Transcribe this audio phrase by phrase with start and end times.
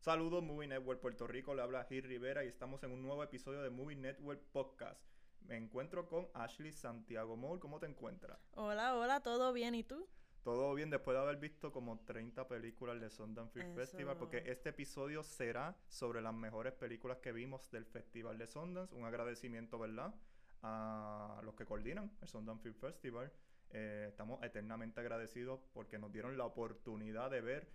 [0.00, 3.60] Saludos Movie Network Puerto Rico, le habla Gil Rivera y estamos en un nuevo episodio
[3.62, 5.02] de Movie Network Podcast.
[5.40, 8.38] Me encuentro con Ashley Santiago Moore, ¿cómo te encuentras?
[8.52, 9.74] Hola, hola, ¿todo bien?
[9.74, 10.08] ¿Y tú?
[10.44, 13.76] Todo bien después de haber visto como 30 películas de Sundance Film Eso.
[13.76, 18.94] Festival, porque este episodio será sobre las mejores películas que vimos del Festival de Sundance.
[18.94, 20.14] Un agradecimiento, ¿verdad?
[20.62, 23.32] A los que coordinan el Sundance Film Festival.
[23.70, 27.68] Eh, estamos eternamente agradecidos porque nos dieron la oportunidad de ver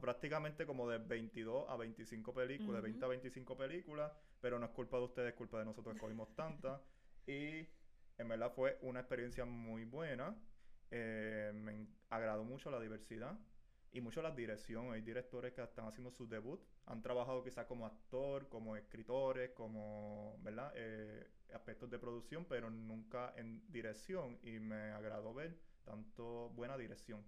[0.00, 4.72] prácticamente como de 22 a 25 películas, de 20 a 25 películas, pero no es
[4.72, 6.80] culpa de ustedes, es culpa de nosotros que cogimos tantas.
[7.26, 7.66] Y
[8.18, 10.36] en verdad fue una experiencia muy buena.
[10.90, 13.38] Eh, me agradó mucho la diversidad
[13.92, 14.92] y mucho la dirección.
[14.92, 20.36] Hay directores que están haciendo su debut, han trabajado quizás como actor, como escritores, como,
[20.42, 20.72] ¿verdad?
[20.74, 27.24] Eh, aspectos de producción, pero nunca en dirección y me agradó ver tanto buena dirección.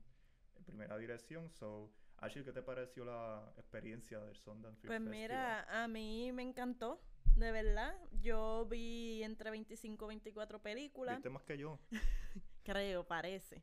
[0.66, 1.90] Primera dirección, so,
[2.20, 5.20] Ashley, ¿qué te pareció la experiencia del Sundance Film Pues Festival?
[5.20, 7.00] mira, a mí me encantó,
[7.36, 7.94] de verdad.
[8.20, 11.78] Yo vi entre 25 y 24 películas, ¿Viste más que yo?
[12.64, 13.62] creo, parece.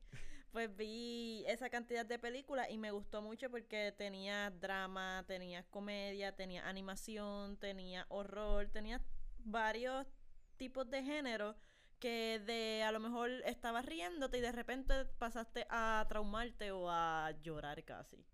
[0.52, 6.34] Pues vi esa cantidad de películas y me gustó mucho porque tenía drama, tenía comedia,
[6.34, 9.02] tenía animación, tenía horror, tenía
[9.38, 10.06] varios
[10.56, 11.56] tipos de género
[11.98, 17.32] que de a lo mejor estabas riéndote y de repente pasaste a traumarte o a
[17.42, 18.24] llorar casi.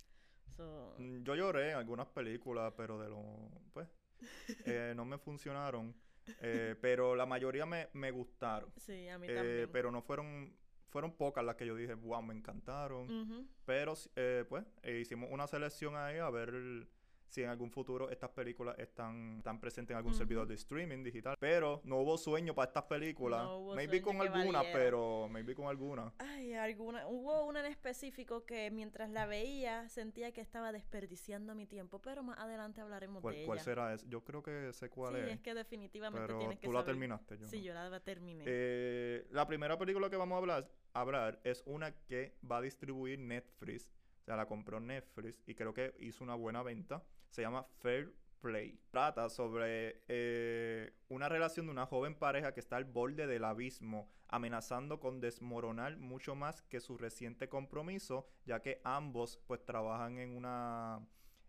[0.56, 3.50] So, Mm, Yo lloré en algunas películas, pero de lo...
[3.72, 3.88] Pues,
[4.66, 5.94] eh, no me funcionaron.
[6.40, 8.72] Eh, pero la mayoría me, me gustaron.
[8.76, 9.70] sí, a mí Eh, también.
[9.72, 10.54] pero no fueron...
[10.90, 13.10] Fueron pocas las que yo dije, wow, me encantaron.
[13.10, 13.46] Ujú.
[13.64, 16.86] Pero, sí, eh, pues, eh, hicimos una selección ahí a ver
[17.32, 21.34] si en algún futuro estas películas están, están presentes en algún servidor de streaming digital.
[21.40, 23.42] Pero no hubo sueño para estas películas.
[23.42, 26.12] No hubo maybe con algunas, pero maybe con algunas.
[26.18, 31.66] Ay, alguna, hubo una en específico que mientras la veía sentía que estaba desperdiciando mi
[31.66, 33.64] tiempo, pero más adelante hablaremos ¿Cuál, de cuál ella.
[33.64, 34.06] será ese?
[34.10, 35.28] Yo creo que sé cuál sí, es.
[35.30, 36.92] es que definitivamente pero tienes que tú la saber.
[36.94, 37.62] terminaste, yo Sí, no.
[37.64, 38.44] yo la terminé.
[38.46, 43.18] Eh, la primera película que vamos a hablar, hablar es una que va a distribuir
[43.18, 43.90] Netflix.
[44.20, 47.02] O sea, la compró Netflix y creo que hizo una buena venta.
[47.32, 48.12] Se llama Fair
[48.42, 48.78] Play.
[48.90, 54.10] Trata sobre eh, una relación de una joven pareja que está al borde del abismo,
[54.28, 60.36] amenazando con desmoronar mucho más que su reciente compromiso, ya que ambos pues trabajan en
[60.36, 61.00] una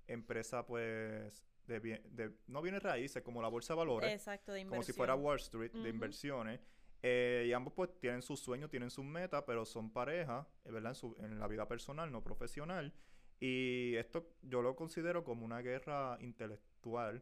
[0.07, 4.65] empresa pues de, bien- de no bienes raíces como la bolsa de valores Exacto, de
[4.65, 6.61] como si fuera Wall Street de inversiones.
[7.01, 10.91] Eh, y ambos pues tienen sus sueños, tienen sus metas, pero son pareja, eh, ¿verdad?
[10.91, 12.93] En, su- en la vida personal, no profesional.
[13.45, 17.21] Y esto yo lo considero como una guerra intelectual,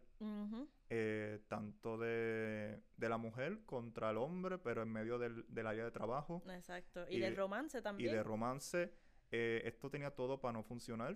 [0.89, 5.83] eh, tanto de, de la mujer contra el hombre, pero en medio del, del área
[5.83, 7.05] de trabajo Exacto.
[7.09, 8.11] Y, Y del de- romance y también.
[8.13, 8.93] de romance.
[9.31, 11.15] Eh, esto tenía todo para no funcionar.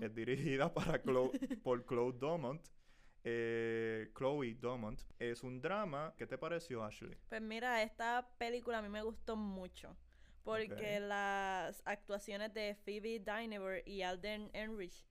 [0.00, 1.32] Es dirigida para Chlo-
[1.64, 2.64] por Chloe Dumont.
[3.24, 5.00] Eh, Chloe Dumont.
[5.18, 6.14] Es un drama.
[6.16, 7.16] ¿Qué te pareció, Ashley?
[7.28, 9.96] Pues mira, esta película a mí me gustó mucho.
[10.44, 15.06] Porque las actuaciones de Phoebe Dynevor y Alden Enrich,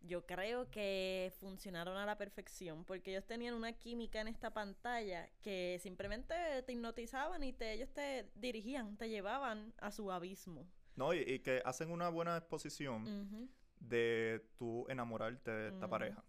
[0.00, 2.84] yo creo que funcionaron a la perfección.
[2.84, 6.34] Porque ellos tenían una química en esta pantalla que simplemente
[6.66, 10.68] te hipnotizaban y te, ellos te dirigían, te llevaban a su abismo.
[10.96, 16.24] No, y, y que hacen una buena exposición de tú enamorarte de esta pareja.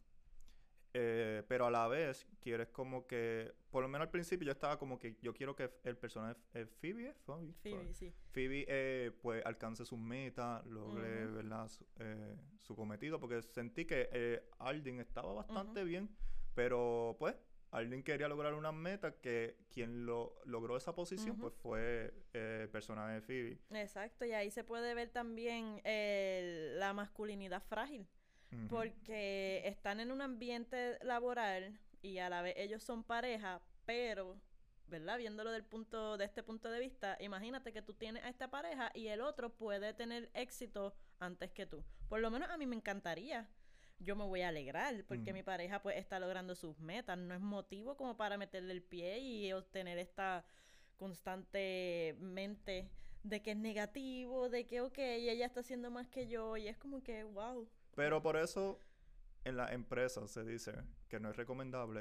[0.93, 4.79] Eh, pero a la vez quieres como que, por lo menos al principio yo estaba
[4.79, 7.17] como que yo quiero que el personaje eh, Phoebe, ¿es?
[7.19, 8.11] Phoebe, Phoebe, sí.
[8.31, 11.27] Phoebe eh, pues alcance sus metas, logre.
[11.27, 11.67] ¿verdad?
[11.67, 16.09] Su, eh, su cometido, porque sentí que eh, Alden estaba bastante bien,
[16.55, 17.35] pero pues
[17.71, 22.69] Alden quería lograr unas metas que quien lo logró esa posición pues fue eh, el
[22.69, 23.59] personaje de Phoebe.
[23.79, 28.07] Exacto, y ahí se puede ver también el- la masculinidad frágil.
[28.67, 34.39] Porque están en un ambiente laboral y a la vez ellos son pareja, pero,
[34.87, 35.17] ¿verdad?
[35.17, 38.91] Viéndolo del punto de este punto de vista, imagínate que tú tienes a esta pareja
[38.95, 41.83] y el otro puede tener éxito antes que tú.
[42.07, 43.47] Por lo menos a mí me encantaría.
[43.99, 47.41] Yo me voy a alegrar porque mi pareja pues está logrando sus metas, no es
[47.41, 50.45] motivo como para meterle el pie y obtener esta
[50.95, 52.89] constante mente
[53.23, 56.77] de que es negativo, de que ok, ella está haciendo más que yo y es
[56.77, 57.67] como que wow.
[57.99, 58.79] Pero por eso
[59.43, 60.71] en las empresas se dice
[61.09, 61.99] que no es recomendable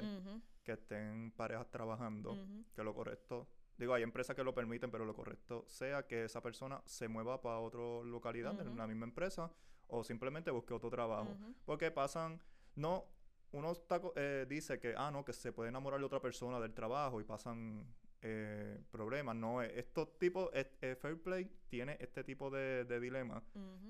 [0.63, 2.37] que estén parejas trabajando,
[2.73, 6.41] que lo correcto, digo, hay empresas que lo permiten, pero lo correcto sea que esa
[6.41, 8.77] persona se mueva para otra localidad de Ujú.
[8.77, 9.51] la misma empresa
[9.87, 11.37] o simplemente busque otro trabajo.
[11.65, 12.39] Porque pasan,
[12.75, 13.03] no,
[13.51, 16.73] uno está eh, dice que, ah, no, que se puede enamorar de otra persona del
[16.73, 17.85] trabajo y pasan
[18.21, 19.35] eh, problemas.
[19.35, 23.43] No, eh, estos tipos, eh, eh, Fair Play tiene este tipo de, de dilema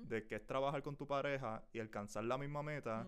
[0.04, 3.06] de que es trabajar con tu pareja y alcanzar la misma meta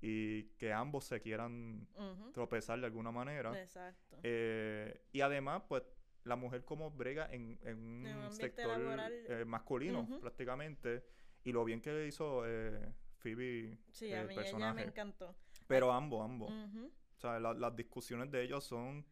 [0.00, 1.86] y que ambos se quieran
[2.32, 3.60] tropezar de alguna manera.
[3.60, 4.18] Exacto.
[4.22, 5.82] Eh, y además, pues,
[6.24, 9.12] la mujer como brega en, en un En un sector laboral.
[9.28, 11.04] eh, masculino, prácticamente.
[11.44, 14.82] Y lo bien que hizo eh, Phoebe, sí, el a mí ella me personaje.
[14.84, 15.34] encantó.
[15.66, 16.52] Pero ambos, ambos.
[16.52, 19.04] O sea, la- las discusiones de ellos son...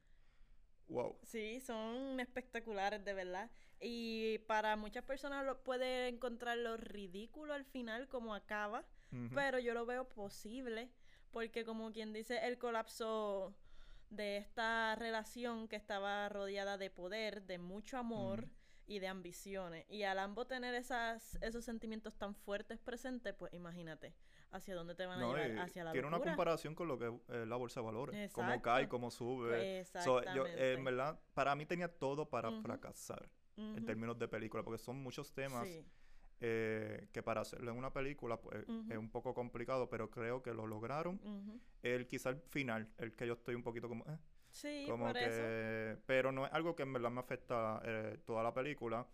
[0.91, 1.17] Wow.
[1.23, 3.51] Sí, son espectaculares, de verdad.
[3.81, 8.85] Y para muchas personas lo, puede encontrarlo ridículo al final, como acaba.
[9.35, 10.89] Pero yo lo veo posible,
[11.33, 13.57] porque como quien dice, el colapso
[14.09, 18.49] de esta relación que estaba rodeada de poder, de mucho amor
[18.87, 19.85] y de ambiciones.
[19.89, 24.15] Y al ambos tener esas, esos sentimientos tan fuertes presentes, pues imagínate
[24.52, 27.06] hacia dónde te van a No, llevar, hacia la tiene una comparación con lo que
[27.08, 28.32] es eh, la bolsa de valores.
[28.32, 28.62] Cómo Exacto.
[28.62, 29.85] cae, cómo sube.
[29.85, 34.62] So, yo, eh, en verdad, para mí tenía todo para fracasar en términos de película,
[34.62, 35.85] porque son muchos temas Sí.
[36.41, 38.91] eh, que para hacerlo en una película pues, Ujú.
[38.91, 41.20] es un poco complicado, pero creo que lo lograron.
[41.82, 44.05] El quizá el final, el que yo estoy un poquito como...
[44.06, 44.17] eh,
[44.52, 45.26] Sí, como por que...
[45.93, 46.02] eso.
[46.06, 49.06] Pero no es algo que en verdad me afecta eh, toda la película.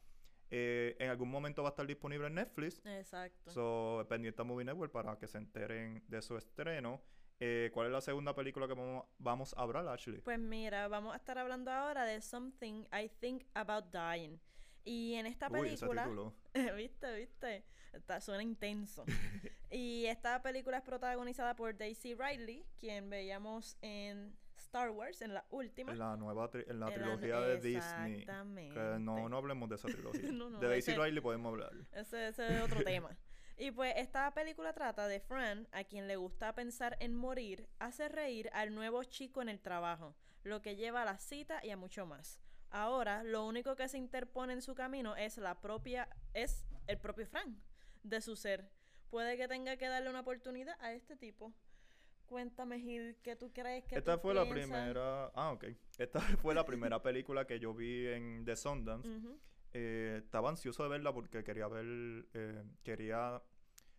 [0.50, 2.80] Eh, en algún momento va a estar disponible en Netflix.
[2.84, 3.50] Exacto.
[3.50, 7.02] So, pendiente a Movie Network para que se enteren de su estreno.
[7.38, 10.20] Eh, ¿Cuál es la segunda película que vamos, vamos a hablar, Ashley?
[10.22, 14.38] Pues mira, vamos a estar hablando ahora de Something I Think About Dying.
[14.84, 16.32] Y en esta Uy, ese película.
[16.76, 17.14] ¿viste?
[17.16, 17.64] ¿Viste?
[17.92, 19.04] Está, suena intenso.
[19.70, 24.36] y esta película es protagonizada por Daisy Ridley, quien veíamos en
[24.76, 25.92] Star Wars, en la última.
[25.92, 28.12] En la nueva tri- en la En la- trilogía de Disney.
[28.20, 28.74] Exactamente.
[28.74, 30.20] Que no, no hablemos de esa trilogía.
[30.32, 31.72] No, no, de Daisy ese- Riley podemos hablar.
[31.92, 33.16] Ese, ese es otro tema.
[33.58, 38.06] Y pues esta película trata de Fran, a quien le gusta pensar en morir, hace
[38.10, 41.76] reír al nuevo chico en el trabajo, lo que lleva a la cita y a
[41.78, 42.38] mucho más.
[42.68, 47.26] Ahora, lo único que se interpone en su camino es la propia, es el propio
[47.26, 47.58] Fran,
[48.02, 48.68] de su ser.
[49.08, 51.54] Puede que tenga que darle una oportunidad a este tipo.
[52.26, 54.66] Cuéntame, Gil, ¿qué tú crees que Esta tú fue la piensas?
[54.68, 55.26] primera.
[55.34, 55.64] Ah, ok.
[55.98, 59.08] Esta fue la primera película que yo vi en The Sundance.
[59.72, 62.26] Eh, estaba ansioso de verla porque quería ver.
[62.34, 63.42] eh, quería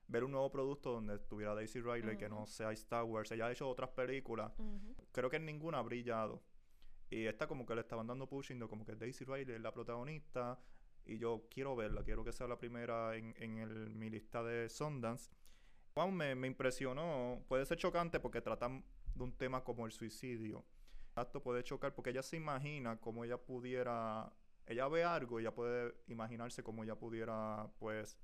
[0.09, 3.31] ver un nuevo producto donde estuviera Daisy Riley, que no sea Star Wars.
[3.31, 4.51] Ella ha hecho otras películas.
[5.11, 6.41] Creo que en ninguna ha brillado.
[7.09, 10.59] Y esta, como que le estaban dando pushing, como que Daisy Riley es la protagonista.
[11.05, 14.67] Y yo quiero verla, quiero que sea la primera en, en el- mi lista de
[14.69, 15.29] Sundance.
[15.97, 17.43] Wow, me, me impresionó.
[17.47, 18.85] Puede ser chocante porque tratan
[19.15, 20.63] de un tema como el suicidio.
[21.19, 24.31] Esto puede chocar porque ella se imagina cómo ella pudiera.
[24.67, 28.15] Ella ve algo y ella puede imaginarse cómo ella pudiera, pues,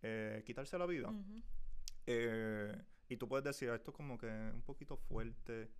[0.00, 1.12] eh, quitarse la vida.
[2.06, 5.72] Eh, y tú puedes decir, esto es como que un poquito fuerte.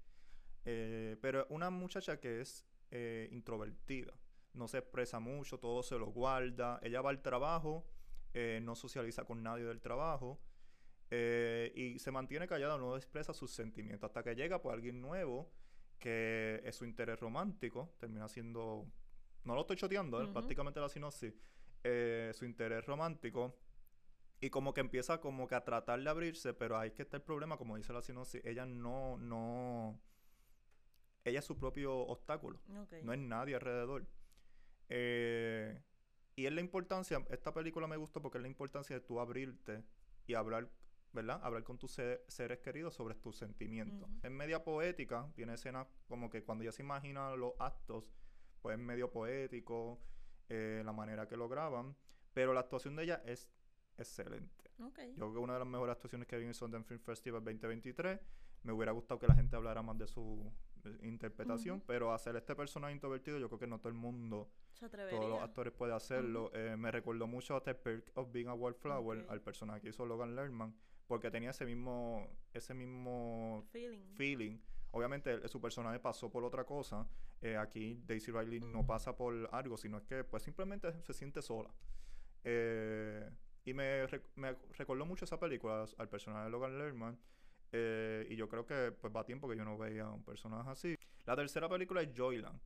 [0.64, 4.12] Eh, pero una muchacha que es eh, introvertida,
[4.54, 6.80] no se expresa mucho, todo se lo guarda.
[6.82, 7.86] Ella va al trabajo,
[8.62, 10.40] no socializa con nadie del trabajo
[11.10, 15.50] eh, y se mantiene callada, no expresa sus sentimientos hasta que llega pues alguien nuevo
[15.98, 18.86] que es su interés romántico, termina siendo,
[19.44, 20.24] no lo estoy choteando, ¿eh?
[20.24, 20.32] Ujú.
[20.32, 21.34] prácticamente la sinopsis,
[21.82, 23.58] eh, su interés romántico
[24.40, 27.16] y como que empieza como que a tratar de abrirse, pero ahí es que está
[27.16, 30.00] el problema, como dice la sinopsis, ella no, no,
[31.24, 32.60] ella es su propio obstáculo,
[33.02, 34.06] no es nadie alrededor.
[34.88, 35.82] Eh,
[36.36, 39.82] y es la importancia, esta película me gustó porque es la importancia de tú abrirte
[40.26, 40.70] y hablar,
[41.12, 41.40] ¿verdad?
[41.42, 44.08] Hablar con tus se- seres queridos sobre tus sentimientos.
[44.22, 48.04] Es media poética, tiene escenas como que cuando ella se imagina los actos,
[48.62, 49.98] pues es medio poético,
[50.48, 51.96] eh, la manera que lo graban,
[52.32, 53.48] pero la actuación de ella es
[53.96, 54.70] excelente.
[55.16, 58.20] Yo creo que una de las mejores actuaciones que vi en Sundance Film Festival 2023.
[58.64, 60.52] Me hubiera gustado que la gente hablara más de su
[60.84, 64.50] eh, interpretación, pero hacer este personaje introvertido, yo creo que no todo el mundo,
[65.16, 66.50] todos los actores pueden hacerlo.
[66.54, 69.30] Eh, me recordó mucho a The Perk of Being a Wallflower, Ok.
[69.30, 70.74] al personaje que hizo Logan Lerman,
[71.08, 74.14] porque tenía ese mismo, ese mismo Feeling.
[74.14, 74.58] feeling.
[74.92, 77.06] Obviamente su personaje pasó por otra cosa.
[77.42, 81.42] Eh, aquí Daisy Riley no pasa por algo, sino es que pues simplemente se siente
[81.42, 81.70] sola.
[82.44, 83.28] Eh,
[83.64, 87.18] y me, me recordó mucho esa película, al personaje de Logan Lerman.
[87.72, 90.96] eh, y yo creo que pues va tiempo que yo no veía un personaje así.
[91.26, 92.58] La tercera película es Joyland.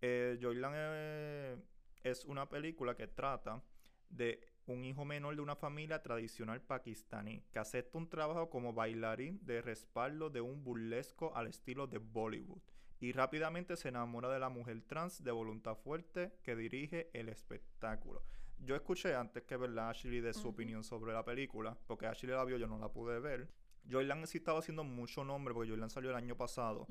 [0.00, 1.62] Eh, Joyland
[2.02, 3.62] es una película que trata
[4.08, 9.40] de un hijo menor de una familia tradicional pakistaní que acepta un trabajo como bailarín
[9.44, 12.62] de respaldo de un burlesco al estilo de Bollywood
[13.00, 18.22] y rápidamente se enamora de la mujer trans de voluntad fuerte que dirige el espectáculo.
[18.58, 22.44] Yo escuché antes que verla Ashley de su opinión sobre la película, porque Ashley la
[22.44, 23.48] vio, yo no la pude ver.
[23.90, 26.86] Joyland sí estaba haciendo mucho nombre, porque Joyland salió el año pasado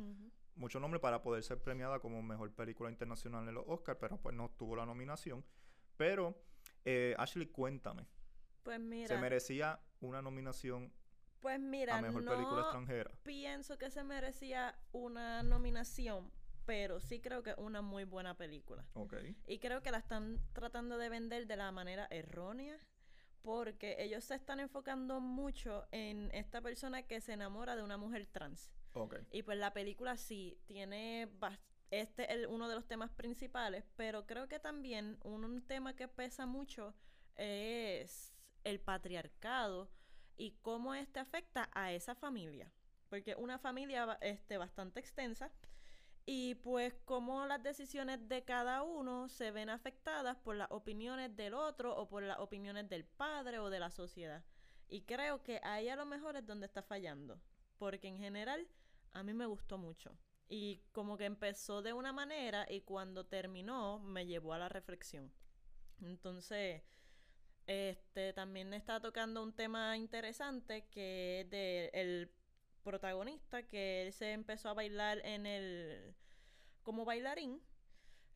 [0.56, 4.36] mucho nombre para poder ser premiada como mejor película internacional en los Oscars, pero pues
[4.36, 5.44] no obtuvo la nominación.
[5.96, 6.36] Pero,
[6.92, 8.08] eh, Ashley, cuéntame,
[8.64, 9.08] Pues mira.
[9.08, 10.92] ¿se merecía una nominación
[11.40, 13.12] Pues mira, a mejor no película extranjera.
[13.24, 16.32] pienso que se merecía una nominación,
[16.66, 18.86] pero sí creo que es una muy buena película.
[18.94, 19.16] Ok.
[19.48, 22.78] Y creo que la están tratando de vender de la manera errónea,
[23.42, 28.28] porque ellos se están enfocando mucho en esta persona que se enamora de una mujer
[28.28, 28.70] trans.
[28.94, 29.16] Ok.
[29.32, 31.28] Y pues la película sí tiene
[31.92, 35.96] este es el- uno de los temas principales, pero creo que también un, un tema
[35.96, 36.94] que pesa mucho
[37.36, 39.90] es el patriarcado
[40.38, 42.72] y cómo este afecta a esa familia,
[43.10, 45.52] porque una familia este bastante extensa
[46.26, 51.54] y pues cómo las decisiones de cada uno se ven afectadas por las opiniones del
[51.56, 54.44] otro o por las opiniones del padre o de la sociedad.
[54.88, 57.42] Y creo que ahí a lo mejor es donde está fallando,
[57.78, 58.68] porque en general
[59.14, 60.18] a mí me gustó mucho.
[60.50, 65.32] Y como que empezó de una manera y cuando terminó me llevó a la reflexión.
[66.02, 66.82] Entonces,
[67.68, 72.32] este también está tocando un tema interesante que es de el
[72.84, 76.16] protagonista que él se empezó a bailar en el
[76.82, 77.62] como bailarín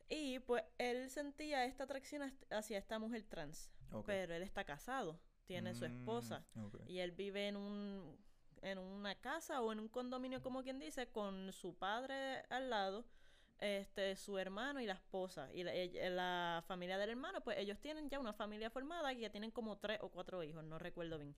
[0.08, 3.72] y pues él sentía esta atracción hacia esta mujer trans,
[4.06, 6.76] pero él está casado, tiene su esposa Mm, ok.
[6.86, 8.16] y él vive en un
[8.64, 13.04] en una casa o en un condominio como quien dice con su padre al lado
[13.58, 15.48] este su hermano y la esposa.
[15.52, 19.50] Y la, familia del hermano pues ellos tienen ya una familia formada y ya tienen
[19.50, 21.36] como tres o cuatro hijos no recuerdo bien.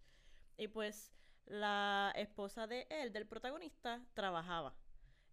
[0.57, 1.13] Y pues
[1.45, 4.75] la esposa de él del protagonista trabajaba.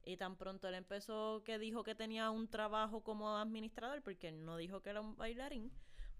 [0.05, 4.57] Y tan pronto él empezó que dijo que tenía un trabajo como administrador porque no
[4.57, 5.71] dijo que era un bailarín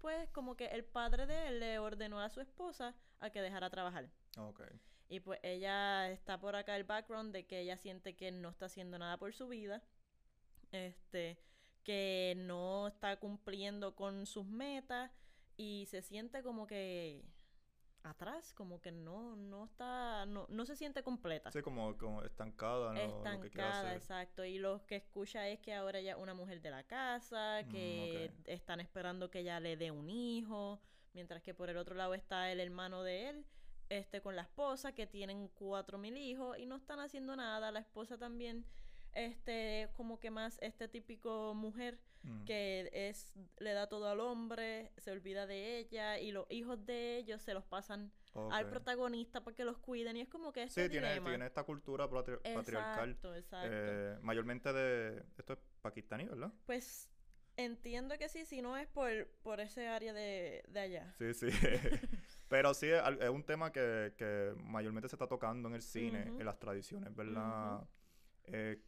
[0.04, 3.70] pues como que el padre de él le ordenó a su esposa a que dejara
[3.70, 4.10] trabajar.
[4.36, 4.60] Ok.
[5.08, 8.66] Y pues ella está por acá el background de que ella siente que no está
[8.66, 9.82] haciendo nada por su vida.
[10.72, 11.38] Este,
[11.84, 15.12] que no está cumpliendo con sus metas
[15.56, 17.22] y se siente como que
[18.02, 21.50] atrás, como que no no está no, no se siente completa.
[21.52, 23.24] Sí, como, como estancada, ¿no?
[23.24, 23.96] Lo que hacer.
[23.96, 24.44] exacto.
[24.44, 27.68] Y lo que escucha es que ahora ella es una mujer de la casa, Mm,
[27.70, 30.80] que están esperando que ella le dé un hijo,
[31.12, 33.46] mientras que por el otro lado está el hermano de él,
[33.88, 37.70] este con la esposa, que tienen cuatro mil hijos y no están haciendo nada.
[37.72, 38.64] La esposa también,
[39.12, 42.44] este, como que más este típico mujer Mm.
[42.46, 47.18] que es le da todo al hombre, se olvida de ella y los hijos de
[47.18, 48.10] ellos se los pasan
[48.50, 51.28] al protagonista para que los cuiden y es como que este Sí, tiene, dilema.
[51.28, 53.10] tiene esta cultura patri- patriarcal.
[53.10, 53.68] Exacto, exacto.
[53.70, 55.22] eh, mayormente de...
[55.36, 56.50] Esto es pakistaní, ¿verdad?
[56.64, 57.10] Pues
[57.58, 61.14] entiendo que sí, si no es por, por ese área de, de allá.
[61.18, 61.48] Sí, sí.
[62.48, 66.44] Pero sí, es, un tema que, que mayormente se está tocando en el cine, en
[66.44, 67.86] las tradiciones, ¿verdad?
[68.44, 68.80] Eh,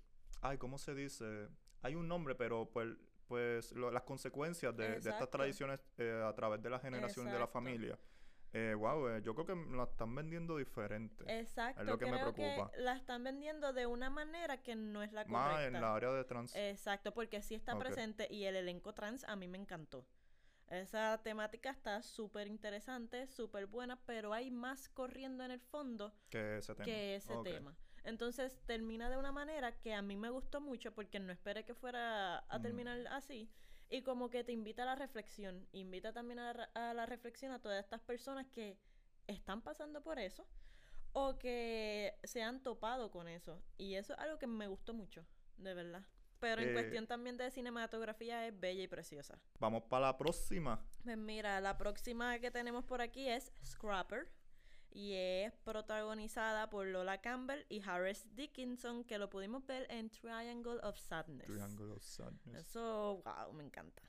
[0.42, 1.48] ay, ¿cómo se dice?
[1.82, 2.96] Hay un nombre, pero pues,
[3.26, 5.38] pues lo- las consecuencias de, de estas Exacto.
[5.38, 7.52] tradiciones eh, a través de la generación y de la Exacto.
[7.64, 7.98] familia.
[8.52, 11.24] Eh, wow, eh, yo creo que la están vendiendo diferente.
[11.26, 12.70] Exacto, Es lo que me preocupa.
[12.70, 15.76] que la están vendiendo de una manera que no es la Más correcta.
[15.76, 16.54] en la área de trans.
[16.54, 20.06] Exacto, porque sí está presente y el elenco trans a mí me encantó.
[20.68, 26.56] Esa temática está súper interesante, súper buena, pero hay más corriendo en el fondo que
[26.58, 26.84] ese tema.
[26.84, 27.44] que ese Ok.
[27.44, 27.76] tema.
[28.02, 31.74] Entonces termina de una manera que a mí me gustó mucho porque no esperé que
[31.74, 32.62] fuera a Mm.
[32.62, 33.48] terminar así.
[33.88, 37.52] Y como que te invita a la reflexión, invita también a la, a la reflexión
[37.52, 38.76] a todas estas personas que
[39.28, 40.46] están pasando por eso
[41.12, 43.62] o que se han topado con eso.
[43.78, 45.24] Y eso es algo que me gustó mucho,
[45.56, 46.04] de verdad.
[46.40, 49.38] Pero en Eh, cuestión también de cinematografía es bella y preciosa.
[49.58, 50.84] Vamos para la próxima.
[51.02, 54.28] Pues mira, la próxima que tenemos por aquí es Scrapper
[54.90, 60.78] y es protagonizada por Lola Campbell y Harris Dickinson, que lo pudimos ver en Triangle
[60.82, 61.46] of Sadness.
[61.46, 62.66] Triangle of Sadness.
[62.68, 64.02] Eso, wow, me encanta.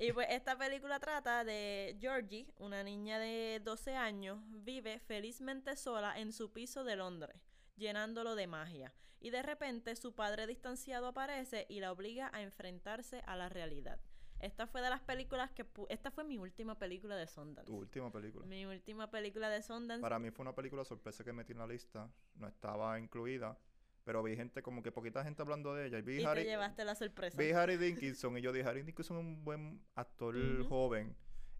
[0.00, 6.18] Y pues esta película trata de Georgie, una niña de 12 años, vive felizmente sola
[6.18, 7.36] en su piso de Londres,
[7.78, 8.92] llenándolo de magia.
[9.20, 13.98] Y de repente su padre distanciado aparece y la obliga a enfrentarse a la realidad.
[14.40, 15.66] Esta fue de las películas que...
[15.66, 17.66] pu- Esta fue mi última película de Sundance.
[17.66, 18.46] Tu última película.
[18.46, 20.00] Mi última película de Sundance.
[20.00, 22.08] Para mí fue una película sorpresa que metí en la lista.
[22.36, 23.58] No estaba incluida.
[24.04, 25.98] Pero vi gente, como que poquita gente hablando de ella.
[25.98, 27.36] Y vi y te Harry, llevaste la sorpresa.
[27.36, 28.38] vi Harry Dickinson.
[28.38, 30.36] Y yo dije, Harry Dickinson es un buen actor
[30.68, 31.16] joven.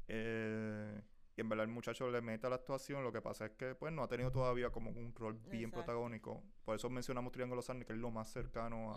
[0.06, 1.02] Eh,
[1.38, 3.04] y en verdad el muchacho le mete a la actuación.
[3.04, 5.84] Lo que pasa es que pues no ha tenido todavía como un rol bien Exacto.
[5.86, 6.42] protagónico.
[6.64, 8.92] Por eso mencionamos Triángulo Sarni, que es lo más cercano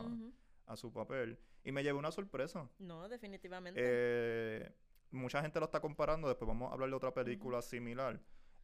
[0.66, 1.38] a, a su papel.
[1.64, 2.68] Y me llevé una sorpresa.
[2.80, 3.80] No, definitivamente.
[3.84, 4.76] Eh,
[5.12, 6.28] mucha gente lo está comparando.
[6.28, 8.20] Después vamos a hablar de otra película similar.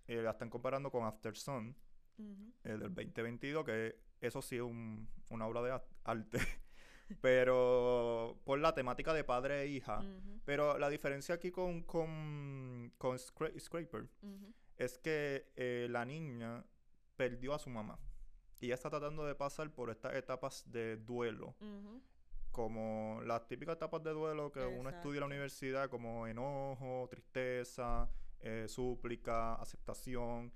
[0.07, 1.75] Eh, la están comparando con After Sun
[2.17, 2.53] Ujú.
[2.63, 6.39] eh, del 2022, que eso sí es un- una obra de arte.
[7.21, 9.99] Pero por la temática de padre e hija.
[10.45, 14.07] Pero la diferencia aquí con, con, con Scra- Scraper
[14.77, 16.63] es que eh, la niña
[17.15, 17.97] perdió a su mamá.
[18.59, 21.55] Y ella está tratando de pasar por estas etapas de duelo.
[22.51, 28.09] Como las típicas etapas de duelo que uno estudia en la universidad, como enojo, tristeza,
[28.41, 30.51] eh, súplica, aceptación.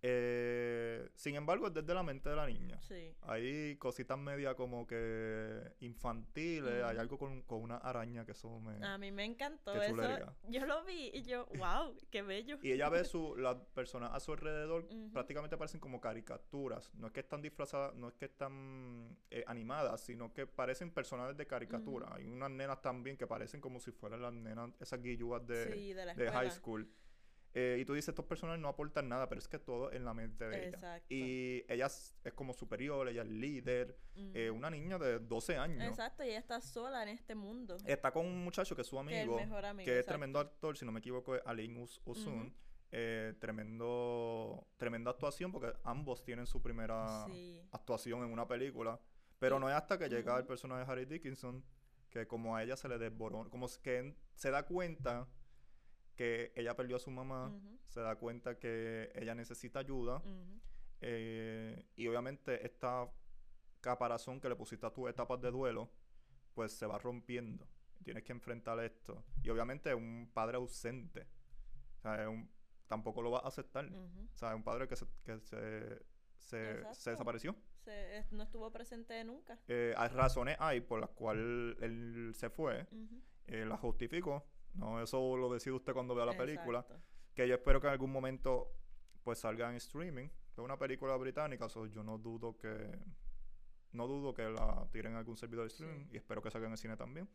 [0.00, 2.80] Eh, sin embargo, es desde la mente de la niña.
[2.82, 3.12] Sí.
[3.22, 8.84] Hay cositas media como que infantiles, hay algo con, con una araña que eso me...
[8.84, 9.96] A mí me encantó eso.
[10.48, 12.58] Yo lo vi y yo, wow, qué bello.
[12.62, 15.10] Y ella ve su, las personas a su alrededor Ujú.
[15.12, 16.94] prácticamente parecen como caricaturas.
[16.94, 21.36] No es que están disfrazadas, no es que están eh, animadas, sino que parecen personajes
[21.36, 22.14] de caricatura.
[22.14, 25.92] Hay unas nenas también que parecen como si fueran las nenas, esas guillúas de, sí,
[25.92, 26.88] de de high school.
[27.60, 30.14] Eh, y tú dices, estos personajes no aportan nada, pero es que todo en la
[30.14, 30.68] mente de ella.
[30.68, 31.06] Exacto.
[31.12, 35.82] Y ella es, es como superior, ella es líder, eh, una niña de 12 años.
[35.82, 37.76] Exacto, y ella está sola en este mundo.
[37.84, 40.12] Está con un muchacho que es su Que amigo, mejor amigo, que es exacto.
[40.12, 42.00] tremendo actor, si no me equivoco, es Alain Us.
[42.90, 47.60] Eh, tremendo, tremenda actuación porque ambos tienen su primera Sí.
[47.72, 49.00] actuación en una película.
[49.38, 51.64] Pero no es hasta que llega el personaje de Harry Dickinson
[52.10, 55.28] que como a ella se le desborona, como que se da cuenta
[56.18, 57.52] que ella perdió a su mamá,
[57.86, 60.20] se da cuenta que ella necesita ayuda
[61.00, 63.08] eh, y obviamente esta
[63.80, 65.88] caparazón que le pusiste a tus etapas de duelo,
[66.54, 67.68] pues se va rompiendo.
[68.02, 69.22] Tienes que enfrentar esto.
[69.44, 71.26] Y obviamente un padre ausente.
[71.98, 72.50] O sea, es un-
[72.88, 73.86] tampoco lo va a aceptar.
[73.92, 76.02] O sea, un padre que se, que se,
[76.38, 76.94] se, Exacto.
[76.94, 77.54] se desapareció.
[77.84, 79.56] Se- no estuvo presente nunca.
[79.68, 82.86] Eh, hay razones hay por las cuales él se fue.
[83.46, 84.44] Eh, la justificó.
[84.74, 86.86] No, eso lo decide usted cuando vea la película.
[87.34, 88.72] Que yo espero que en algún momento
[89.22, 90.28] pues salga en streaming.
[90.52, 92.98] Es una película británica, so yo no dudo que
[93.92, 95.82] no dudo que la tiren en algún servidor de Sí.
[95.82, 97.28] streaming y espero que salga en el cine también.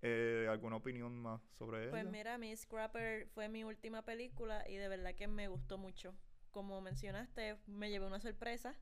[0.00, 2.10] Eh, ¿Alguna opinión más sobre Pues ella?
[2.10, 6.14] mira, Miss Scrapper fue mi última película y de verdad que me gustó mucho.
[6.50, 8.74] Como mencionaste, me llevé una sorpresa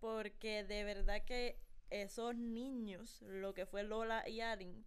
[0.00, 1.58] porque de verdad que
[1.90, 4.84] esos niños, lo que fue Lola y Arin,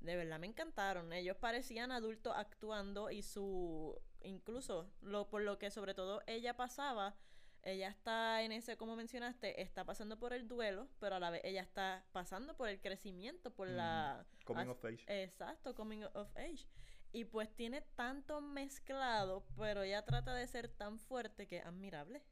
[0.00, 1.12] de verdad me encantaron.
[1.12, 7.16] Ellos parecían adultos actuando y su incluso lo por lo que sobre todo ella pasaba,
[7.62, 11.40] ella está en ese como mencionaste, está pasando por el duelo, pero a la vez
[11.44, 13.76] ella está pasando por el crecimiento, por Mm.
[13.76, 15.04] la Coming as- of age.
[15.22, 16.66] Exacto, coming of age.
[17.12, 22.22] Y pues tiene tanto mezclado, pero ella trata de ser tan fuerte que es admirable.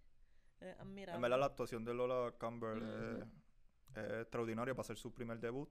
[0.61, 1.17] Es admirable.
[1.17, 3.27] En verdad la actuación de Lola Campbell es-
[4.01, 5.69] es extraordinaria para hacer su primer debut.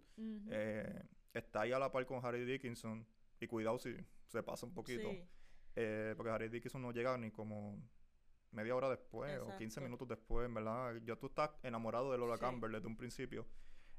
[0.50, 3.06] Eh, está ahí a la par con Harry Dickinson.
[3.40, 3.96] Y cuidado si
[4.28, 5.10] se pasa un poquito.
[5.10, 5.24] Sí,
[5.78, 7.78] Eh, porque Harry Dickinson no llega ni como
[8.52, 9.82] media hora después o 15 Exacto.
[9.82, 10.96] minutos después, en verdad.
[11.04, 12.42] Ya tú estás enamorado de Lola Sí.
[12.42, 13.46] Campbell desde un principio.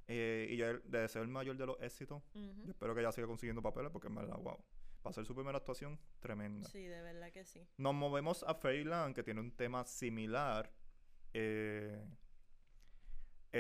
[0.09, 3.27] Eh, y ya de ser el mayor de los éxitos, yo espero que ella siga
[3.27, 4.57] consiguiendo papeles porque en verdad, wow.
[5.03, 6.67] Para hacer su primera actuación, tremenda.
[6.69, 7.67] Sí, de verdad que sí.
[7.77, 10.73] Nos movemos a Fairyland, que tiene un tema similar.
[11.35, 12.03] Eh,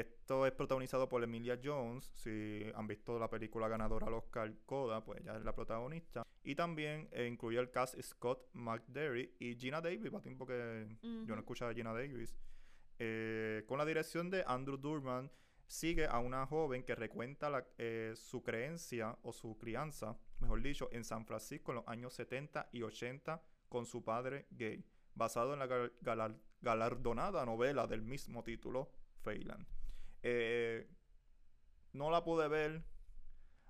[0.00, 2.11] esto es protagonizado por Emilia Jones.
[2.14, 6.22] Si han visto la película ganadora al Oscar Coda, pues ella es la protagonista.
[6.42, 10.87] Y también eh, incluye el cast Scott McDerry y Gina Davis, para tiempo que
[11.26, 12.37] yo no escuchaba a Gina Davis.
[12.98, 15.30] Eh, con la dirección de Andrew Durman,
[15.66, 20.88] sigue a una joven que recuenta la- eh, su creencia o su crianza, mejor dicho,
[20.92, 25.59] en San Francisco en los años 70 y 80 con su padre gay, basado en
[25.59, 28.90] la gal- galar- galardonada novela del mismo título,
[29.22, 29.66] Feyland.
[30.29, 30.87] Eh,
[31.93, 32.83] no la pude ver.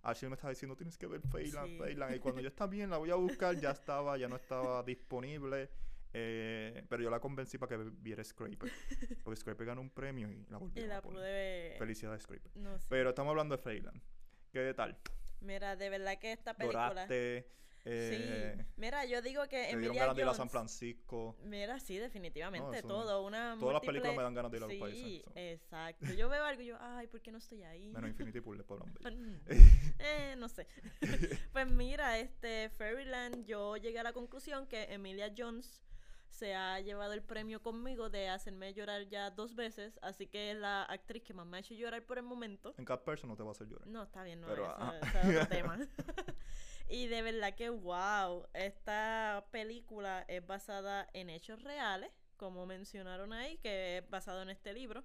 [0.02, 1.78] Ashley me estaba diciendo, tienes que ver Feyland, Sí.
[1.78, 2.16] Feyland.
[2.16, 5.68] Y cuando yo está bien, la voy a buscar, ya estaba, ya no estaba disponible.
[6.14, 8.72] Eh, pero yo la convencí para que viera Scraper.
[9.22, 11.18] Porque Scraper ganó un premio y la volví Y a la poner.
[11.20, 11.78] pude ver.
[11.78, 12.50] Felicidades, Scraper.
[12.56, 12.78] No.
[12.88, 14.00] Pero estamos hablando de Feyland.
[14.52, 14.96] ¿Qué tal?
[15.40, 16.88] Mira, de verdad que esta película.
[16.88, 17.50] Doraste.
[17.88, 18.64] Eh, sí.
[18.76, 20.34] Mira, yo digo que te dieron ganas de ir a.
[20.34, 21.36] San Francisco.
[21.44, 24.74] Mira, sí, definitivamente, todo, una Todas las películas me dan ganas de ir a los
[24.74, 25.22] Sí, países.
[25.24, 25.30] so.
[25.36, 26.06] exacto.
[26.14, 27.92] Yo veo algo y yo, ay, ¿por qué no estoy ahí?
[27.92, 29.10] Menos Infinity Pool, después hablamos de.
[29.12, 29.40] Mm,
[30.00, 30.66] eh, no sé.
[31.52, 35.82] pues mira, este Fairyland, yo llegué a la conclusión que Emilia Jones
[36.28, 40.56] se ha llevado el premio conmigo de hacerme llorar ya dos veces, así que es
[40.58, 42.74] la actriz que más me ha hecho llorar por el momento.
[42.76, 43.86] En Cat Person no te va a hacer llorar.
[43.86, 44.98] No, está bien, no, Pero, ese- ajá.
[44.98, 45.78] ese es otro tema.
[46.88, 53.58] Y de verdad que, wow, esta película es basada en hechos reales, como mencionaron ahí,
[53.58, 55.04] que es basado en este libro.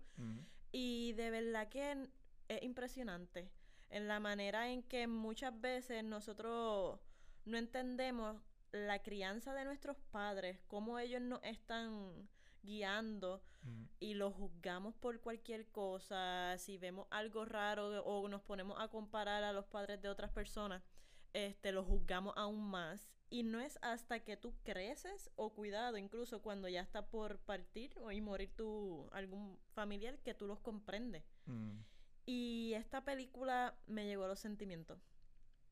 [0.72, 2.08] Y de verdad que
[2.48, 3.50] es impresionante
[3.90, 7.00] en la manera en que muchas veces nosotros
[7.46, 8.38] no entendemos
[8.72, 12.30] la crianza de nuestros padres, cómo ellos nos están
[12.64, 13.42] guiando
[14.00, 19.44] y lo juzgamos por cualquier cosa, si vemos algo raro o nos ponemos a comparar
[19.44, 20.82] a los padres de otras personas,
[21.34, 26.42] este lo juzgamos aún más Y no es hasta que tú creces o cuidado, incluso
[26.42, 31.24] cuando ya está por partir o y morir tu algún familiar, que tú los comprendes.
[31.46, 31.80] Mm.
[32.26, 35.00] Y esta película me llegó a los sentimientos,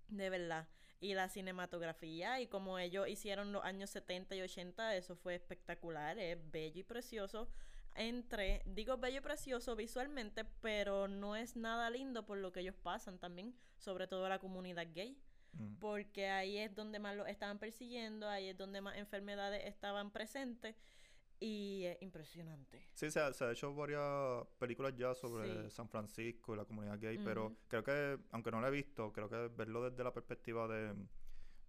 [0.08, 0.69] de verdad.
[1.02, 6.17] Y la cinematografía y como ellos hicieron los años 70 y 80, eso fue espectacular,
[6.17, 7.50] es bello y precioso.
[7.95, 12.76] Entre, digo bello y precioso visualmente, pero no es nada lindo por lo que ellos
[12.76, 15.17] pasan también, sobre todo la comunidad gay
[15.53, 15.75] Mm.
[15.79, 20.75] porque ahí es donde más lo estaban persiguiendo, ahí es donde más enfermedades estaban presentes
[21.39, 22.81] y es impresionante.
[22.93, 25.69] Sí, se ha, se ha hecho varias películas ya sobre Sí.
[25.71, 29.29] San Francisco y la comunidad gay, pero creo que, aunque no la he visto, creo
[29.29, 30.93] que verlo desde la perspectiva de,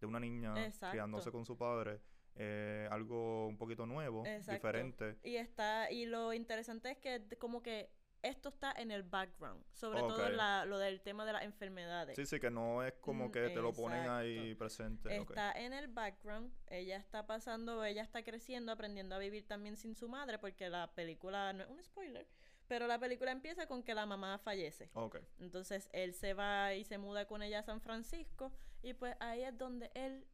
[0.01, 0.91] de una niña Exacto.
[0.93, 2.01] criándose con su padre,
[2.35, 4.53] eh, algo un poquito nuevo, Exacto.
[4.53, 5.17] diferente.
[5.23, 7.91] Y está y lo interesante es que como que
[8.23, 12.17] esto está en el background, sobre todo la, lo del tema de las enfermedades.
[12.17, 15.17] Sí, sí, que no es como Mm, que te lo ponen ahí presente.
[15.17, 19.95] Está en el background, ella está pasando, ella está creciendo, aprendiendo a vivir también sin
[19.95, 22.27] su madre, porque la película, no es un spoiler,
[22.69, 24.91] pero la película empieza con que la mamá fallece.
[24.95, 25.19] Ok.
[25.39, 28.53] Entonces él se va y se muda con ella a San Francisco
[28.83, 30.27] y pues ahí es donde él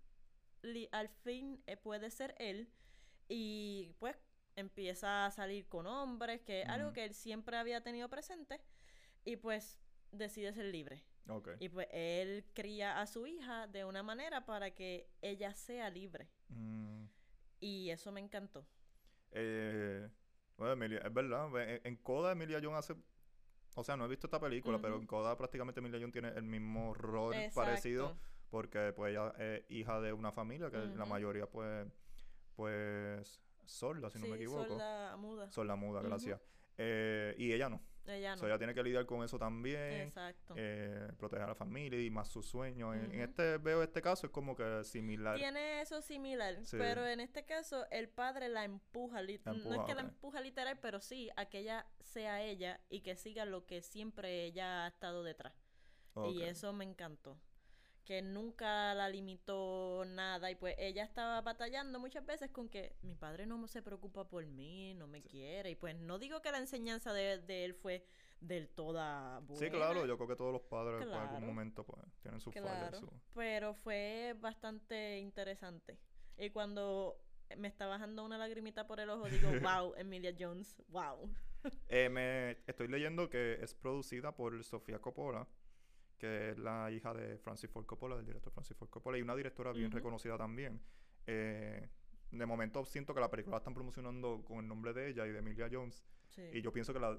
[0.63, 2.69] li- al fin eh, puede ser él
[3.29, 4.17] y pues
[4.57, 8.61] empieza a salir con hombres, que es algo que él siempre había tenido presente
[9.25, 9.79] y pues
[10.11, 11.05] decide ser libre.
[11.61, 16.29] Y pues él cría a su hija de una manera para que ella sea libre.
[16.49, 17.05] Mm,
[17.61, 18.67] Y eso me encantó.
[19.33, 20.09] eh,
[20.57, 21.51] bueno, Emilia, es verdad.
[21.51, 22.95] ve- En, en Coda, Emilia Jones hace.
[23.75, 26.45] O sea, no he visto esta película, pero en Coda prácticamente Emilia Jones tiene el
[26.45, 28.17] mismo rol parecido.
[28.49, 31.87] Porque pues ella es hija de una familia que la mayoría pues
[32.55, 35.51] pues sorda si no me equivoco sorda muda.
[35.53, 36.41] sorda muda gracias
[36.79, 38.39] Eh, y ella no Ella O no.
[38.41, 40.55] sea, ella tiene que lidiar con eso también Exacto.
[40.57, 44.33] eh, proteger a la familia y más sus sueños en, este veo este caso es
[44.33, 46.77] como que similar Tiene eso similar, Sí.
[46.79, 50.79] pero en este caso el padre la empuja, La no es que la empuja literal,
[50.81, 54.89] pero sí a que ella sea ella y que siga lo que siempre ella ha
[54.89, 55.55] estado detrás.
[56.31, 57.39] Y eso me encantó.
[58.07, 63.15] Que nunca la limitó nada y pues ella estaba batallando muchas veces con que mi
[63.17, 66.59] padre no se preocupa por mí, no me quiere y pues no digo que la
[66.59, 68.05] enseñanza de, de él fue
[68.41, 69.59] del toda buena.
[69.59, 72.69] sí claro yo creo que todos los padres en algún momento pues tienen sus Claro,
[72.69, 75.99] fallas su- pero fue bastante interesante.
[76.39, 77.21] Y cuando
[77.57, 81.29] me está bajando una lagrimita por el ojo, digo, wow, Emilia Jones, wow.
[81.89, 85.49] Eh, me estoy leyendo que es producida por Sofía Coppola,
[86.19, 89.37] que es la hija de Francis Ford Coppola, del director Francis Ford Coppola, y una
[89.37, 90.81] directora bien reconocida también.
[91.27, 91.89] Eh,
[92.31, 95.33] de momento siento que la película la están promocionando con el nombre de ella y
[95.33, 96.43] de Emilia Jones, Sí.
[96.53, 97.19] y yo pienso que la,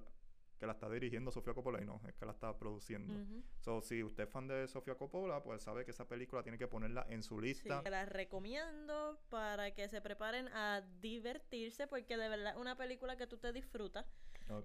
[0.58, 3.14] que la está dirigiendo Sofía Coppola y no, es que la está produciendo.
[3.14, 3.44] Ujú.
[3.60, 6.68] So, si usted es fan de Sofía Coppola, pues sabe que esa película tiene que
[6.68, 7.82] ponerla en su Sí, lista.
[7.84, 13.18] te la recomiendo para que se preparen a divertirse porque de verdad es una película
[13.18, 14.06] que tú te disfrutas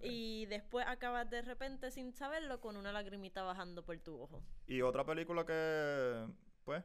[0.00, 4.40] y después acabas de repente sin saberlo con una lagrimita bajando por tu ojo.
[4.66, 6.26] Y otra película que,
[6.64, 6.84] pues,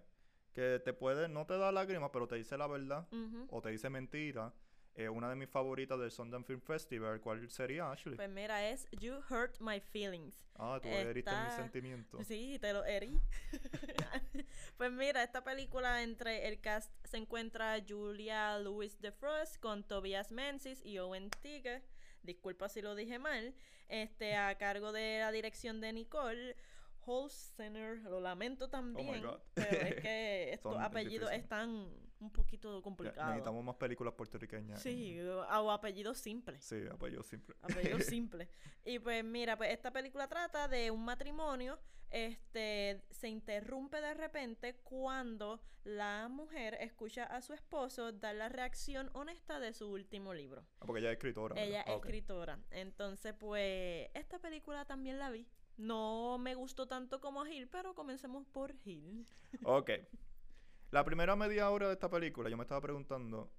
[0.52, 3.08] que te puede, no te da lágrimas, pero te dice la verdad.
[3.50, 4.52] O te dice mentira,
[4.98, 8.16] eh, una de mis favoritas del Sundance Film Festival, ¿cuál sería, Ashley?
[8.16, 10.36] Pues mira, es You Hurt My Feelings.
[10.56, 12.26] ah, tú heriste mis sentimientos.
[12.28, 13.22] Sí, te lo herí.
[14.78, 20.84] pues mira, esta película entre el cast se encuentra Julia Louis DeFrost con Tobias Menzies
[20.84, 21.84] y Owen Tiger.
[22.24, 23.54] Disculpa si lo dije mal.
[23.88, 26.56] Este a cargo de la dirección de Nicole
[27.06, 28.00] Holstener.
[28.02, 29.40] Lo lamento también, Oh God.
[29.54, 31.88] pero es que estos apellidos están
[32.20, 33.30] un poquito Ya, complicados.
[33.30, 34.82] necesitamos más películas puertorriqueñas.
[34.82, 37.56] Sí, o apellidos simples Sí, apellido simple.
[37.62, 38.50] apellido simple.
[38.86, 44.76] Y pues mira, pues esta película trata de un matrimonio, este, se interrumpe de repente
[44.84, 50.66] cuando la mujer escucha a su esposo dar la reacción honesta de su último libro.
[50.80, 51.56] Ah, porque ella es escritora.
[51.56, 51.68] ¿verdad?
[51.70, 52.06] Ella Ah, es ok.
[52.06, 52.60] escritora.
[52.72, 55.48] Entonces, pues, esta película también la vi.
[55.78, 59.26] No me gustó tanto como Gil, pero comencemos por Gil.
[59.64, 59.92] Ok.
[60.92, 63.52] La primera media hora de esta película, yo me estaba preguntando,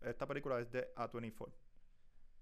[0.00, 1.52] esta película es de A24.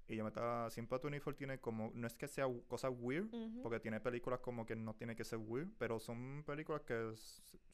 [0.08, 3.28] Y yo me estaba, siempre A24 tiene como, no es que sea cosas weird,
[3.62, 7.12] porque tiene películas como que no tiene que ser weird, pero son películas que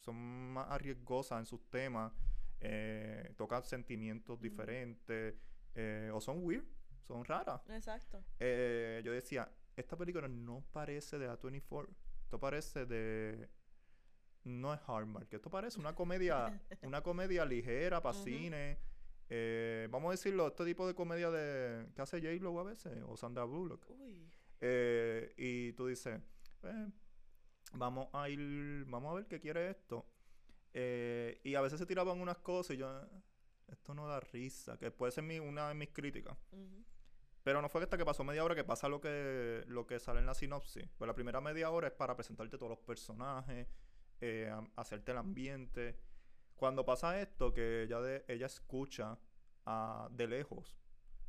[0.01, 2.13] son más arriesgosas en sus temas,
[2.59, 5.35] eh, tocan sentimientos diferentes,
[5.73, 6.65] eh, o son weird,
[7.07, 7.61] son raras.
[7.69, 8.23] Exacto.
[8.39, 11.87] Eh, yo decía, esta película no parece de A24,
[12.23, 13.49] esto parece de...
[14.47, 18.77] No es Hallmark, esto parece una comedia, una comedia ligera para cine.
[19.29, 23.17] eh, vamos a decirlo, este tipo de comedia de que hace J-Lo a veces, o
[23.17, 23.85] Sandra Bullock.
[23.89, 24.29] Uy.
[24.61, 26.19] Eh, y tú dices,
[26.63, 26.87] eh,
[27.73, 30.05] vamos a ir, vamos a ver qué quiere esto.
[30.73, 33.07] Eh, y a veces se tiraban unas cosas y yo, "Ah,
[33.67, 36.37] esto no da risa, que puede ser mi, una de mis críticas.
[37.43, 40.19] Pero no fue hasta que pasó media hora que pasa lo que, lo que sale
[40.19, 40.87] en la sinopsis.
[40.97, 43.67] Pues la primera media hora es para presentarte todos los personajes,
[44.21, 45.97] eh, hacerte el ambiente.
[46.55, 49.17] Cuando pasa esto, que ella, de, ella escucha
[49.65, 50.77] a- de lejos,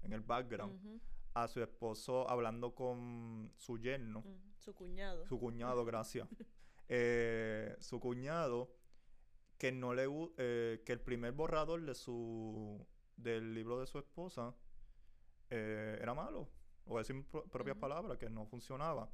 [0.02, 1.00] en el background,
[1.34, 4.38] a su esposo hablando con su yerno, ujú.
[4.58, 5.26] Su cuñado.
[5.26, 6.28] su cuñado, gracias.
[6.90, 8.74] Eh, su cuñado,
[9.58, 10.06] que no le
[10.38, 14.54] eh, que el primer borrador de su del libro de su esposa
[15.50, 16.48] eh, era malo.
[16.86, 17.22] O decir
[17.52, 19.10] propias palabras, que no funcionaba.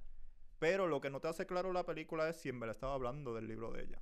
[0.64, 3.35] Pero lo que no te hace claro la película es si en verdad estaba hablando
[3.35, 4.00] del libro de ella.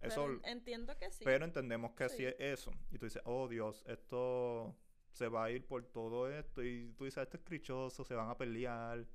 [0.00, 1.22] Eso, Pero en- entiendo que sí.
[1.24, 2.16] pero entendemos que sí.
[2.16, 2.24] Sí.
[2.24, 2.70] es eso.
[2.90, 4.74] Y tú dices, oh Dios, esto
[5.12, 6.62] se va a ir por todo esto.
[6.62, 9.06] Y tú dices, esto es crichoso, se van a pelear.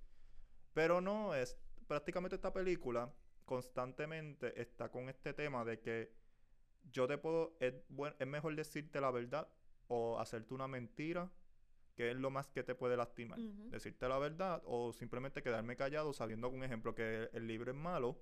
[0.74, 3.12] Pero no, es prácticamente esta película
[3.46, 6.14] constantemente está con este tema de que
[6.92, 9.48] yo te puedo, es, buen- es mejor decirte la verdad
[9.88, 11.32] o hacerte una mentira,
[12.00, 13.38] que es lo más que te puede lastimar.
[13.72, 18.22] Decirte la verdad o simplemente quedarme callado sabiendo, un ejemplo, que el libro es malo.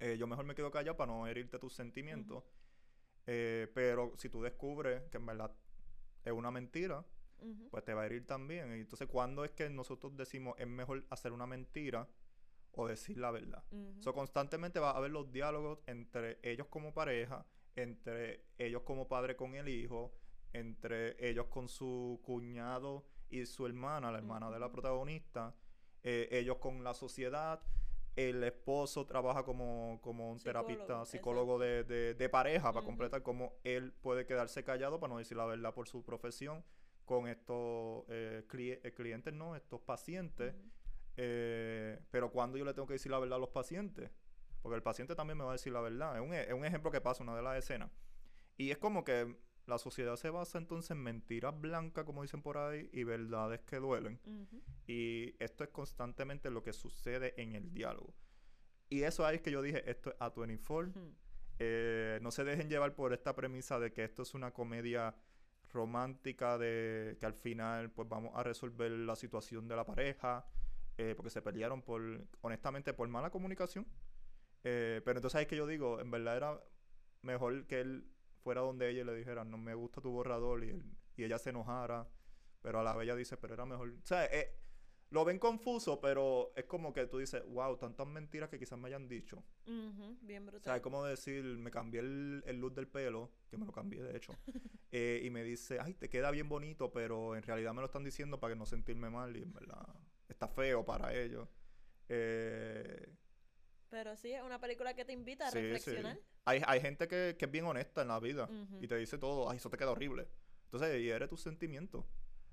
[0.00, 2.42] eh, yo mejor me quedo callado para no herirte tus sentimientos.
[3.28, 5.52] Eh, pero si tú descubres que en verdad
[6.24, 7.06] es una mentira,
[7.70, 8.76] pues te va a herir también.
[8.76, 12.08] Y entonces, ¿cuándo es que nosotros decimos es mejor hacer una mentira
[12.72, 13.62] o decir la verdad?
[13.70, 14.02] Ujú.
[14.02, 19.36] So, constantemente va a haber los diálogos entre ellos como pareja, entre ellos como padre
[19.36, 20.12] con el hijo,
[20.54, 25.54] entre ellos con su cuñado y su hermana, la hermana de la protagonista,
[26.02, 27.60] eh, ellos con la sociedad.
[28.16, 33.22] El esposo trabaja como, como un Psicólogo, terapista, psicólogo de, de- de pareja para completar
[33.24, 36.64] cómo él puede quedarse callado para no decir la verdad por su profesión
[37.04, 40.54] con estos eh, cli- eh, clientes, no, estos pacientes.
[41.16, 44.10] Eh, pero cuando yo le tengo que decir la verdad a los pacientes,
[44.62, 46.16] porque el paciente también me va a decir la verdad.
[46.16, 47.90] Es un, es un ejemplo que pasa, una de las escenas.
[48.56, 52.58] Y es como que la sociedad se basa entonces en mentiras blancas, como dicen por
[52.58, 54.20] ahí, y verdades que duelen.
[54.86, 58.14] Y esto es constantemente lo que sucede en el diálogo.
[58.90, 60.90] Y eso ahí es que yo dije, esto es A24.
[60.90, 61.14] Ujú.
[61.58, 65.14] Eh, no se dejen llevar por esta premisa de que esto es una comedia
[65.72, 70.46] romántica de que al final pues vamos a resolver la situación de la pareja
[70.98, 72.00] eh, porque se pelearon por
[72.42, 73.86] honestamente por mala comunicación
[74.62, 76.64] Eh, pero entonces ahí es que yo digo en verdad era
[77.22, 78.13] mejor que él
[78.44, 80.84] fuera donde ella y le dijera no me gusta tu borrador y, él-
[81.16, 82.06] y ella se enojara
[82.62, 84.54] pero a la vez ella dice pero era mejor o sea eh,
[85.10, 88.88] lo ven confuso pero es como que tú dices wow tantas mentiras que quizás me
[88.88, 90.18] hayan dicho Ujú.
[90.20, 90.76] Bien o sea, brutal.
[90.76, 94.14] es como decir, me cambié el, el look del pelo, que me lo cambié de
[94.16, 94.32] hecho,
[94.92, 98.04] eh, y me dice, ay, te queda bien bonito, pero en realidad me lo están
[98.04, 99.86] diciendo para que no sentirme mal, y en verdad
[100.28, 101.48] está feo para ellos.
[102.10, 103.08] Eh,
[103.94, 105.62] Pero sí, es una película que te invita a sí, sí.
[105.62, 106.18] reflexionar.
[106.46, 108.48] Hay, hay gente que, que es bien honesta en la vida
[108.80, 110.26] y te dice todo, ay, eso te queda horrible.
[110.64, 112.04] Entonces, hiere tus sentimientos.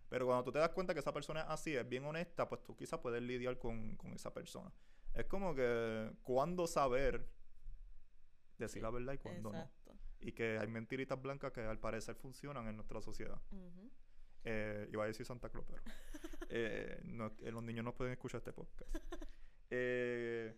[0.07, 2.61] Pero cuando tú te das cuenta que esa persona es así, es bien honesta, pues
[2.63, 4.71] tú quizás puedes lidiar con, con esa persona.
[5.15, 7.27] Es como que, ¿cuándo saber
[8.59, 9.71] decir Sí, la verdad y cuándo no?
[10.19, 13.41] Y que hay mentiritas blancas que al parecer funcionan en nuestra sociedad.
[13.51, 13.89] Ujú.
[14.43, 15.81] Eh, iba a decir Santa Claus, pero
[16.49, 18.95] eh, no- eh, los niños no pueden escuchar este podcast.
[19.73, 20.53] Eh,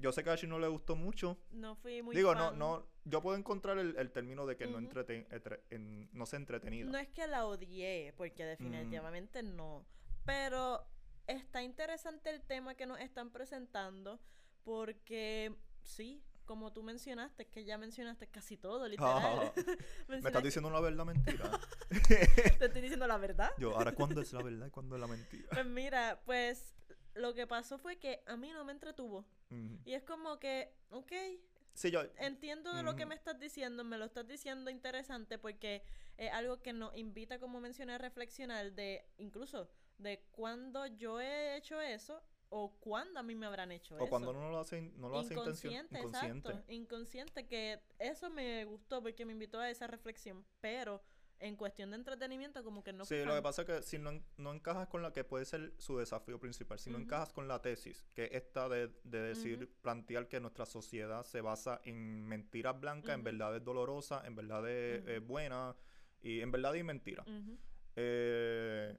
[0.00, 1.38] yo sé que a Ashi no le gustó mucho.
[1.52, 2.58] No fui muy Digo, no, fan.
[2.58, 6.36] no, yo puedo encontrar el, el término de que no, entreten, entre- en- no se
[6.36, 6.90] entretenida.
[6.90, 9.84] No es que la odié, porque definitivamente no.
[10.24, 10.84] Pero
[11.26, 14.20] está interesante el tema que nos están presentando,
[14.64, 19.52] porque sí, como tú mencionaste, es que ya mencionaste casi todo, literal.
[20.08, 21.50] ¿Me estás diciendo una verdad mentira?
[22.08, 23.50] Te estoy diciendo la verdad.
[23.58, 25.48] yo, ahora, ¿cuándo es la verdad y cuándo es la mentira?
[25.50, 26.74] Pues mira, pues
[27.14, 29.24] lo que pasó fue que a mí no me entretuvo.
[29.84, 31.12] Y es como que, ok,
[31.74, 35.82] Sí, yo, entiendo de lo que me estás diciendo, me lo estás diciendo interesante porque
[36.18, 39.68] es algo que nos invita, como mencioné, a reflexionar de incluso
[39.98, 44.04] de cuándo yo he hecho eso o cuándo a mí me habrán hecho eso.
[44.04, 46.48] o cuando uno lo hace, no lo hace inconsciente, inconsciente.
[46.48, 51.00] exacto, inconsciente que eso me gustó porque me invitó a esa reflexión, pero
[51.40, 53.42] en cuestión de entretenimiento como que no sí, fui lo que fan.
[53.42, 56.38] pasa es que si no, en- no encajas con la que puede ser su desafío
[56.38, 60.38] principal, si no encajas con la tesis, que es esta de, de decir, plantear que
[60.40, 63.24] nuestra sociedad se basa en mentiras blancas, en Ujú.
[63.24, 65.74] verdades dolorosas, en verdades eh, buenas
[66.22, 67.24] y en verdad y mentira.
[67.96, 68.96] Eh,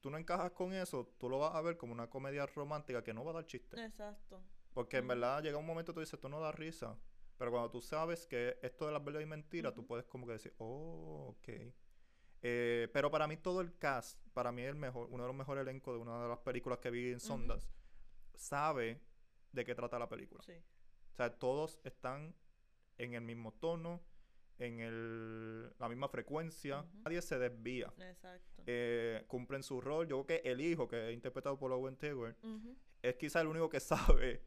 [0.00, 3.14] tú no encajas con eso, tú lo vas a ver como una comedia romántica que
[3.14, 3.82] no va a dar chiste.
[3.84, 4.42] Exacto.
[4.72, 6.96] Porque en verdad llega un momento tú dices, esto no da risa.
[7.42, 10.34] Pero cuando tú sabes que esto de las verdades y mentiras, tú puedes como que
[10.34, 11.48] decir, oh, ok.
[12.40, 15.62] Eh, pero para mí todo el cast, para mí el mejor, uno de los mejores
[15.62, 17.18] elencos de una de las películas que vi en.
[17.18, 17.68] Sundance,
[18.36, 19.00] sabe
[19.50, 20.40] de qué trata la película.
[20.44, 20.52] Sí.
[20.52, 22.32] O sea, todos están
[22.96, 24.00] en el mismo tono,
[24.60, 26.86] en el, la misma frecuencia.
[27.04, 27.92] Nadie se desvía.
[27.98, 28.62] Exacto.
[28.66, 30.06] Eh, cumplen su rol.
[30.06, 32.76] Yo creo que el hijo, que es interpretado por Owen Taylor, Ujú.
[33.02, 33.80] es quizá el único que
[34.20, 34.44] sabe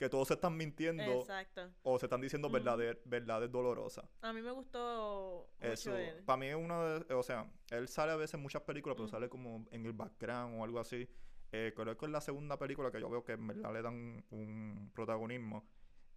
[0.00, 1.68] que todos se están mintiendo Exacto.
[1.82, 4.06] o se están diciendo verdades, verdades dolorosas.
[4.22, 6.22] A mí me gustó mucho Eso, él.
[6.24, 9.08] para mí es uno de, o sea, él sale a veces en muchas películas, pero
[9.08, 11.06] sale como en el background o algo así.
[11.52, 14.24] Eh, creo que es la segunda película que yo veo que en verdad le dan
[14.30, 15.66] un protagonismo.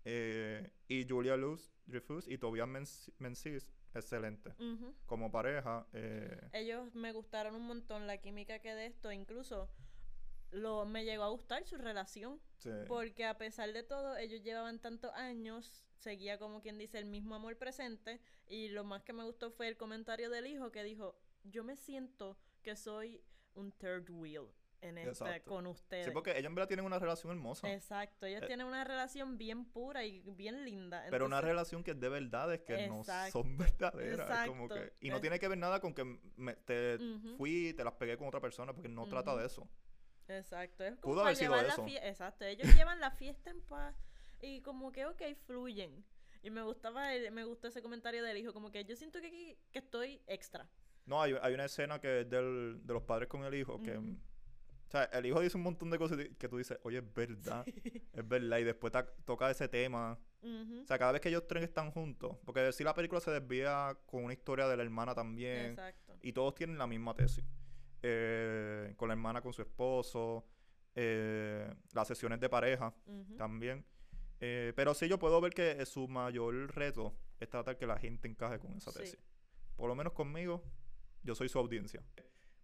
[0.06, 4.54] Eh, y Julia Luz, Dreyfus y Tobias Menz- Menzies, excelente.
[5.06, 9.70] Como pareja, eh, Ellos me gustaron un montón la química que de esto, incluso
[10.54, 12.70] lo me llegó a gustar su relación, sí.
[12.88, 17.36] porque a pesar de todo ellos llevaban tantos años, seguía como quien dice el mismo
[17.36, 21.16] amor presente y lo más que me gustó fue el comentario del hijo que dijo,
[21.44, 23.22] "Yo me siento que soy
[23.56, 24.48] un third wheel
[24.82, 27.72] en esta con ustedes." Sí, porque ellos en verdad tienen una relación hermosa.
[27.74, 31.06] Exacto, ellos Eh, tienen una relación bien pura y bien linda.
[31.10, 34.48] Pero una relación que es de verdades que no son verdaderas.
[34.48, 36.04] como que, y no Es- tiene que ver nada con que
[36.36, 36.98] me- te
[37.38, 39.68] fui y te las pegué con otra persona, porque no trata de eso.
[40.28, 41.86] Exacto, es como Pudo para haber sido llevar la eso.
[41.86, 42.08] fiesta.
[42.08, 43.96] Exacto, ellos llevan la fiesta en paz
[44.42, 46.04] y como que, ok, fluyen.
[46.42, 49.58] Y me gustaba, el- me gustó ese comentario del hijo, como que yo siento que
[49.72, 50.68] que estoy extra.
[51.06, 53.98] No, hay, hay una escena que es del, de los padres con el hijo, que...
[53.98, 57.66] O sea, el hijo dice un montón de cosas que tú dices, oye, es verdad,
[58.14, 58.94] es verdad, y después
[59.26, 60.20] toca ese tema.
[60.44, 63.98] O sea, cada vez que ellos tres están juntos, porque si la película se desvía
[64.06, 66.16] con una historia de la hermana también, Exacto.
[66.22, 67.44] y todos tienen la misma tesis.
[68.04, 70.46] Eh, con la hermana, con su esposo,
[70.94, 72.94] eh, las sesiones de pareja
[73.38, 73.86] también.
[74.40, 78.28] Eh, pero sí, yo puedo ver que su mayor reto es tratar que la gente
[78.28, 79.00] encaje con esa Sí.
[79.00, 79.20] tesis.
[79.78, 80.64] Por lo menos conmigo,
[81.24, 82.04] yo soy su audiencia.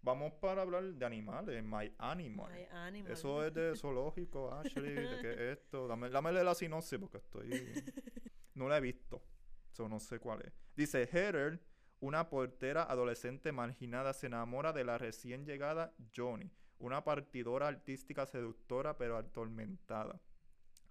[0.01, 2.51] Vamos para hablar de animales, My Animal.
[2.53, 3.11] Ay, animal.
[3.11, 4.53] Eso es de zoológico,
[4.87, 5.87] Ashley, ¿de qué es esto?
[5.87, 7.49] Dame, dame la sinopsis porque estoy...
[8.55, 9.23] No la he visto.
[9.71, 10.51] So, no sé cuál es.
[10.75, 11.61] Dice, Heather,
[11.99, 18.97] una portera adolescente marginada, se enamora de la recién llegada Johnny, una partidora artística seductora
[18.97, 20.21] pero atormentada.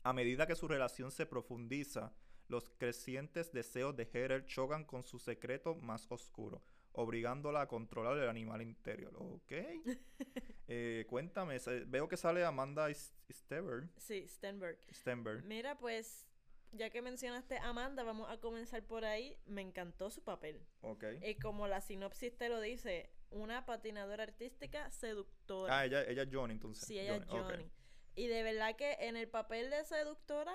[0.03, 2.13] A medida que su relación se profundiza,
[2.49, 8.29] los crecientes deseos de Heather chocan con su secreto más oscuro, obligándola a controlar el
[8.29, 9.15] animal interior.
[9.19, 9.53] ¿Ok?
[10.71, 14.79] Eh, cuéntame, veo que sale Amanda S- Stever, Sí, Stenberg.
[14.93, 15.43] Stenberg.
[15.47, 16.28] Mira, pues,
[16.73, 19.37] ya que mencionaste a Amanda, vamos a comenzar por ahí.
[19.47, 20.61] Me encantó su papel.
[20.83, 21.05] Ok.
[21.23, 25.79] Y como la sinopsis te lo dice, una patinadora artística seductora.
[25.79, 26.87] Ah, ella, ella es Johnny, entonces.
[26.87, 27.31] Sí, ella es ok.
[27.31, 27.71] Johnny.
[28.15, 30.55] Y de verdad que en el papel de seductora,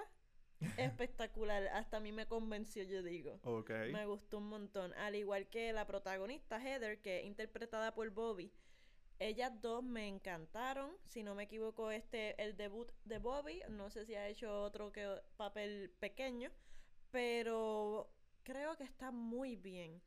[0.77, 1.67] espectacular.
[1.67, 3.39] Hasta a mí me convenció, yo digo.
[3.43, 3.71] Ok.
[3.91, 4.93] Me gustó un montón.
[4.93, 8.51] Al igual que la protagonista, Heather, que es interpretada por Bobby.
[9.19, 10.91] Ellas dos me encantaron.
[11.05, 13.61] Si no me equivoco, este el debut de Bobby.
[13.69, 16.51] No sé si ha hecho otro que papel pequeño.
[17.11, 18.11] Pero
[18.43, 20.01] creo que está muy bien.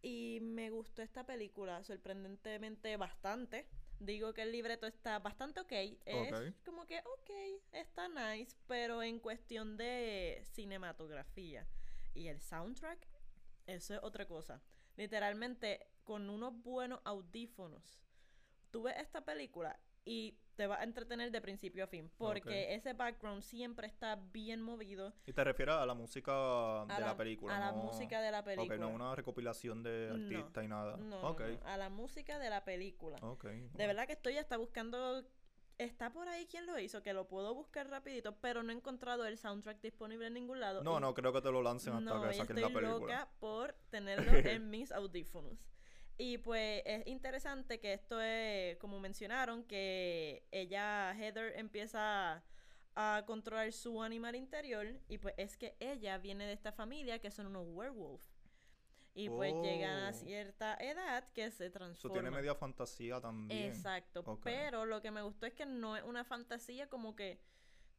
[0.00, 3.68] Y me gustó esta película, sorprendentemente bastante.
[4.00, 5.72] Digo que el libreto está bastante ok.
[6.04, 7.30] Es como que ok,
[7.72, 8.56] está nice.
[8.66, 11.68] Pero en cuestión de cinematografía
[12.14, 13.06] y el soundtrack,
[13.66, 14.60] eso es otra cosa.
[14.96, 18.02] Literalmente, con unos buenos audífonos,
[18.72, 22.10] tú ves esta película y te va a entretener de principio a fin.
[22.18, 26.32] Porque ese background siempre está bien movido ¿Y te refieres a la música
[26.88, 27.56] de la, película?
[27.56, 28.74] a la no- música de la película.
[28.74, 30.96] Ok, no una recopilación de No, artistas y nada.
[30.96, 31.40] No, ok.
[31.40, 33.18] no, no, a la música de la película.
[33.22, 33.44] Ok.
[33.44, 35.24] De verdad que estoy hasta buscando.
[35.78, 39.24] Está por ahí quien lo hizo, que lo puedo buscar rapidito, pero no he encontrado
[39.26, 40.82] el soundtrack disponible en ningún lado.
[40.84, 43.00] No, y no, creo que te lo lancen hasta no, que saquen estoy la película.
[43.00, 44.30] loca por tenerlo
[44.60, 45.58] en mis audífonos.
[46.24, 52.44] Y pues es interesante que esto es, como mencionaron, que ella, Heather, empieza
[52.94, 57.32] a controlar su animal interior y pues es que ella viene de esta familia que
[57.32, 58.22] son unos werewolf.
[59.14, 60.12] Y pues llegan a Oh.
[60.12, 62.20] cierta edad que se Eso transforman.
[62.22, 63.64] tiene media fantasía también.
[63.64, 67.40] Exacto, pero lo que me gustó es que no es una fantasía como que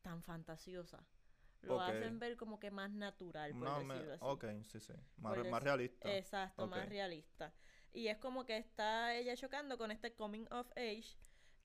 [0.02, 1.06] tan fantasiosa.
[1.62, 4.24] Lo hacen ver como que más natural, por No, me- decirlo así.
[4.26, 4.94] ok, sí, sí.
[5.18, 6.18] Más, más realista.
[6.18, 7.54] Exacto, más realista.
[7.94, 11.16] Y es como que está ella chocando con este coming of age.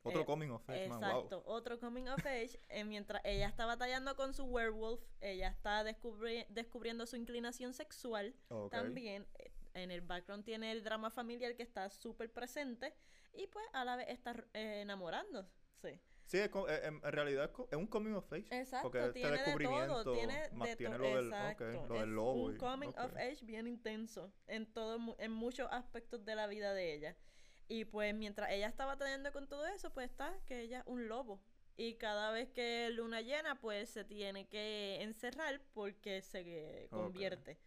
[0.02, 1.08] Otro eh, coming of age, man, wow.
[1.08, 2.60] Exacto, otro coming of age.
[2.68, 8.34] eh, mientras ella está batallando con su werewolf, ella está descubri- descubriendo su inclinación sexual.
[8.70, 12.94] También eh, en el background tiene el drama familiar que está súper presente.
[13.34, 16.00] Y pues a la vez está eh, enamorándose.
[16.28, 18.44] Sí, es co- eh, en, en realidad es, un coming of age.
[18.50, 21.32] Exacto, Porque este tiene de descubrimiento todo, tiene más de tiene to- lo del, ok,
[21.32, 22.44] exacto, lo del es lobo.
[22.44, 26.74] un y- coming of age bien intenso en todo en muchos aspectos de la vida
[26.74, 27.16] de ella.
[27.66, 31.08] Y pues mientras ella está batallando con todo eso, pues está que ella es un
[31.08, 31.40] lobo
[31.76, 37.58] Y cada vez que luna llena, pues se tiene que encerrar porque se convierte.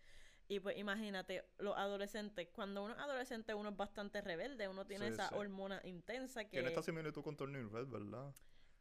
[0.52, 5.08] Y pues imagínate, los adolescentes, cuando uno es adolescente uno es bastante rebelde, uno tiene
[5.08, 6.50] esa hormona intensa que...
[6.50, 8.36] Tiene esta similitud con Turning Red, ¿verdad?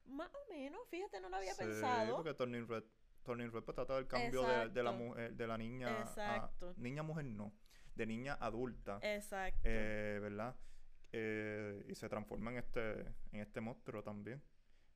[0.07, 2.17] Más o menos, fíjate, no lo había pensado.
[2.17, 2.83] porque Turning Red,
[3.23, 6.75] Turning Red pues, trata del cambio de, la mujer, de la niña Exacto.
[6.77, 7.55] niña mujer no,
[7.95, 8.99] de niña adulta.
[9.01, 9.61] Exacto.
[9.63, 10.57] Eh, ¿Verdad?
[11.13, 13.01] Eh, y se transforma en este,
[13.31, 14.43] en este monstruo también.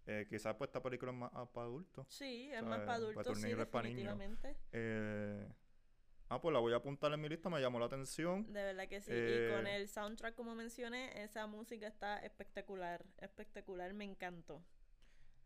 [0.07, 2.07] Eh, quizás pues esta película es más para adultos.
[2.11, 4.57] Sí, es más para adultos, pues, sí, definitivamente.
[4.73, 5.49] Eh,
[6.29, 8.51] Ah, pues la voy a apuntar en mi lista, me llamó la atención.
[8.53, 9.13] De verdad que sí.
[9.13, 13.05] y con eh, el soundtrack, como mencioné, esa música está espectacular.
[13.19, 14.63] Espectacular, me encantó.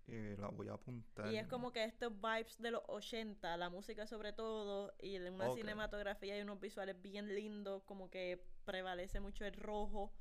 [0.06, 1.30] Y la voy a apuntar.
[1.32, 5.50] Y es como que estos vibes de los 80, la música sobre todo, y una
[5.52, 10.12] cinematografía y unos visuales bien lindos, como que prevalece mucho el rojo.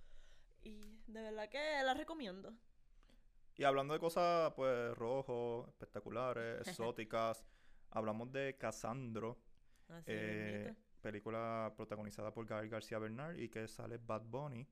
[0.63, 2.53] Y de verdad que la recomiendo.
[3.55, 7.45] Y hablando de cosas, pues, rojo, espectaculares, exóticas,
[7.91, 9.37] hablamos de Casandro
[10.05, 14.67] eh, película protagonizada por Gael García Bernard y que sale Bad Bunny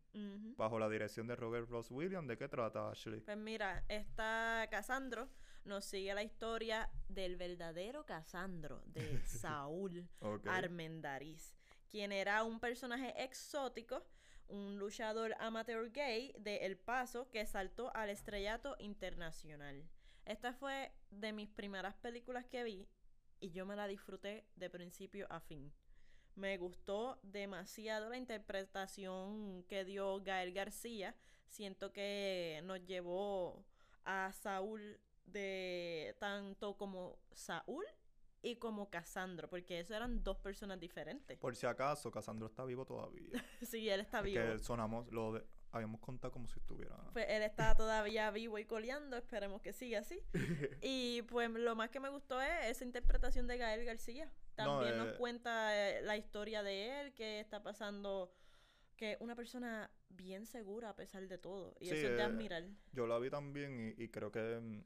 [0.57, 2.27] bajo la dirección de Robert Ross Williams.
[2.27, 3.21] ¿De qué trata, Ashley?
[3.21, 5.29] Pues mira, está Casandro
[5.65, 10.07] nos sigue la historia del verdadero Casandro, de Saúl
[10.45, 11.55] Armendariz,
[11.89, 14.05] quien era un personaje exótico,
[14.47, 19.83] un luchador amateur gay de El Paso que saltó al estrellato internacional.
[20.25, 22.87] Esta fue de mis primeras películas que vi
[23.39, 25.71] y yo me la disfruté de principio a fin.
[26.35, 31.15] Me gustó demasiado la interpretación que dio Gael García.
[31.47, 33.65] Siento que nos llevó
[34.03, 37.85] a Saúl de tanto como Saúl
[38.41, 41.39] y como Casandro, porque eso eran dos personas diferentes.
[41.39, 43.31] Por si acaso, Casandro está vivo todavía.
[43.61, 44.43] sí, él está vivo.
[44.43, 45.43] Que sonamos, lo de,
[45.75, 46.95] habíamos contado como si estuviera.
[47.11, 50.19] Pues él está todavía vivo y coleando, esperemos que siga así.
[50.81, 54.31] y pues lo más que me gustó es esa interpretación de Gael García.
[54.55, 58.31] También nos eh, cuenta eh, la historia de él, que está pasando,
[58.95, 61.75] que una persona bien segura a pesar de todo.
[61.79, 62.63] Y eso es de eh, admirar.
[62.93, 64.83] Yo la vi también y, creo que mm,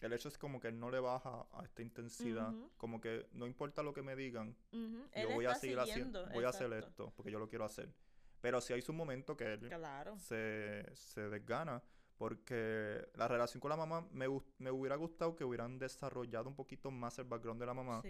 [0.00, 3.46] el hecho es como que él no le baja a esta intensidad, como que no
[3.46, 7.30] importa lo que me digan, yo voy a seguir haciendo, voy a hacer esto, porque
[7.30, 7.94] yo lo quiero hacer.
[8.42, 9.70] Pero sí hay su momento que él
[10.18, 11.82] se, se desgana.
[12.18, 14.26] Porque la relación con la mamá me,
[14.58, 18.02] me hubiera gustado que hubieran desarrollado un poquito más el background de la mamá.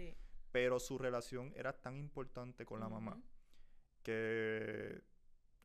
[0.51, 3.17] Pero su relación era tan importante con la mamá
[4.03, 5.01] que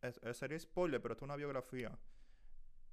[0.01, 1.99] es, sería spoiler, pero esto es una biografía.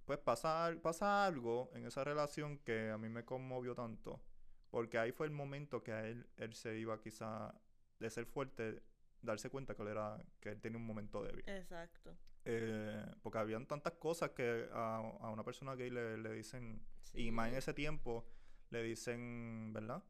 [0.05, 4.21] Pues pasa, pasa algo en esa relación que a mí me conmovió tanto.
[4.69, 7.53] Porque ahí fue el momento que a él, él se iba quizá
[7.99, 8.83] de ser fuerte
[9.25, 11.43] darse cuenta que él, era, que él tenía un momento débil.
[11.47, 12.15] Exacto.
[12.45, 17.31] Eh, porque habían tantas cosas que a, a una persona gay le, le dicen, y
[17.31, 18.25] más en ese tiempo,
[18.69, 20.03] le dicen, ¿verdad?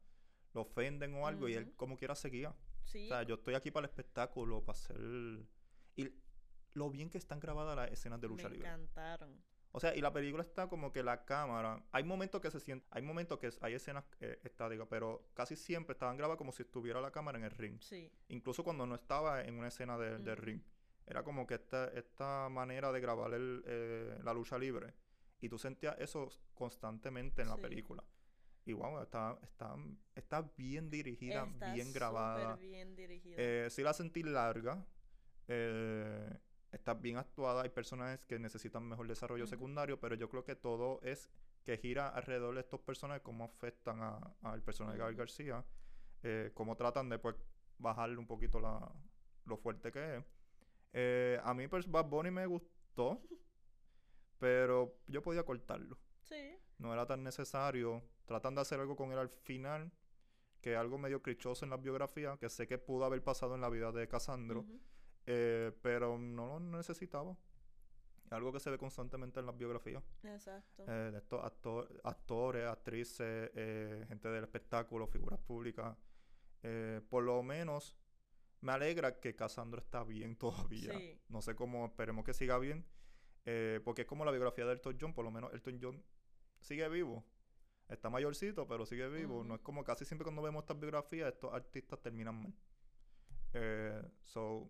[0.52, 2.54] Lo ofenden o algo y él como quiera seguía.
[2.84, 3.06] Sí.
[3.06, 4.96] O sea, yo estoy aquí para el espectáculo, para hacer...
[5.96, 6.10] Y
[6.74, 8.68] lo bien que están grabadas las escenas de lucha libre.
[8.68, 9.42] Me encantaron.
[9.76, 11.84] O sea, y la película está como que la cámara.
[11.92, 12.86] Hay momentos que se siente.
[12.92, 16.98] Hay momentos que hay escenas eh, estáticas, pero casi siempre estaban grabadas como si estuviera
[16.98, 17.78] la cámara en el ring.
[17.82, 18.10] Sí.
[18.28, 20.62] Incluso cuando no estaba en una escena de, del ring.
[21.06, 24.94] Era como que esta, esta manera de grabar el, eh, la lucha libre.
[25.42, 28.02] Y tú sentías eso constantemente en la película.
[28.64, 29.76] Y wow, está, está,
[30.14, 32.56] está bien dirigida, bien grabada.
[32.56, 33.34] bien dirigida.
[33.36, 34.82] Eh, sí la sentí larga.
[35.48, 36.30] Eh,
[36.72, 41.00] está bien actuada, hay personajes que necesitan mejor desarrollo secundario, pero yo creo que todo
[41.02, 41.30] es
[41.64, 44.00] que gira alrededor de estos personajes, cómo afectan
[44.42, 45.64] al personaje de Gabriel García,
[46.22, 47.36] eh, cómo tratan de pues,
[47.78, 48.92] bajarle un poquito la,
[49.44, 50.24] lo fuerte que es.
[50.92, 53.20] Eh, a mí pues Bad Bunny me gustó,
[54.38, 55.98] pero yo podía cortarlo.
[56.22, 56.56] Sí.
[56.78, 58.02] No era tan necesario.
[58.26, 59.92] Tratan de hacer algo con él al final,
[60.60, 63.68] que algo medio crichoso en la biografía, que sé que pudo haber pasado en la
[63.68, 64.66] vida de Casandro.
[65.26, 67.36] Eh, pero no lo necesitaba.
[68.30, 70.02] Algo que se ve constantemente en las biografías.
[70.24, 70.84] Exacto.
[70.88, 71.44] Eh, de estos
[72.04, 75.96] actores, actrices, eh, gente del espectáculo, figuras públicas.
[77.08, 77.96] por lo menos
[78.60, 80.36] me alegra que Cassandra está bien
[80.70, 80.92] todavía.
[81.28, 82.84] No sé cómo, esperemos que siga bien.
[83.84, 86.04] porque es como la biografía de Elton John, por lo menos Elton John
[86.60, 87.24] sigue vivo.
[87.88, 89.44] Está mayorcito, pero sigue vivo.
[89.44, 92.54] No es como casi siempre cuando vemos estas biografías, estos artistas terminan mal.
[94.24, 94.68] so,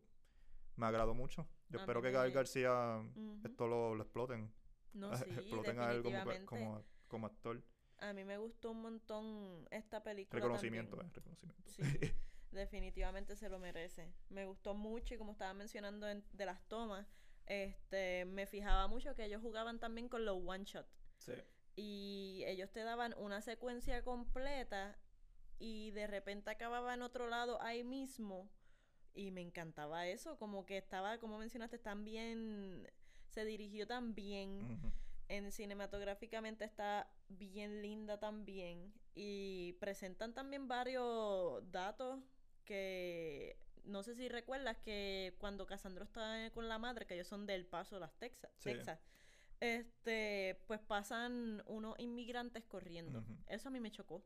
[0.76, 1.48] me agradó mucho.
[1.68, 3.02] Yo espero que Gael García
[3.44, 4.52] esto lo, lo, exploten.
[4.92, 6.02] No, sí, exploten a él
[6.44, 7.62] como, como, actor.
[7.98, 10.40] A mí me gustó un montón esta película.
[10.40, 11.62] Reconocimiento, eh, reconocimiento.
[11.64, 11.82] Sí,
[12.52, 14.12] definitivamente se lo merece.
[14.28, 17.06] Me gustó mucho y como estaba mencionando de las tomas,
[17.46, 20.86] este, me fijaba mucho que ellos jugaban también con los one shot.
[21.18, 21.32] Sí.
[21.76, 24.98] y ellos te daban una secuencia completa
[25.58, 28.50] y de repente acababa en otro lado ahí mismo
[29.16, 32.86] y me encantaba eso, como que estaba, como mencionaste, tan bien,
[33.30, 34.80] se dirigió tan bien,
[35.28, 42.20] en cinematográficamente está bien linda también y presentan también varios datos
[42.64, 47.46] que no sé si recuerdas que cuando Casandro está con la madre, que ellos son
[47.46, 48.70] del Paso, las Texas, Sí.
[48.70, 49.00] Texas,
[49.60, 53.24] este, pues pasan unos inmigrantes corriendo.
[53.46, 54.22] Eso a mí me chocó.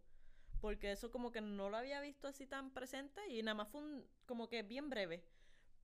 [0.61, 3.81] Porque eso como que no lo había visto así tan presente y nada más fue
[3.83, 5.25] un- como que bien breve.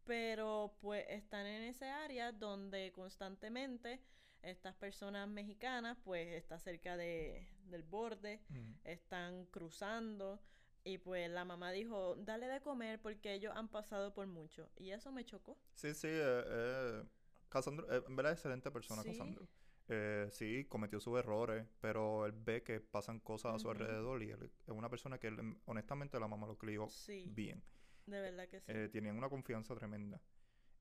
[0.05, 4.01] Pero pues están en ese área donde constantemente
[4.43, 8.74] estas personas mexicanas pues está cerca de, del borde, Ujú.
[8.85, 10.41] están cruzando
[10.85, 14.70] y pues la mamá dijo, dale de comer porque ellos han pasado por mucho.
[14.77, 15.59] Y eso me chocó.
[15.74, 17.03] Sí, sí, eh, eh,
[17.49, 19.09] Casandro, eh, en verdad excelente persona, Sí.
[19.09, 19.49] Casandro.
[19.89, 24.30] Eh, sí, cometió sus errores, pero él ve que pasan cosas a su alrededor y
[24.30, 27.62] él es una persona que él, honestamente la mamá lo crió Sí, bien.
[28.07, 28.66] de verdad que sí.
[28.72, 30.20] Eh, tenían una confianza tremenda.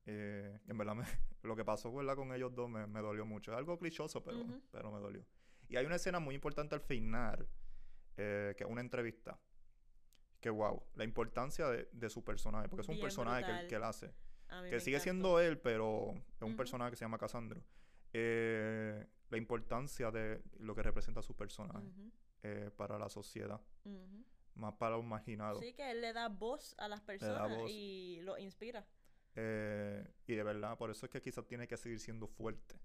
[0.06, 1.04] Eh, en verdad, me-
[1.42, 2.16] lo que pasó ¿verdad?
[2.16, 3.52] con ellos dos me, me dolió mucho.
[3.52, 4.38] Es algo clichoso, pero,
[4.72, 5.24] pero me dolió.
[5.68, 7.48] Y hay una escena muy importante al final,
[8.16, 9.38] eh, que es una entrevista.
[10.40, 13.68] Que wow, la importancia de, de su personaje, porque es un Bien personaje que, brutal.
[13.68, 14.14] que él hace.
[14.70, 15.02] Que sigue encantó.
[15.02, 17.64] siendo él, pero es un personaje que se llama Casandro.
[18.18, 21.86] Eh, la importancia de lo que representa su personaje
[22.42, 23.60] eh, para la sociedad,
[24.54, 25.60] más para los marginados.
[25.60, 27.70] Sí, que él le da voz a las personas voz.
[27.70, 28.86] y lo inspira.
[29.34, 32.80] Eh, y de verdad, por eso es que quizás tiene que seguir siendo fuerte.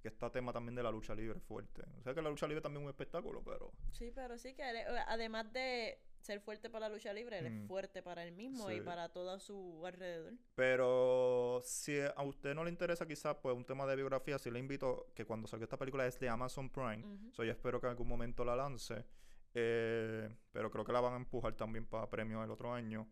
[0.00, 1.82] Que este tema también de la lucha libre es fuerte.
[1.98, 3.72] O sea que la lucha libre también es un espectáculo, pero...
[3.92, 7.62] Sí, pero sí que además de ser fuerte para la lucha libre, él Mm.
[7.62, 10.34] es fuerte para él mismo y para todo su alrededor.
[10.54, 14.58] Pero si a usted no le interesa quizás pues un tema de biografía, sí le
[14.58, 17.04] invito que cuando salga esta película es de Amazon Prime.
[17.32, 19.04] So, yo espero que en algún momento la lance.
[19.52, 23.08] eh, pero creo que la van a empujar también para premios el otro año.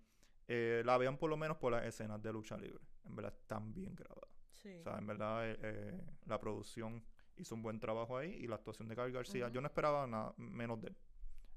[0.47, 2.85] Eh, la vean por lo menos por las escenas de lucha libre.
[3.05, 4.31] En verdad están bien grabadas.
[4.53, 4.77] Sí.
[4.79, 7.05] O sea, en verdad eh, eh, la producción
[7.37, 10.33] hizo un buen trabajo ahí y la actuación de Carl García, yo no esperaba nada
[10.37, 10.97] menos de él.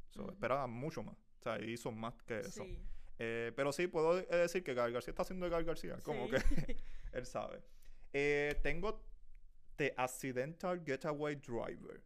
[0.10, 0.30] So.
[0.32, 1.16] Esperaba mucho más.
[1.42, 2.64] O sea, hizo más que eso.
[2.64, 2.78] Sí.
[3.20, 5.98] Eh, pero sí, puedo eh, decir que Carl García está haciendo de Carl García.
[6.04, 6.36] Como Sí.
[6.36, 6.38] que
[7.14, 7.64] él sabe.
[8.14, 9.04] Eh, tengo
[9.76, 12.02] The Accidental Getaway Driver.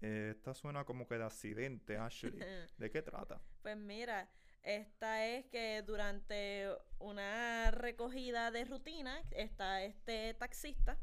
[0.00, 2.32] Eh, esta suena como que de accidente, Ashley.
[2.78, 3.40] ¿De qué trata?
[3.62, 4.30] Pues mira,
[4.62, 6.68] esta es que durante
[6.98, 10.98] una recogida de rutina está este taxista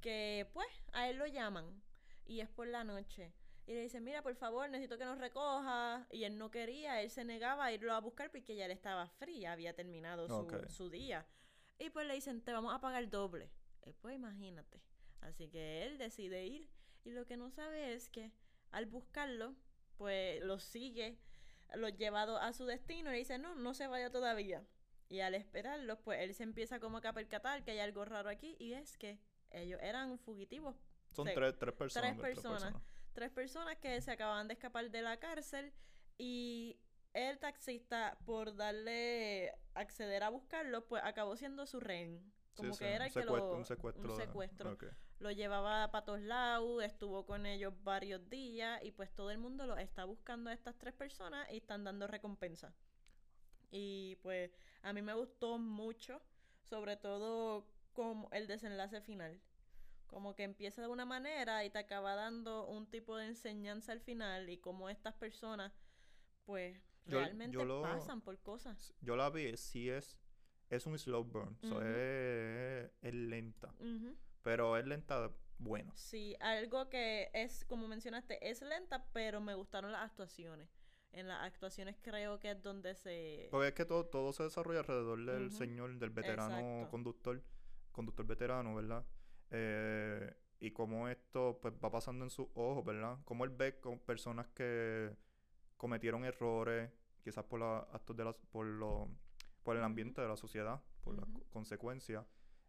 [0.00, 1.82] que pues a él lo llaman
[2.24, 3.32] y es por la noche.
[3.68, 6.06] Y le dicen, mira, por favor, necesito que nos recoja.
[6.10, 9.06] Y él no quería, él se negaba a irlo a buscar porque ya le estaba
[9.06, 11.26] fría, había terminado su, su día.
[11.78, 13.50] Y pues le dicen, te vamos a pagar doble.
[13.82, 14.80] Eh, pues imagínate.
[15.20, 16.66] Así que él decide ir.
[17.04, 18.32] Y lo que no sabe es que
[18.70, 19.54] al buscarlo,
[19.98, 21.18] pues lo sigue,
[21.74, 24.66] lo llevado a su destino y le dice, no, no se vaya todavía.
[25.10, 28.30] Y al esperarlo, pues él se empieza como que a percatar que hay algo raro
[28.30, 30.74] aquí y es que ellos eran fugitivos.
[31.12, 32.16] Son tres, tres personas.
[32.16, 32.74] Tres personas.
[33.18, 35.72] Tres personas que se acababan de escapar de la cárcel
[36.18, 36.78] y
[37.14, 42.32] el taxista, por darle acceder a buscarlo, pues acabó siendo su rehén.
[42.54, 43.56] Como sí, que era el que lo...
[43.56, 44.12] un secuestro.
[44.12, 44.72] un de- secuestro.
[44.74, 44.84] ok.
[45.18, 49.66] Lo llevaba para todos lados, estuvo con ellos varios días y pues todo el mundo
[49.66, 52.72] lo está buscando a estas tres personas y están dando recompensa.
[53.72, 54.52] Y pues
[54.82, 56.22] a mí me gustó mucho,
[56.62, 59.40] sobre todo como el desenlace final.
[60.08, 64.00] Como que empieza de una manera y te acaba dando un tipo de enseñanza al
[64.00, 65.72] final y como estas personas
[66.44, 68.94] pues Yo- realmente yo lo- pasan por cosas.
[69.02, 70.18] Yo la vi, sí es.
[70.70, 71.56] Es un slow burn.
[71.62, 73.74] so es, es lenta.
[74.42, 75.92] Pero es lenta bueno.
[75.96, 80.68] Sí, algo que es, como mencionaste, es lenta, pero me gustaron las actuaciones.
[81.12, 83.48] En las actuaciones creo que es donde se...
[83.50, 86.90] Porque es que todo, todo se desarrolla alrededor del señor, del veterano Exacto.
[86.90, 87.42] conductor,
[87.92, 89.04] conductor veterano, ¿verdad?
[89.50, 93.18] Eh, y cómo esto pues va pasando en sus ojos, ¿verdad?
[93.24, 95.14] Cómo él ve con personas que
[95.76, 96.90] cometieron errores,
[97.22, 99.08] quizás por los actos de la, por lo,
[99.62, 102.24] por el ambiente de la sociedad, por las consecuencias,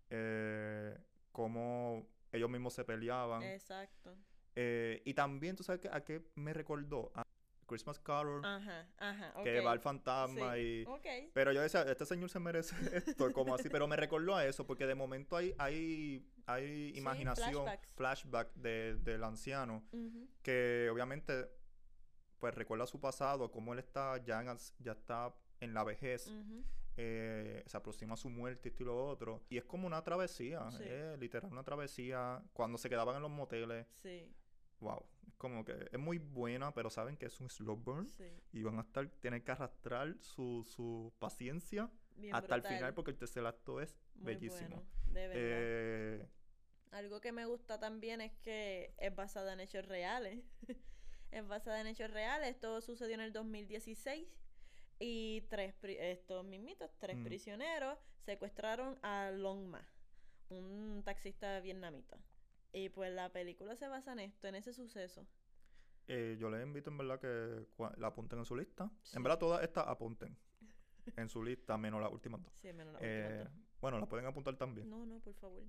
[0.09, 0.97] eh,
[1.31, 3.41] cómo ellos mismos se peleaban.
[3.43, 4.15] Exacto.
[4.55, 7.11] Eh, y también, ¿tú sabes qué- a qué me recordó?
[7.15, 7.23] A
[7.65, 11.29] Christmas Carol, Ajá, ajá, que va el fantasma Sí, y...
[11.33, 12.75] Pero yo decía, este señor se merece
[13.27, 17.65] esto, como así, pero me recordó a eso, porque de momento hay, hay, hay imaginación,
[17.95, 19.83] flashback de, del anciano,
[20.41, 21.49] que obviamente,
[22.39, 26.31] pues recuerda su pasado, cómo él está ya en, ya está en la vejez,
[26.97, 30.69] eh, se aproxima a su muerte, esto y lo otro, y es como una travesía,
[30.71, 30.83] Sí.
[30.85, 34.33] eh, literal, una travesía, cuando se quedaban en los moteles, Sí.
[34.79, 35.05] wow.
[35.27, 38.07] Es como que es muy buena, pero saben que es un slow burn.
[38.07, 38.25] Sí.
[38.51, 43.11] Y van a estar, tienen que arrastrar su, su paciencia Bien hasta el final porque
[43.11, 44.75] el tercer acto es Muy bellísimo.
[44.77, 45.35] bueno, de verdad.
[45.41, 46.29] Eh,
[46.91, 50.43] Algo que me gusta también es que es basada en hechos reales.
[51.31, 52.49] es basada en hechos reales.
[52.49, 54.27] Esto sucedió en el 2016
[54.99, 57.23] y tres estos mismitos, tres Mm.
[57.23, 59.87] prisioneros secuestraron a Long Ma,
[60.49, 62.17] un taxista vietnamita.
[62.73, 65.25] Y pues la película se basa en esto, en ese suceso.
[66.11, 67.67] eh, yo les invito en verdad que
[67.99, 68.89] la apunten en su lista.
[69.03, 69.15] Sí.
[69.15, 70.35] En verdad todas estas apunten
[71.15, 72.51] en su lista, menos las últimas dos.
[72.61, 73.79] Sí, menos la Eh, última dos.
[73.79, 74.89] bueno, las pueden apuntar también.
[74.89, 75.63] No, no, por favor.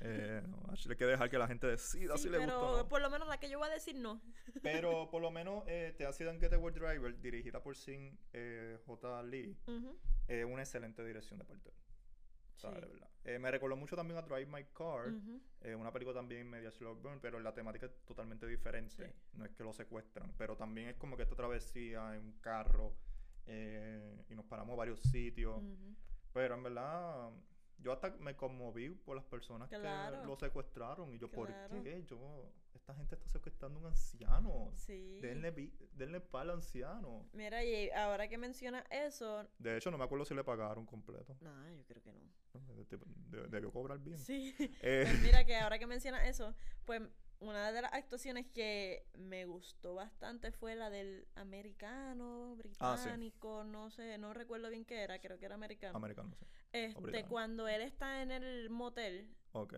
[0.00, 2.76] Eh, no, hay que dejar que la gente decida Sí, si le pero gusta o
[2.84, 2.88] no.
[2.88, 4.20] por lo menos la que yo voy a decir no.
[4.62, 9.22] Pero por lo menos eh, Te Accident Getaway Driver, dirigida por Sin eh, J.
[9.24, 11.70] Lee, Ujú, es una excelente dirección de parte.
[12.54, 12.68] sí.
[13.24, 16.70] Eh, me recordó mucho también a Drive My Car, Ujú, eh, una película también media
[16.70, 19.06] slow burn, pero la temática es totalmente diferente.
[19.08, 19.12] Sí.
[19.34, 22.94] No es que lo secuestran, pero también es como que esta travesía en un carro
[23.46, 25.56] eh, y nos paramos a varios sitios.
[25.58, 25.94] ujú.
[26.32, 27.30] Pero en verdad,
[27.78, 30.20] yo hasta me conmoví por las personas Claro.
[30.20, 31.12] que lo secuestraron.
[31.14, 31.68] Y yo, Claro.
[31.70, 32.04] ¿por qué?
[32.04, 34.70] Yo, esta gente está secuestrando a un anciano.
[34.74, 35.20] Sí.
[35.20, 35.52] Denle,
[35.92, 37.28] denle palo al anciano.
[37.32, 41.36] Mira, y ahora que mencionas eso, De hecho, no me acuerdo si le pagaron completo.
[41.40, 42.20] no, yo creo que no.
[42.88, 44.18] De- de- debió cobrar bien.
[44.18, 44.54] Sí.
[44.82, 46.54] Eh, Pues mira que ahora que mencionas eso,
[46.84, 47.02] pues
[47.40, 53.04] una de las actuaciones que me gustó bastante fue la del americano, Ah, sí.
[53.04, 55.96] británico, no sé, no recuerdo bien qué era, creo que era americano.
[55.96, 56.46] americano, sí.
[56.72, 59.74] este, cuando él está en el motel Ok.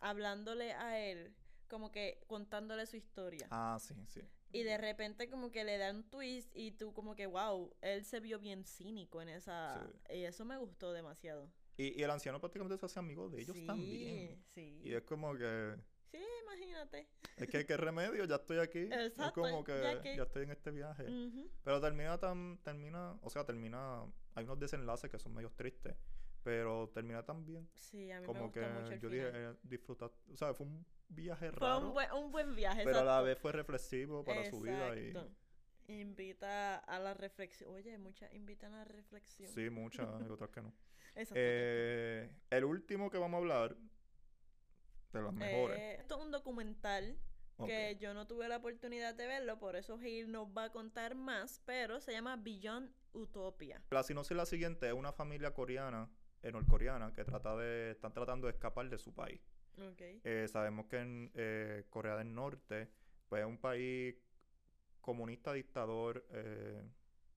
[0.00, 1.34] hablándole a él,
[1.68, 3.46] como que contándole su historia.
[3.50, 4.20] Ah, sí, sí.
[4.52, 8.04] Y de repente como que le da un twist y tú como que, wow, él
[8.04, 9.88] se vio bien cínico en esa...
[10.12, 11.52] Y eso me gustó demasiado.
[11.76, 14.44] Y, y el anciano prácticamente se hace amigo de ellos sí, también.
[14.52, 15.76] Sí, Y es como que,
[16.10, 17.08] Sí, imagínate.
[17.36, 18.80] es que qué remedio, ya estoy aquí.
[18.90, 21.04] es Exacto, como que ya estoy en este viaje.
[21.62, 24.02] Pero termina tan, termina, o sea, termina,
[24.34, 25.96] hay unos desenlaces que son medio tristes,
[26.42, 27.68] pero termina tan bien.
[27.74, 29.32] Sí, a mí me Como gustó que mucho el yo final.
[29.32, 32.82] dije, eh, disfrutar, o sea, fue un viaje Fue raro, un buen, un buen viaje,
[32.84, 33.24] pero a la exacto.
[33.26, 35.30] vez fue reflexivo para su vida y Exacto.
[35.88, 37.68] Invita a la reflexión.
[37.74, 39.50] Oye, muchas invitan a la reflexión.
[39.52, 40.72] sí, muchas y otras que no.
[41.16, 41.34] Exacto.
[41.36, 43.76] Eh, el último que vamos a hablar,
[45.12, 45.78] de las mejores.
[45.78, 47.16] Eh, esto es un documental
[47.66, 51.14] que yo no tuve la oportunidad de verlo, por eso Gil nos va a contar
[51.14, 53.82] más, pero se llama Beyond Utopia.
[53.90, 56.08] La sinopsis es la siguiente, es una familia coreana,
[56.42, 59.40] eh, norcoreana, que trata de, están tratando de escapar de su país.
[59.76, 60.00] Ok.
[60.24, 62.88] Eh, sabemos que en eh, Corea del Norte,
[63.28, 64.16] pues es un país
[65.00, 66.82] comunista dictador, eh,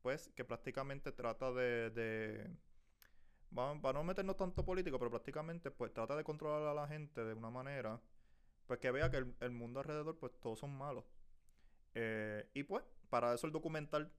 [0.01, 2.49] pues que prácticamente trata de, de
[3.53, 7.33] para no meternos tanto político, pero prácticamente pues trata de controlar a la gente de
[7.33, 8.01] una manera,
[8.65, 11.05] pues que vea que el, el mundo alrededor pues todos son malos.
[11.95, 14.11] Eh, y pues para eso el documental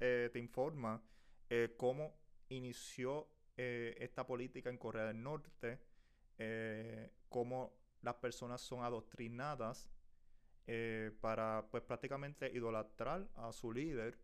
[0.00, 1.02] eh, te informa
[1.48, 2.18] eh, cómo
[2.48, 5.78] inició esta política en Corea del Norte,
[7.28, 9.86] cómo las personas son adoctrinadas
[11.20, 14.18] para pues prácticamente idolatrar a su líder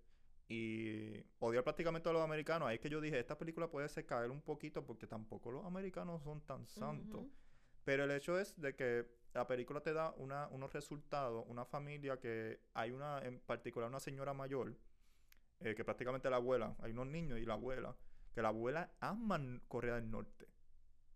[0.49, 2.68] y odiar prácticamente a los americanos.
[2.68, 5.64] Ahí es que yo dije, esta película puede ser caer un poquito porque tampoco los
[5.64, 7.26] americanos son tan santos.
[7.84, 12.18] Pero el hecho es de que la película te da una, unos resultados, una familia
[12.18, 14.76] que hay una, en particular una señora mayor,
[15.61, 17.97] eh, que prácticamente la abuela, hay unos niños y la abuela,
[18.34, 20.49] que la abuela ama Corea del Norte.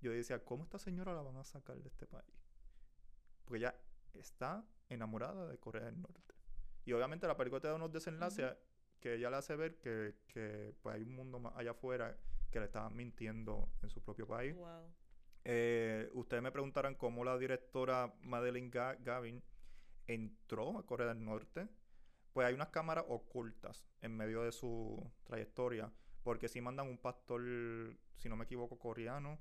[0.00, 2.34] Yo decía, ¿cómo esta señora la van a sacar de este país?
[3.44, 3.74] Porque ella
[4.14, 6.34] está enamorada de Corea del Norte.
[6.84, 8.56] Y obviamente la película te da unos desenlaces
[9.00, 12.16] que ella le hace ver que, que pues hay un mundo más allá afuera
[12.50, 14.54] que le está mintiendo en su propio país.
[14.54, 14.94] Wow.
[15.44, 19.42] Eh, ustedes me preguntarán cómo la directora Madeleine Ga- Gavin
[20.06, 21.68] entró a Corea del Norte.
[22.32, 25.92] Pues hay unas cámaras ocultas en medio de su trayectoria.
[26.22, 27.40] Porque si mandan un pastor,
[28.16, 29.40] si no me equivoco, coreano.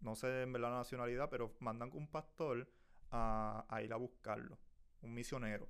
[0.00, 2.68] No sé en verdad la nacionalidad, pero mandan un pastor
[3.10, 4.58] a, a ir a buscarlo.
[5.02, 5.68] Un misionero.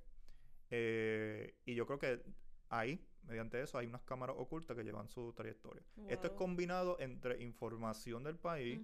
[0.69, 2.23] Eh, y yo creo que
[2.69, 5.83] ahí, mediante eso, hay unas cámaras ocultas que llevan su trayectoria.
[6.07, 8.81] Esto es combinado entre información del país,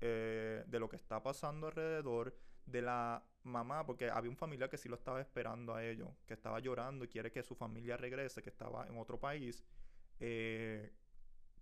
[0.00, 4.78] eh, de lo que está pasando alrededor, de la mamá, porque había un familiar que
[4.78, 8.42] sí lo estaba esperando a ellos, que estaba llorando y quiere que su familia regrese,
[8.42, 9.64] que estaba en otro país.
[10.20, 10.92] eh,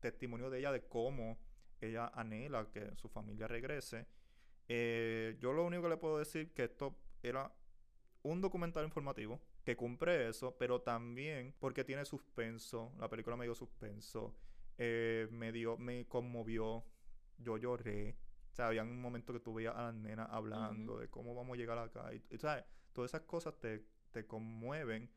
[0.02, 1.38] testimonio de ella de cómo
[1.80, 4.06] ella anhela que su familia regrese.
[4.68, 7.50] Eh, yo lo único que le puedo decir que esto era
[8.22, 12.92] un documental informativo que cumple eso, pero también porque tiene suspenso.
[12.98, 14.34] La película me dio suspenso.
[14.78, 16.84] eh, me dio, me conmovió.
[17.38, 18.16] Yo lloré.
[18.50, 21.54] O sea, había un momento que tú veías a las nenas hablando de cómo vamos
[21.54, 22.12] a llegar acá.
[22.12, 22.64] Y, y, ¿sabes?
[22.92, 25.10] Todas esas cosas te, te conmueven.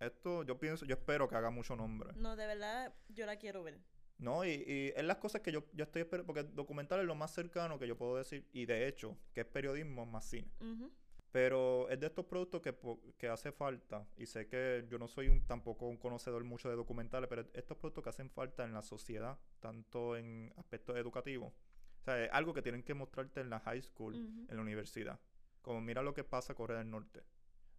[0.00, 2.10] Esto, yo pienso, yo espero que haga mucho nombre.
[2.16, 3.80] No, de verdad, yo la quiero ver.
[4.18, 7.14] No, y, y es las cosas que yo, yo estoy esperando, porque documental es lo
[7.14, 10.50] más cercano que yo puedo decir, y de hecho, que es periodismo más cine.
[10.60, 10.92] Ujú.
[11.32, 12.76] Pero es de estos productos que,
[13.16, 16.76] que hace falta, y sé que yo no soy un- tampoco un conocedor mucho de
[16.76, 21.52] documentales, pero estos productos que hacen falta en la sociedad, tanto en aspectos educativos.
[22.00, 25.18] O sea, es algo que tienen que mostrarte en la high school, en la universidad.
[25.62, 27.20] Como mira lo que pasa en Corea del Norte.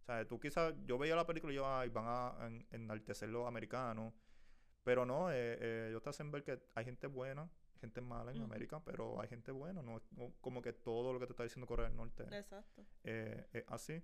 [0.02, 3.28] O sea, tú quizás, yo veía la película y yo, ay, van a en- enaltecer
[3.28, 4.12] los americanos.
[4.82, 7.48] Pero no, eh, eh, ellos te hacen ver que hay gente buena,
[7.84, 8.42] gente mala en.
[8.42, 11.66] América, pero hay gente buena, no, no como que todo lo que te está diciendo
[11.66, 12.84] Corea del Norte Exacto.
[13.04, 14.02] eh, es así.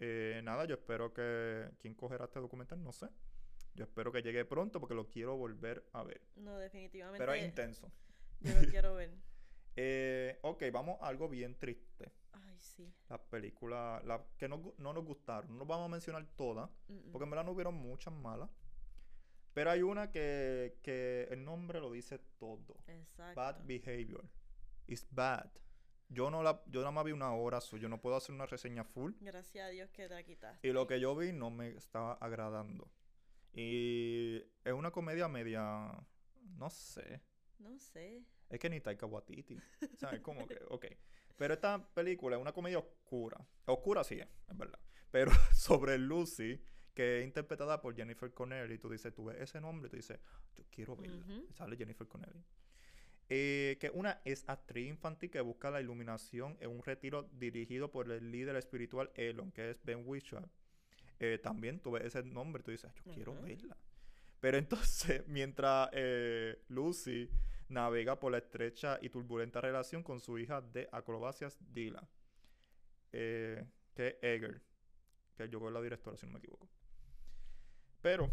[0.00, 3.08] Eh, nada, yo espero que quien cogerá este documental, no sé.
[3.74, 6.20] Yo espero que llegue pronto porque lo quiero volver a ver.
[6.36, 7.18] No, definitivamente.
[7.18, 7.90] Pero es intenso.
[8.40, 9.10] Yo lo quiero ver.
[9.76, 12.12] Eh, ok, vamos a algo bien triste.
[12.30, 12.94] Ay, sí.
[13.08, 15.58] Las películas las que no, no nos gustaron.
[15.58, 16.70] No vamos a mencionar todas,
[17.10, 18.48] porque en verdad no hubieron muchas malas.
[19.54, 22.76] Pero hay una que, que el nombre lo dice todo.
[22.88, 23.40] Exacto.
[23.40, 24.28] Bad behavior.
[24.86, 25.48] It's bad.
[26.08, 28.46] Yo no la, yo nada más vi una hora, so yo no puedo hacer una
[28.46, 29.12] reseña full.
[29.20, 30.68] Gracias a Dios que te la quitaste.
[30.68, 32.90] Y lo que yo vi no me estaba agradando.
[33.52, 36.04] Y es una comedia media,
[36.56, 37.22] no sé.
[37.58, 38.24] No sé.
[38.50, 39.56] Es que ni Taika Waititi.
[39.56, 40.86] O sea, es como que, ok.
[41.36, 43.44] Pero esta película es una comedia oscura.
[43.66, 44.78] Oscura sí es, es verdad.
[45.10, 46.60] Pero sobre Lucy,
[46.94, 50.18] que es interpretada por Jennifer Connelly, tú dices, tú ves ese nombre tú dices,
[50.56, 51.24] yo quiero verla.
[51.52, 52.44] Sale Jennifer Connelly.
[53.28, 58.10] Eh, que una es actriz infantil que busca la iluminación en un retiro dirigido por
[58.10, 60.48] el líder espiritual Elon, que es Ben Whishaw.
[61.20, 63.76] Eh, también tú ves ese nombre tú dices, yo quiero verla.
[64.40, 67.30] Pero entonces, mientras eh, Lucy
[67.68, 72.06] navega por la estrecha y turbulenta relación con su hija de acrobacias, Dila,
[73.10, 73.66] que
[73.96, 74.60] es Eger,
[75.36, 76.68] que yo creo es la directora, si no me equivoco.
[78.04, 78.30] Pero,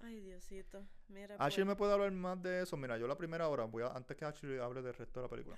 [0.00, 0.84] Ay, Diosito.
[1.06, 2.76] Mira, Ashley pues, me puede hablar más de eso.
[2.76, 5.30] Mira, yo la primera hora, voy a, antes que Ashley hable del resto de la
[5.30, 5.56] película,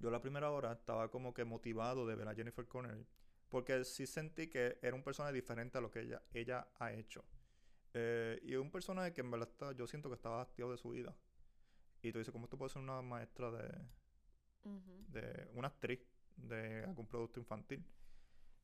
[0.00, 3.06] yo la primera hora estaba como que motivado de ver a Jennifer Connelly,
[3.48, 7.24] porque sí sentí que era un personaje diferente a lo que ella, ella ha hecho.
[7.94, 10.78] Eh, y es un personaje que en verdad está- yo siento que estaba hastiado de
[10.78, 11.14] su vida.
[12.02, 13.68] Y tú dices, ¿cómo tú puedes ser una maestra de,
[14.64, 16.00] de una actriz
[16.36, 17.84] de algún producto infantil.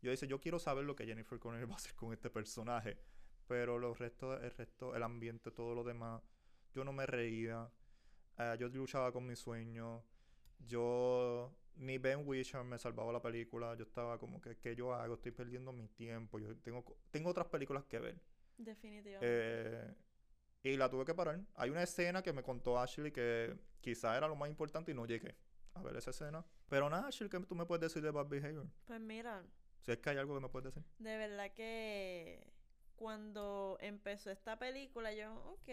[0.02, 2.98] Yo dice, yo quiero saber lo que Jennifer Connelly va a hacer con este personaje,
[3.46, 6.22] pero los restos, el resto, el ambiente, todo lo demás,
[6.74, 7.70] yo no me reía,
[8.38, 10.02] eh, yo luchaba con mis sueños,
[10.66, 15.14] yo ni Ben Whishaw me salvaba la película, yo estaba como que, ¿qué yo hago?
[15.14, 18.20] Estoy perdiendo mi tiempo, yo tengo, tengo otras películas que ver.
[18.58, 19.18] Definitivamente.
[19.22, 19.94] Eh,
[20.64, 21.40] y la tuve que parar.
[21.54, 25.06] Hay una escena que me contó Ashley que quizá era lo más importante y no
[25.06, 25.34] llegué
[25.74, 26.44] a ver esa escena.
[26.68, 28.66] Pero nada, Ashley, ¿qué tú me puedes decir de Bad Behavior?
[28.84, 29.42] Pues mira,
[29.80, 30.84] Si es que hay algo que me puedes decir.
[30.98, 32.52] de verdad que
[32.96, 35.68] cuando empezó esta película, yo, ok,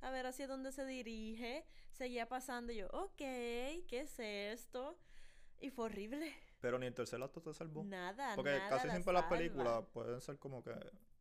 [0.00, 1.64] a ver hacia dónde se dirige.
[1.92, 4.98] Seguía pasando y yo, ok, ¿qué es esto?
[5.60, 6.34] Y fue horrible.
[6.60, 7.84] Pero ni el tercer acto te salvó.
[7.84, 10.72] Nada, Porque nada casi la siempre las películas pueden ser como que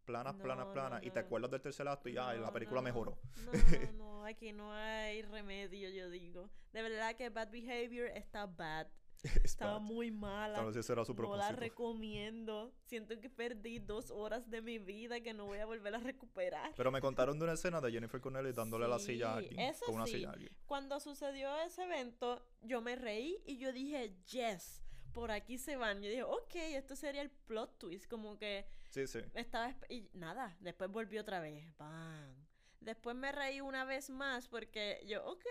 [0.05, 1.01] planas, planas, No, planas.
[1.01, 3.17] no, Y te acuerdas del tercer acto y ya, la película no, mejoró.
[3.45, 3.51] No,
[3.97, 6.49] no, aquí no hay remedio, yo digo.
[6.71, 8.87] De verdad que Bad Behavior está bad.
[9.23, 10.55] Es Estaba muy mala.
[10.57, 12.73] Tal vez ese era su No la recomiendo.
[12.85, 16.73] Siento que perdí dos horas de mi vida que no voy a volver a recuperar.
[16.75, 19.59] Pero me contaron de una escena de Jennifer Connelly dándole la silla a Sí, alguien.
[19.61, 20.13] eso con una sí.
[20.13, 20.51] silla a alguien.
[20.65, 24.81] Cuando sucedió ese evento, yo me reí y yo dije, yes,
[25.13, 26.01] por aquí se van.
[26.01, 28.07] Yo dije, ok, esto sería el plot twist.
[28.09, 29.19] Como que Sí, sí.
[29.35, 29.73] estaba...
[29.89, 31.65] Y nada, después volví otra vez.
[31.77, 32.45] ¡Bam!
[32.81, 35.45] Después me reí una vez más porque yo, ok,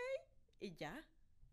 [0.60, 1.02] y ya,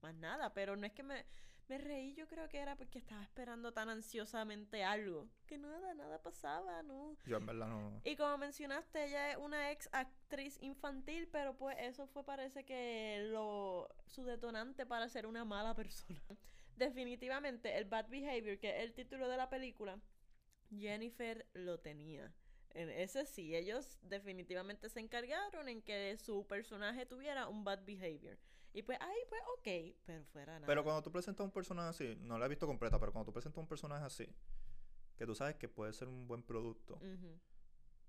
[0.01, 0.53] más nada.
[0.53, 1.25] Pero no es que me,
[1.69, 5.29] me reí, yo creo que era porque estaba esperando tan ansiosamente algo.
[5.45, 7.15] Que nada, nada pasaba, ¿no?
[7.25, 8.01] Yo en verdad no.
[8.03, 13.27] Y como mencionaste, ella es una ex actriz infantil, pero pues eso fue parece que
[13.31, 16.21] lo su detonante para ser una mala persona.
[16.75, 19.99] Definitivamente el bad behavior, que es el título de la película,
[20.71, 22.33] Jennifer lo tenía.
[22.71, 28.37] En ese sí, ellos definitivamente se encargaron en que su personaje tuviera un bad behavior.
[28.79, 30.65] Y pues ahí pues ok, pero fuera nada.
[30.65, 33.33] Pero cuando tú presentas un personaje así, no la he visto completa, pero cuando tú
[33.33, 34.25] presentas un personaje así,
[35.17, 36.97] que tú sabes que puede ser un buen producto,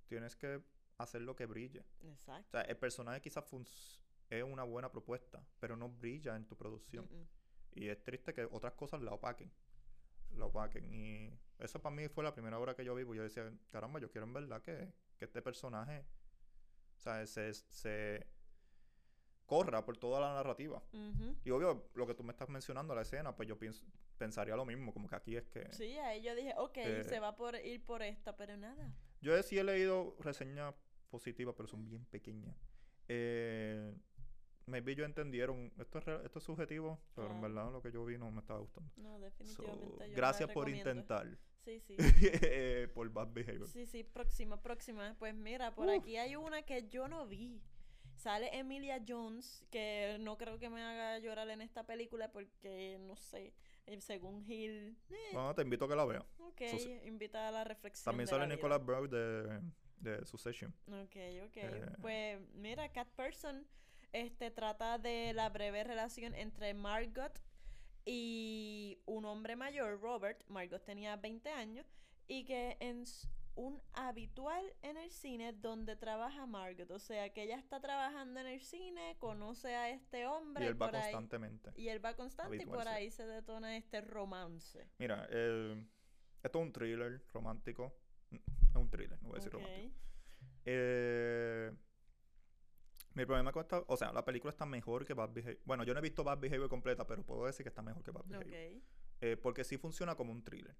[0.06, 0.62] tienes que
[0.98, 1.84] hacer lo que brille.
[2.04, 2.50] O Exacto.
[2.52, 3.44] sea, el personaje quizás
[4.28, 7.08] es una buena propuesta, pero no brilla en tu producción.
[7.72, 9.50] Y es triste que otras cosas la opaquen.
[10.36, 10.88] La opaquen.
[10.94, 13.98] Y eso para mí fue la primera hora que yo vi, porque yo decía, caramba,
[13.98, 16.04] yo quiero en verdad que, que este personaje,
[16.96, 18.24] o sea, se, se
[19.50, 20.82] corra por toda la narrativa.
[20.92, 21.36] Ujú.
[21.44, 23.84] Y obvio, lo que tú me estás mencionando, la escena, pues yo pienso,
[24.16, 25.72] pensaría lo mismo, como que aquí es que...
[25.72, 28.92] Sí, ahí yo dije, ok, Eh, se va por ir por esta, pero nada.
[29.20, 30.74] Yo sí he leído reseñas
[31.10, 32.54] positivas, pero son bien pequeñas.
[33.08, 33.92] Eh,
[34.66, 37.54] maybe ellos entendieron, esto es, re- esto es subjetivo, pero en Claro.
[37.54, 38.90] verdad lo que yo vi no me estaba gustando.
[38.96, 39.96] No, So, definitivamente.
[39.98, 40.90] yo la gracias por recomiendo.
[40.90, 41.38] intentar.
[41.64, 41.96] Sí, sí.
[42.42, 43.66] eh, por bad behavior.
[43.68, 45.14] Sí, sí, próxima, próxima.
[45.18, 45.98] Pues mira, por Uf.
[46.00, 47.60] aquí hay una que yo no vi.
[48.20, 53.16] Sale Emilia Jones, que no creo que me haga llorar en esta película porque, no
[53.16, 53.54] sé,
[53.86, 56.24] eh, según Hill, eh, No, te invito a que la veas.
[56.38, 58.04] ok, Suce- invita a la reflexión.
[58.04, 58.46] También de sale.
[58.46, 59.60] Nicolas Burke de,
[59.96, 60.70] de Succession.
[60.88, 61.16] Ok,
[61.46, 61.56] ok.
[61.56, 61.86] Eh.
[62.02, 63.66] Pues mira, Cat Person
[64.12, 67.32] este, trata de la breve relación entre Margot
[68.04, 70.44] y un hombre mayor, Robert.
[70.48, 71.86] Margot tenía 20 años
[72.28, 73.28] y que es
[73.60, 76.90] un habitual en el cine donde trabaja Margot.
[76.90, 80.80] O sea, que ella está trabajando en el cine, conoce a este hombre Y él
[80.80, 81.70] va por ahí- constantemente.
[81.76, 82.88] y él va constante y por sí.
[82.88, 84.88] ahí se detona este romance.
[84.98, 85.84] Mira, eh,
[86.42, 87.94] esto es un thriller romántico.
[88.30, 89.62] Es un thriller, no voy a decir Ok.
[89.62, 89.94] romántico.
[90.64, 91.72] Eh,
[93.14, 93.82] mi problema con esta...
[93.88, 95.58] O sea, la película está mejor que Bad Behavior.
[95.64, 98.10] Bueno, yo no he visto Bad Behavior completa, pero puedo decir que está mejor que
[98.10, 98.80] Bad Behavior.
[99.20, 100.74] Eh, porque sí funciona como un thriller.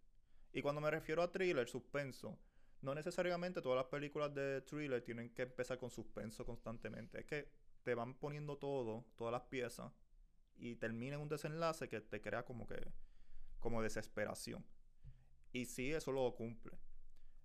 [0.53, 2.39] Y cuando me refiero a thriller, suspenso,
[2.83, 7.21] no necesariamente todas las películas de thriller tienen que empezar con suspenso constantemente.
[7.21, 7.49] Es que
[7.83, 9.93] te van poniendo todo, todas las piezas,
[10.57, 12.93] y termina en un desenlace que te crea como que,
[13.59, 14.65] como desesperación.
[15.53, 16.79] Y sí, eso lo cumple.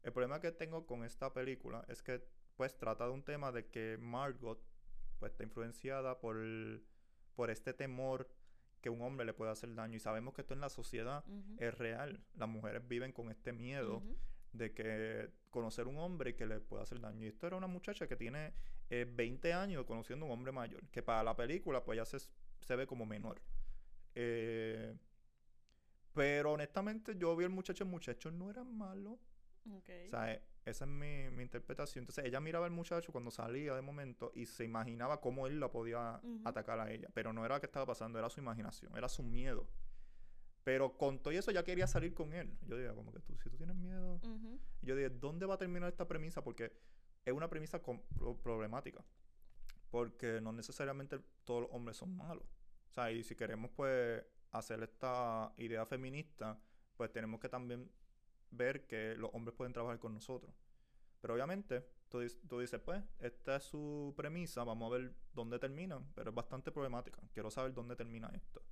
[0.04, 2.24] El problema que tengo con esta película es que,
[2.56, 4.62] pues, trata de un tema de que Margot,
[5.18, 6.38] pues, está influenciada por,
[7.34, 8.30] por este temor
[8.82, 9.98] que un hombre le puede hacer daño.
[9.98, 11.26] Y sabemos que esto en la sociedad
[11.58, 12.24] es real.
[12.36, 14.04] Las mujeres viven con este miedo.
[14.58, 17.24] De que conocer un hombre que le pueda hacer daño.
[17.24, 18.54] Y esto era una muchacha que tiene
[18.90, 22.18] eh, 20 años conociendo a un hombre mayor, que para la película pues ya se,
[22.60, 23.42] se ve como menor.
[24.16, 24.96] Eh,
[26.14, 29.20] pero honestamente yo vi al muchacho, el muchacho no era malo.
[29.68, 32.04] O sea, eh, esa es mi, mi interpretación.
[32.04, 35.72] Entonces ella miraba al muchacho cuando salía de momento y se imaginaba cómo él la
[35.72, 37.10] podía atacar a ella.
[37.14, 39.68] Pero no era lo que estaba pasando, era su imaginación, era su miedo.
[40.66, 42.58] Pero con todo eso ya quería salir con él.
[42.68, 44.20] Yo digo, como que tú, si tú tienes miedo...
[44.82, 46.44] Y yo dije, ¿dónde va a terminar esta premisa?
[46.44, 46.74] Porque
[47.24, 49.06] es una premisa pro- problemática.
[49.92, 52.44] Porque no necesariamente todos los hombres son malos.
[52.90, 56.60] O sea, y si queremos pues hacer esta idea feminista,
[56.98, 57.92] pues tenemos que también
[58.50, 60.52] ver que los hombres pueden trabajar con nosotros.
[61.22, 66.08] Pero obviamente, tú, tú dices, pues, esta es su premisa, vamos a ver dónde terminan.
[66.16, 67.22] Pero es bastante problemática.
[67.34, 68.64] Quiero saber dónde termina esto.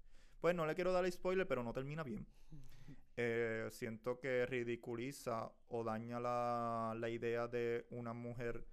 [0.43, 2.27] Pues no le quiero dar spoiler, pero no termina bien.
[3.15, 8.65] Eh, siento que ridiculiza o daña la, la idea de una mujer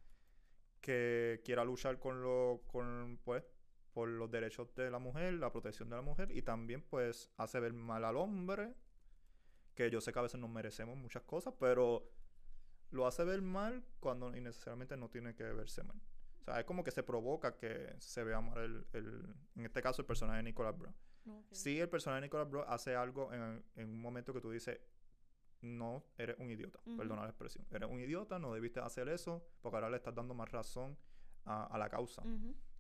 [0.81, 3.45] que quiera luchar con lo, con, pues,
[3.93, 7.61] por los derechos de la mujer, la protección de la mujer, y también pues hace
[7.61, 8.75] ver mal al hombre,
[9.75, 12.11] que yo sé que a veces nos merecemos muchas cosas, pero
[12.91, 16.01] lo hace ver mal cuando innecesariamente no tiene que verse mal.
[16.41, 19.83] O sea, es como que se provoca que se vea mal el, el- en este
[19.83, 20.95] caso el personaje de Nicolas Brown.
[21.39, 21.53] Ok.
[21.53, 24.79] Sí, el personaje de Nicolas Bro hace algo en, en un momento que tú dices,
[25.63, 27.67] no, eres un idiota, perdona la expresión.
[27.71, 30.97] Eres un idiota, no debiste hacer eso, porque ahora le estás dando más razón
[31.45, 32.23] a, a la causa.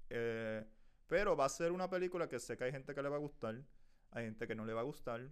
[0.08, 0.66] Eh,
[1.06, 3.20] pero va a ser una película que sé que hay gente que le va a
[3.20, 3.62] gustar,
[4.12, 5.30] hay gente que no le va a gustar.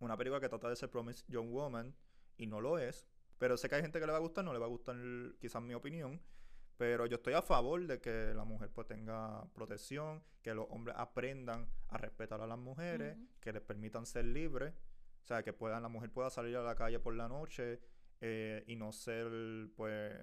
[0.00, 1.94] Una película que trata de ser Promise Young Woman
[2.36, 3.08] y no lo es.
[3.38, 4.96] Pero sé que hay gente que le va a gustar, no le va a gustar
[5.38, 6.20] quizás mi opinión.
[6.76, 10.94] Pero yo estoy a favor de que la mujer pues tenga protección, que los hombres
[10.98, 14.74] aprendan a respetar a las mujeres, que les permitan ser libres.
[15.22, 17.80] O sea, que puedan, la mujer pueda salir a la calle por la noche
[18.20, 20.14] eh, y no ser pues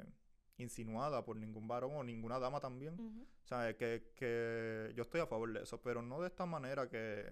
[0.57, 3.27] insinuada por ningún varón o ninguna dama también.
[3.43, 6.87] O sea, que, que yo estoy a favor de eso, pero no de esta manera
[6.87, 7.25] que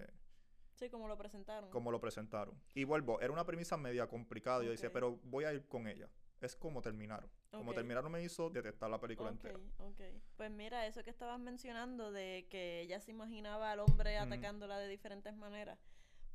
[0.74, 1.70] Sí, como lo presentaron.
[1.70, 2.60] como lo presentaron.
[2.74, 4.64] Y vuelvo, era una premisa media complicada.
[4.64, 6.08] Yo decía, pero voy a ir con ella.
[6.40, 7.30] Es como terminaron.
[7.58, 7.76] Como Ok.
[7.76, 9.58] terminaron me hizo detestar la película Ok, entera.
[9.78, 10.00] ok.
[10.36, 14.88] Pues mira, eso que estabas mencionando de que ella se imaginaba al hombre atacándola de
[14.88, 15.78] diferentes maneras.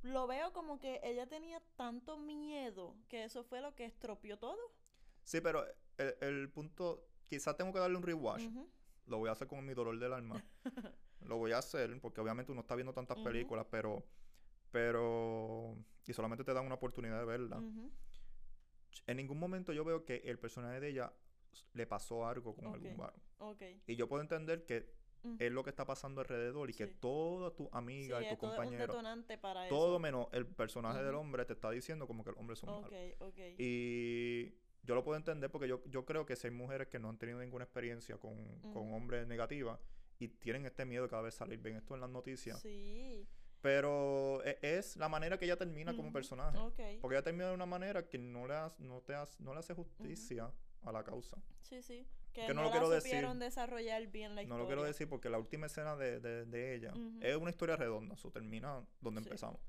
[0.03, 4.59] Lo veo como que ella tenía tanto miedo que eso fue lo que estropeó todo.
[5.23, 5.65] Sí, pero
[5.97, 8.43] el, el punto, quizás tengo que darle un rewatch.
[8.43, 8.69] Ujú.
[9.07, 10.43] Lo voy a hacer con mi dolor del alma.
[11.21, 14.05] lo voy a hacer porque obviamente uno está viendo tantas películas, pero,
[14.69, 17.63] pero, y solamente te dan una oportunidad de verla.
[19.05, 21.13] En ningún momento yo veo que el personaje de ella
[21.73, 23.21] le pasó algo con algún varón.
[23.39, 23.61] Ok.
[23.87, 24.95] Y yo puedo entender que
[25.39, 28.51] es lo que está pasando alrededor y que toda tu Sí, amiga y tu todo
[28.51, 28.93] compañero,
[29.41, 29.99] para todo eso.
[29.99, 32.81] menos el personaje del hombre te está diciendo como que el hombre es un Ok,
[32.91, 33.15] malo.
[33.19, 33.39] ok.
[33.57, 37.09] Y yo lo puedo entender porque yo, yo creo que si hay mujeres que no
[37.09, 39.79] han tenido ninguna experiencia con, con hombres negativas
[40.19, 42.61] y tienen este miedo de cada vez salir bien esto en las noticias.
[42.61, 43.27] Sí.
[43.61, 46.57] Pero e- es la manera que ella termina como personaje.
[47.01, 49.59] Porque ella termina de una manera que no le, has- no te has- no le
[49.59, 50.51] hace justicia
[50.83, 51.37] a la causa.
[51.63, 52.07] Sí, sí.
[52.33, 53.27] Que, Que no no, lo quiero decir.
[53.39, 54.61] desarrollar bien la No historia.
[54.61, 58.13] lo quiero decir porque la última escena de, de- de ella es una historia redonda.
[58.13, 59.27] Eso termina donde Sí.
[59.27, 59.59] empezamos.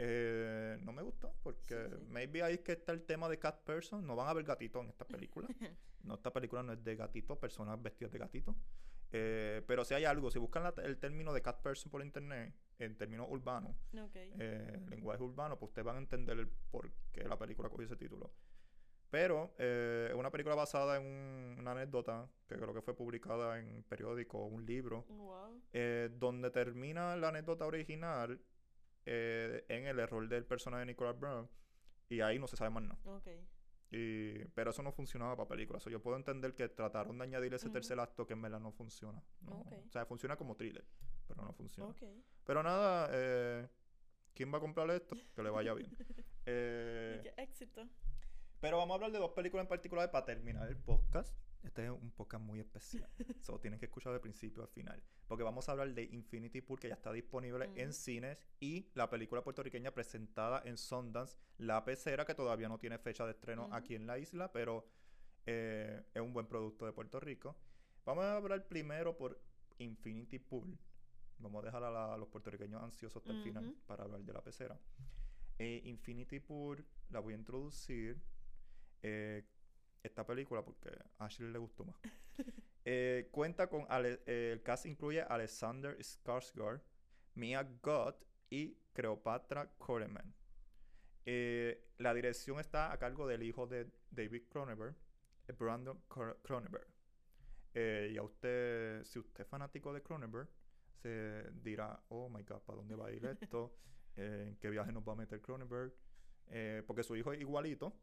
[0.00, 2.04] Eh, no me gustó porque Sí, sí.
[2.08, 4.06] maybe ahí es que está el tema de cat person.
[4.06, 5.48] No van a ver gatitos en esta película.
[6.04, 8.54] no, esta película no es de gatitos, personas vestidas de gatito.
[9.12, 12.54] Eh, pero si hay algo, si buscan la- el término de cat person por internet,
[12.78, 13.74] en términos urbanos,
[14.38, 17.96] eh, lenguaje urbano, pues ustedes van a entender el por qué la película cogió ese
[17.96, 18.30] título.
[19.10, 23.58] Pero eh, es una película basada en un- una anécdota que creo que fue publicada
[23.58, 25.62] en un periódico o un libro, Wow.
[26.18, 28.38] donde termina la anécdota original
[29.06, 31.48] en el error del personaje de Nicolas Brown
[32.10, 32.98] y ahí no se sabe más nada.
[33.90, 35.82] Y, pero eso no funcionaba para películas.
[35.82, 38.70] So, yo puedo entender que trataron de añadir ese tercer acto que en verdad no
[38.70, 39.22] funciona.
[39.40, 39.60] No-.
[39.60, 40.84] O sea, funciona como thriller,
[41.26, 41.94] pero no funciona.
[42.44, 43.68] Pero nada, eh,
[44.34, 45.16] ¿quién va a comprar esto?
[45.34, 45.90] Que le vaya bien.
[46.50, 47.86] Eh, qué éxito.
[48.58, 51.36] pero vamos a hablar de dos películas en particular para terminar el podcast.
[51.62, 53.08] Este es un podcast muy especial.
[53.40, 55.02] Solo tienen que escuchar de principio al final.
[55.26, 57.92] Porque vamos a hablar de Infinity Pool, que ya está disponible en Ujú.
[57.98, 58.46] cines.
[58.60, 63.32] Y la película puertorriqueña presentada en Sundance, La Pecera, que todavía no tiene fecha de
[63.32, 64.88] estreno aquí en la isla, pero
[65.46, 67.56] eh, es un buen producto de Puerto Rico.
[68.04, 69.38] Vamos a hablar primero por
[69.78, 70.78] Infinity Pool.
[71.40, 74.32] Vamos a dejar a, la- a los puertorriqueños ansiosos hasta el final para hablar de
[74.32, 74.78] La Pecera.
[75.58, 78.20] Eh, Infinity Pool la voy a introducir.
[79.02, 79.44] eh,
[80.02, 81.96] esta película porque a Ashley le gustó más.
[82.90, 86.80] Eh, cuenta con Ale- eh, el cast incluye a Alexander Skarsgård,
[87.34, 90.32] Mia Goth y Cleopatra Coleman.
[91.26, 94.94] Eh, la dirección está a cargo del hijo de David Cronenberg,
[95.58, 96.86] Brandon Cro- Cronenberg.
[97.74, 100.48] Y a usted, si usted es fanático de Cronenberg,
[101.02, 103.76] se dirá, oh my god, ¿para dónde va a ir esto?
[104.16, 105.92] ¿En qué viaje nos va a meter Cronenberg?
[106.86, 107.94] Porque su hijo es igualito,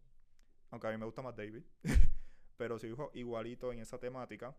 [0.72, 1.64] aunque a mí me gusta más David,
[2.58, 4.56] pero su hijo igualito en esa temática,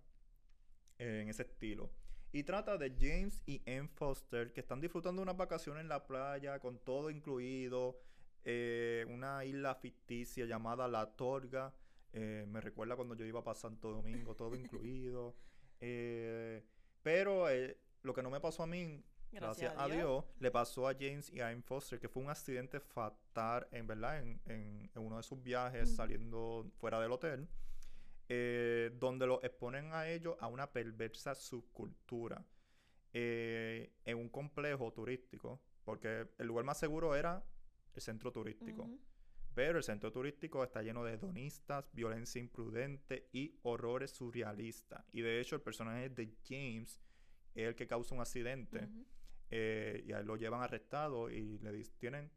[0.98, 1.90] eh, en ese estilo.
[2.32, 6.58] Y trata de James y Ann Foster que están disfrutando unas vacaciones en la playa
[6.58, 7.98] con todo incluido,
[8.44, 11.74] eh, una isla ficticia llamada La Torga.
[12.12, 15.34] eh, me recuerda cuando yo iba para Santo Domingo, todo incluido.
[17.02, 17.46] pero
[18.02, 19.02] lo que no me pasó a mí,
[19.40, 22.80] gracias, a Dios, le pasó a James y a Ann Foster, que fue un accidente
[22.80, 27.48] fatal, en verdad, en, en- en uno de sus viajes saliendo fuera del hotel,
[28.28, 32.44] eh, donde los exponen a ellos a una perversa subcultura
[33.12, 37.44] eh, en un complejo turístico, porque el lugar más seguro era
[37.94, 38.84] el centro turístico.
[39.54, 45.02] Pero el centro turístico está lleno de hedonistas, violencia imprudente y horrores surrealistas.
[45.12, 47.00] Y de hecho, el personaje de James
[47.62, 48.88] es el que causa un accidente.
[49.50, 52.32] Eh, y a él lo llevan arrestado y le dicen, tienen...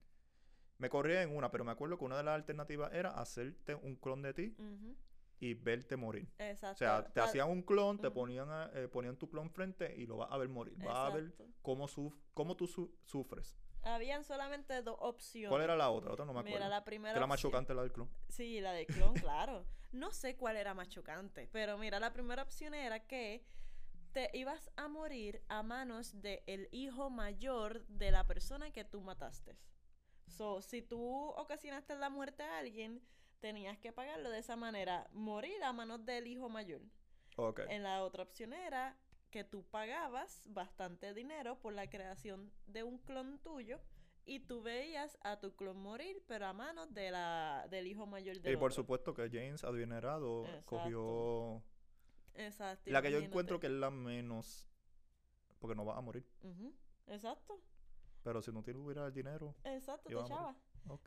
[0.77, 3.95] Me corrí en una, pero me acuerdo que una de las alternativas era hacerte un
[3.97, 4.55] clon de ti
[5.41, 6.29] y verte morir.
[6.37, 6.75] Exacto.
[6.75, 10.05] O sea, te hacían un clon, te ponían, a- eh, ponían tu clon frente y
[10.05, 10.75] lo vas a ver morir.
[10.77, 13.57] Vas a ver cómo, suf- cómo tú su- sufres.
[13.81, 15.49] Habían solamente dos opciones.
[15.49, 16.09] ¿Cuál era la otra?
[16.09, 16.57] La otra no me acuerdo.
[16.57, 18.09] Mira, la primera que era más chocante la del clon.
[18.29, 19.65] Sí, la de clon, claro.
[19.91, 23.43] No sé cuál era más chocante, pero mira, la primera opción era que
[24.11, 29.57] te ibas a morir a manos del hijo mayor de la persona que tú mataste.
[30.27, 33.01] So, si tú ocasionaste la muerte a alguien,
[33.39, 36.81] tenías que pagarlo de esa manera, morir a manos del hijo mayor.
[37.37, 37.61] Ok.
[37.69, 38.97] En la otra opción era
[39.31, 43.79] que tú pagabas bastante dinero por la creación de un clon tuyo
[44.25, 48.39] y tú veías a tu clon morir, pero a manos de la, del hijo mayor
[48.39, 51.63] de Y por supuesto que James adinerado cogió
[52.39, 52.89] Exacto.
[52.91, 54.67] la que yo encuentro que es la menos
[55.59, 56.25] porque no vas a morir.
[57.07, 57.59] Exacto,
[58.23, 60.55] Pero si no tuviera el dinero, exacto, te echaba.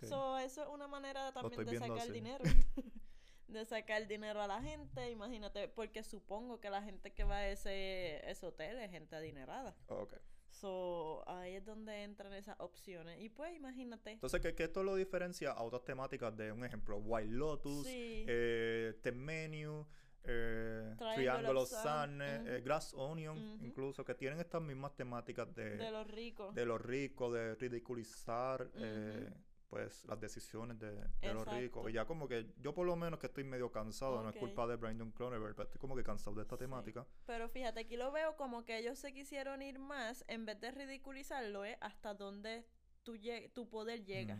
[0.02, 2.12] So, eso es una manera también de sacar así.
[2.12, 2.44] dinero.
[3.48, 7.48] de sacar dinero a la gente, imagínate, porque supongo que la gente que va a
[7.48, 9.74] ese, ese hotel es gente adinerada.
[9.88, 10.14] ok.
[10.52, 13.18] So, ahí es donde entran esas opciones.
[13.22, 14.10] Y pues, imagínate.
[14.10, 18.24] Entonces, que, que esto lo diferencia a otras temáticas de un ejemplo, White Lotus, Sí.
[18.28, 19.86] eh, The Menu,
[20.24, 22.60] eh, of Sun, Sadness, eh.
[22.62, 26.54] Glass Onion, incluso, que tienen estas mismas temáticas de, de los ricos.
[26.54, 29.30] de los ricos, de ridiculizar eh,
[29.68, 31.88] pues las decisiones de, de los ricos.
[31.88, 34.66] Y ya como que yo por lo menos que estoy medio cansado, no es culpa
[34.66, 36.64] de Brandon Cronenberg, pero estoy como que cansado de esta Sí.
[36.64, 37.06] temática.
[37.26, 40.70] Pero fíjate, aquí lo veo como que ellos se quisieron ir más, en vez de
[40.72, 42.66] ridiculizarlo, es hasta dónde
[43.02, 43.16] tu,
[43.54, 44.38] tu poder llega.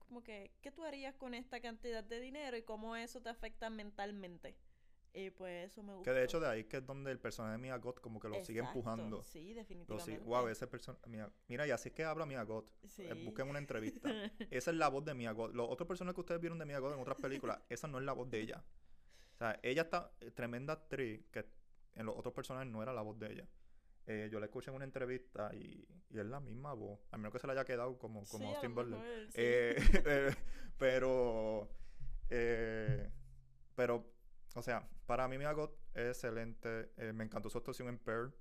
[0.00, 3.70] Como que, ¿qué tú harías con esta cantidad de dinero y cómo eso te afecta
[3.70, 4.56] mentalmente?
[5.16, 6.02] Y pues eso me gustó.
[6.10, 8.28] Que de hecho de ahí que es donde el personaje de Mia Goth como que
[8.28, 9.22] lo sigue empujando.
[9.22, 10.12] Sí, Lo definitivamente.
[10.12, 11.02] sigue- wow, ese personaje.
[11.46, 12.66] Mira, y así es que habla Mia Goth.
[12.88, 13.04] Sí.
[13.06, 14.08] Eh, busquen una entrevista.
[14.50, 15.54] Esa es la voz de Mia Goth.
[15.54, 18.04] Los otros personajes que ustedes vieron de Mia Goth en otras películas, esa no es
[18.04, 18.64] la voz de ella.
[19.34, 21.46] O sea, ella está eh, tremenda actriz que
[21.94, 23.48] en los otros personajes no era la voz de ella.
[24.06, 27.00] Eh, yo la escuché en una entrevista y, y es la misma voz.
[27.12, 29.26] A menos que se la haya quedado como, como Sí, Austin Butler.
[29.30, 29.34] sí.
[29.36, 30.34] Eh, eh,
[30.76, 31.70] pero,
[32.30, 33.10] eh,
[33.74, 34.12] pero,
[34.54, 36.92] o sea, para mí Mia Goth es excelente.
[36.96, 38.34] Eh, me encantó su actuación en Pearl.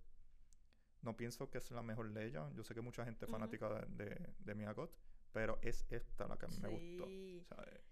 [1.01, 2.49] No pienso que es la mejor de ella.
[2.55, 4.95] Yo sé que mucha gente es fanática de, de, de Mia Goth,
[5.33, 7.05] pero es esta la que a mí me gustó.
[7.07, 7.45] Sí.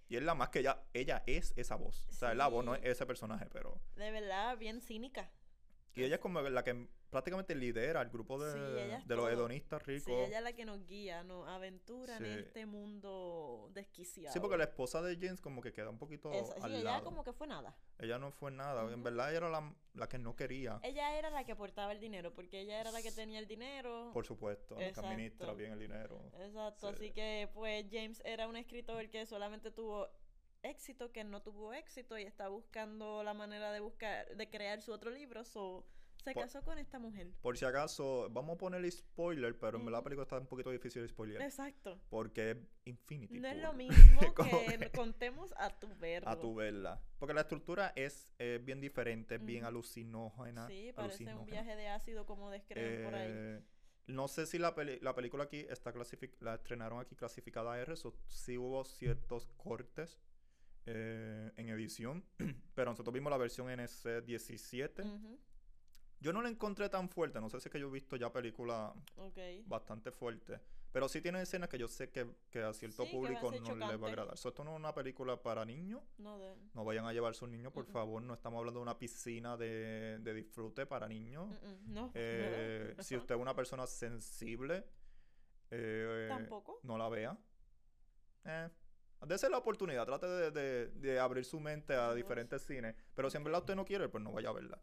[0.07, 2.07] Y es la más que ella, ella es esa voz.
[2.09, 2.87] O sea, la voz no es Sí.
[2.89, 3.81] ese personaje, pero...
[3.95, 5.29] De verdad, bien cínica.
[5.93, 9.83] Y ella es como la que prácticamente lidera el grupo de, Sí, de los hedonistas
[9.85, 10.05] ricos.
[10.05, 12.23] Sí, ella es la que nos guía, nos aventura Sí.
[12.23, 14.33] en este mundo desquiciado.
[14.33, 16.83] Sí, porque la esposa de James como que queda un poquito Esa- sí, al ella
[16.83, 17.03] lado.
[17.03, 17.75] como que fue nada.
[17.99, 18.81] Ella no fue nada.
[18.83, 19.03] En Ujú.
[19.03, 20.79] verdad ella era la, la que no quería.
[20.83, 24.11] Ella era la que aportaba el dinero, porque ella era la que tenía el dinero.
[24.13, 26.31] Por supuesto, la que administra bien el dinero.
[26.39, 26.95] Exacto, Sí.
[26.95, 30.07] así que pues James era un escritor que solamente tuvo
[30.63, 34.93] éxito, que no tuvo éxito y está buscando la manera de buscar, de crear su
[34.93, 35.85] otro libro, so
[36.23, 37.31] se Por- casó con esta mujer.
[37.41, 41.01] Por si acaso, vamos a ponerle spoiler, pero en la película está un poquito difícil
[41.01, 41.41] de spoiler.
[41.41, 41.99] Exacto.
[42.09, 46.29] Porque es Infinity No es lo mismo que contemos a tu verlo.
[46.29, 47.01] A tu verla.
[47.19, 50.67] Porque la estructura es eh, bien diferente, es bien alucinógena.
[50.67, 53.27] Sí, parece un viaje de ácido como describen por ahí.
[53.31, 53.61] Eh,
[54.07, 57.95] No sé si la, peli- la película aquí está clasific la estrenaron aquí clasificada R,
[57.95, 60.19] so sí hubo ciertos cortes
[60.87, 62.25] eh, en edición,
[62.75, 65.05] pero nosotros vimos la versión NC17.
[65.05, 65.39] Ujú,
[66.21, 68.31] Yo no la encontré tan fuerte, no sé si es que yo he visto ya
[68.31, 68.93] películas
[69.65, 70.61] bastante fuertes,
[70.91, 73.75] pero sí tiene escenas que yo sé que, que a cierto Sí, a público no
[73.75, 74.37] le va a agradar.
[74.37, 76.55] So, esto no es una película para niños, No de...
[76.75, 80.19] no vayan a llevar sus niños, por favor, no estamos hablando de una piscina de,
[80.21, 81.49] de disfrute para niños.
[81.87, 82.11] No.
[82.13, 84.85] Eh, si usted es una persona sensible,
[85.71, 86.79] eh, Tampoco.
[86.83, 87.35] no la vea.
[88.45, 88.69] Eh,
[89.25, 92.95] dese la oportunidad, trate de, de- de abrir su mente a diferentes cines.
[93.15, 94.79] Pero si en verdad usted no quiere, pues no vaya a verla.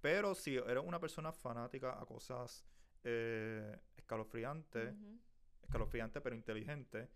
[0.00, 2.64] Pero si eres una persona fanática a cosas
[3.04, 4.94] eh, escalofriantes,
[5.62, 7.08] escalofriantes pero inteligentes,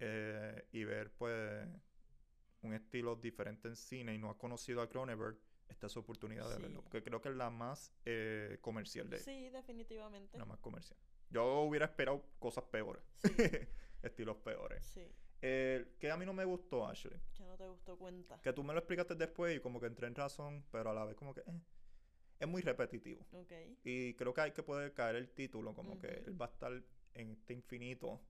[0.00, 1.66] eh, y ver pues
[2.62, 5.36] un estilo diferente en cine y no has conocido a Cronenberg,
[5.68, 6.62] esta es su oportunidad de Sí.
[6.62, 6.82] verlo.
[6.82, 9.22] Porque creo que es la más eh, comercial de él.
[9.22, 10.38] Sí, definitivamente.
[10.38, 10.98] La más comercial.
[11.30, 13.02] Yo hubiera esperado cosas peores.
[13.16, 13.28] Sí.
[14.02, 14.84] Estilos peores.
[14.86, 15.06] Sí.
[15.42, 17.20] Eh, que a mí no me gustó, Ashley.
[17.34, 18.40] Que no te gustó cuenta.
[18.40, 21.04] Que tú me lo explicaste después y como que entré en razón, pero a la
[21.04, 21.40] vez como que...
[21.42, 21.60] eh,
[22.38, 23.24] es muy repetitivo.
[23.84, 26.72] Y creo que hay que poder caer el título, como que él va a estar
[27.14, 28.20] en este infinito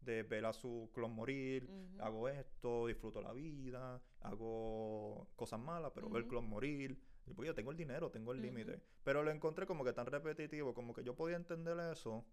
[0.00, 1.68] de ver a su clon morir,
[1.98, 6.98] hago esto, disfruto la vida, hago cosas malas, pero ver clon morir.
[7.26, 8.80] Y pues yo tengo el dinero, tengo el límite.
[9.02, 12.24] Pero lo encontré como que tan repetitivo, como que yo podía entender eso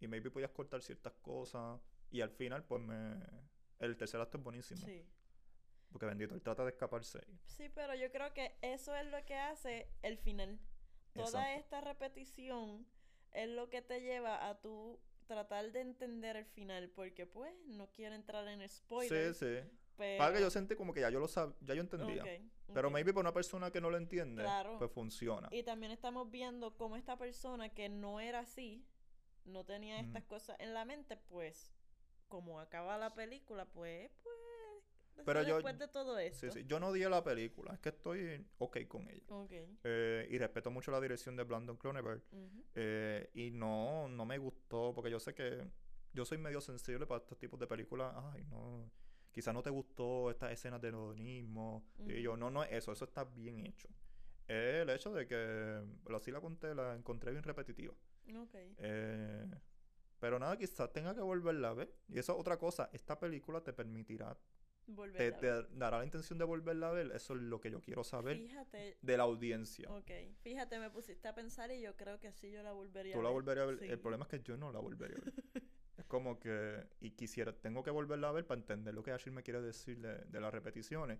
[0.00, 1.80] y maybe podías cortar ciertas cosas.
[2.10, 3.14] Y al final, pues me.
[3.78, 4.84] El tercer acto es buenísimo.
[4.84, 5.04] Sí.
[5.90, 7.20] Porque bendito, él trata de escaparse.
[7.46, 10.58] Sí, pero yo creo que eso es lo que hace el final.
[11.14, 11.60] Toda Exacto.
[11.60, 12.86] esta repetición
[13.32, 17.90] es lo que te lleva a tú tratar de entender el final, porque pues no
[17.92, 19.58] quiero entrar en Sí, spoilers, sí.
[19.96, 20.18] pero...
[20.18, 22.24] Para que yo sentí como que ya yo lo sab ya yo entendía.
[22.72, 24.78] Pero maybe para una persona que no lo entiende, Claro.
[24.78, 25.48] pues funciona.
[25.50, 28.86] Y también estamos viendo cómo esta persona que no era así,
[29.44, 31.72] no tenía estas cosas en la mente, pues,
[32.28, 34.36] como acaba la película, pues, pues,
[35.24, 36.50] Pero yo- después de todo esto.
[36.50, 36.64] Sí, sí.
[36.66, 39.24] Yo no odié la película, es que estoy ok con ella.
[39.28, 39.52] Ok.
[39.84, 42.22] Eh, y respeto mucho la dirección de Brandon Cronenberg.
[42.74, 45.66] Eh, y no, no me gustó, porque yo sé que
[46.12, 48.12] yo soy medio sensible para estos tipos de películas.
[48.32, 48.90] Ay, no.
[49.30, 51.84] Quizás no te gustó estas escenas de hedonismo.
[52.06, 53.88] Y yo, no, no es eso, eso está bien hecho.
[54.48, 55.82] Es el hecho de que,
[56.14, 57.94] así la conté, la encontré bien repetitiva.
[58.34, 58.54] Ok.
[58.78, 59.46] Eh,
[60.18, 61.94] pero nada, quizás tenga que volverla a ver.
[62.08, 64.36] Y eso es otra cosa, esta película te permitirá,
[64.88, 67.12] Volver te dará la intención de volverla a ver.
[67.14, 69.90] Eso es lo que yo quiero saber Fíjate, de la audiencia.
[69.90, 70.10] ok,
[70.42, 73.22] fíjate, me pusiste a pensar y yo creo que sí yo la volvería Tú a
[73.22, 73.34] la ver.
[73.34, 73.82] volverías a ver.
[73.90, 75.34] El problema es que yo no la volvería a ver.
[75.98, 76.86] es como que.
[77.00, 77.52] Y quisiera.
[77.52, 80.40] Tengo que volverla a ver para entender lo que Ashley me quiere decir de, de
[80.40, 81.18] las repeticiones.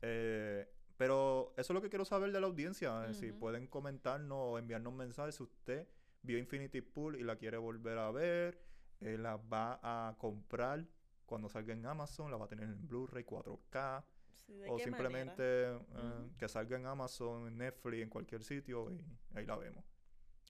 [0.00, 3.08] Eh, pero eso es lo que quiero saber de la audiencia.
[3.08, 3.38] eh, Si Ujú.
[3.40, 5.86] pueden comentarnos o enviarnos mensajes si usted
[6.22, 8.58] vio Infinity Pool y la quiere volver a ver.
[9.00, 10.86] eh, la va a comprar
[11.32, 12.30] cuando salga en Amazon.
[12.30, 14.04] La va a tener en Blu-ray 4K.
[14.36, 19.02] Sí, ¿de O simplemente eh, que salga en Amazon, en Netflix, en cualquier sitio y
[19.34, 19.82] ahí la vemos.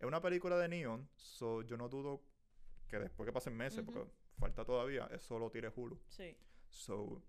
[0.01, 2.21] Es una película de Neon, so yo no dudo
[2.89, 6.01] que después que pasen meses, porque falta todavía, eso lo tire Hulu.
[6.09, 6.37] Sí.
[6.69, 7.23] So,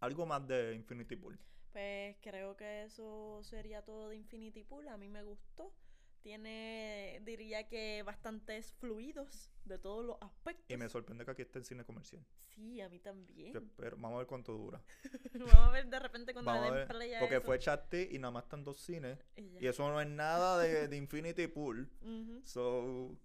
[0.00, 1.38] algo más de Infinity Pool.
[1.72, 4.88] Pues creo que eso sería todo de Infinity Pool.
[4.88, 5.72] A mí me gustó.
[6.24, 10.64] Tiene, diría que bastantes fluidos de todos los aspectos.
[10.70, 12.24] Y me sorprende que aquí esté en cine comercial.
[12.54, 13.52] Sí, a mí también.
[13.52, 14.82] Yo espero- vamos a ver cuánto dura.
[15.34, 17.44] Vamos a ver de repente cuando Vamos le den play a porque eso.
[17.44, 19.18] fue chat y nada más están dos cines.
[19.36, 21.90] Y eso no es nada de, de Infinity Pool.
[22.44, 23.18] So,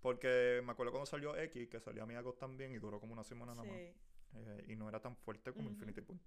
[0.00, 3.14] porque me acuerdo cuando salió X, que salió a mi Agos también y duró como
[3.14, 3.76] una semana nada más.
[4.36, 5.68] Eh, y no era tan fuerte como.
[5.70, 6.20] Infinity Pool.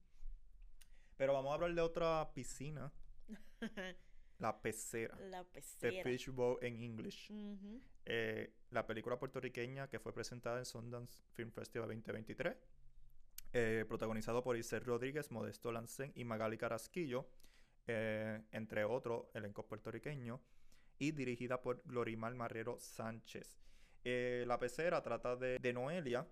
[1.16, 2.92] Pero vamos a hablar de otra piscina,
[4.40, 5.18] la pecera.
[5.20, 6.04] La The pecera.
[6.04, 7.32] Fishbowl en English.
[8.06, 12.56] Eh, la película puertorriqueña que fue presentada en Sundance Film Festival 2023.
[13.54, 17.28] eh, protagonizado por Isel Rodríguez, Modesto Lancén y Magali Carasquillo,
[17.88, 20.42] eh, entre otros elencos puertorriqueños,
[21.00, 23.58] y dirigida por Glorimar Marrero Sánchez.
[24.04, 26.28] Eh, la pecera trata de, de Noelia,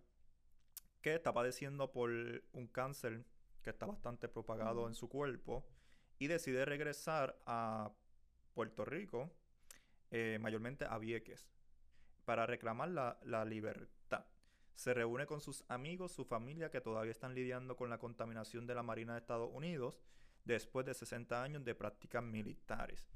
[1.01, 2.09] que está padeciendo por
[2.51, 3.23] un cáncer
[3.61, 5.65] que está bastante propagado en su cuerpo,
[6.19, 7.91] y decide regresar a
[8.53, 9.31] Puerto Rico,
[10.11, 11.47] eh, mayormente a Vieques,
[12.25, 14.25] para reclamar la, la libertad.
[14.75, 18.75] Se reúne con sus amigos, su familia, que todavía están lidiando con la contaminación de
[18.75, 19.99] la Marina de Estados Unidos
[20.43, 23.07] después de 60 años de prácticas militares.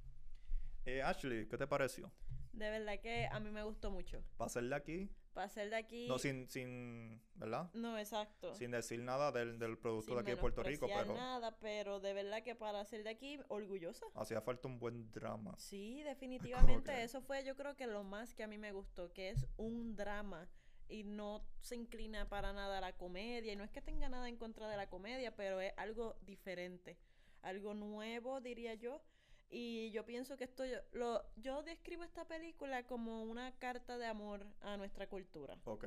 [0.86, 2.12] Eh, Ashley, ¿qué te pareció?
[2.52, 4.24] De verdad que a mí me gustó mucho.
[4.38, 6.08] De aquí, Para ser de aquí.
[6.08, 7.70] no sin, sin, ¿verdad?
[7.74, 8.54] No, exacto.
[8.56, 12.00] Sin decir nada del, del producto Sin de aquí de Puerto Rico, pero nada, pero
[12.00, 14.06] de verdad que para ser de aquí, orgullosa.
[14.16, 15.56] hacía falta un buen drama.
[15.58, 16.92] Sí, definitivamente.
[16.92, 19.46] que- Eso fue yo creo que lo más que a mí me gustó, que es
[19.58, 20.50] un drama
[20.90, 23.54] y no se inclina para nada a la comedia.
[23.54, 26.98] Y no es que tenga nada en contra de la comedia, pero es algo diferente,
[27.44, 29.02] algo nuevo, diría yo.
[29.50, 34.06] Y yo pienso que esto, yo, lo, yo describo esta película como una carta de
[34.06, 35.58] amor a nuestra cultura.
[35.66, 35.86] Ok.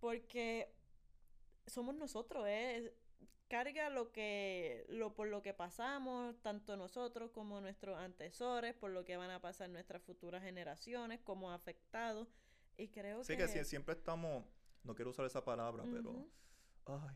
[0.00, 0.72] Porque
[1.66, 2.92] somos nosotros, ¿eh?
[3.48, 9.04] Carga lo que, lo por lo que pasamos, tanto nosotros como nuestros antecesores, por lo
[9.04, 12.26] que van a pasar nuestras futuras generaciones, como afectados.
[12.76, 13.44] Y creo Sí, que...
[13.44, 14.44] que sie- siempre estamos,
[14.82, 16.26] no quiero usar esa palabra, pero,
[16.86, 17.14] ay,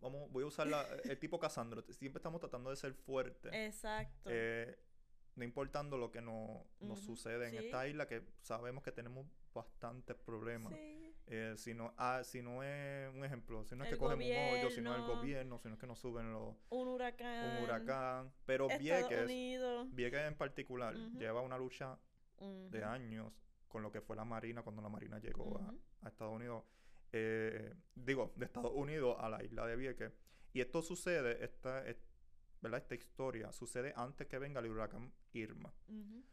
[0.00, 1.82] vamos, voy a usar la- el tipo Casandro.
[1.92, 3.52] Siempre estamos tratando de ser fuertes.
[3.52, 4.30] Exacto.
[4.32, 4.74] Eh,
[5.38, 7.66] no importando lo que no, nos sucede en sí.
[7.66, 10.74] esta isla, que sabemos que tenemos bastantes problemas.
[10.74, 11.04] sí.
[11.30, 14.24] Eh, si, no, ah, si no es un ejemplo, si no es El que cogemos
[14.24, 15.58] un hoyo, si no es el gobierno.
[15.58, 17.58] si no es que nos suben los, Un huracán.
[17.58, 18.32] un huracán.
[18.46, 19.94] Pero Estados Vieques, Unidos.
[19.94, 21.98] Vieques en particular, lleva una lucha
[22.70, 23.30] de años
[23.68, 26.64] con lo que fue la Marina cuando la Marina llegó a, Estados Unidos.
[27.12, 30.12] eh, digo, de Estados Unidos a la isla de Vieques.
[30.54, 31.98] Y esto sucede, esta, es-
[32.60, 32.80] ¿verdad?
[32.80, 35.72] esta historia sucede antes que venga el huracán Irma.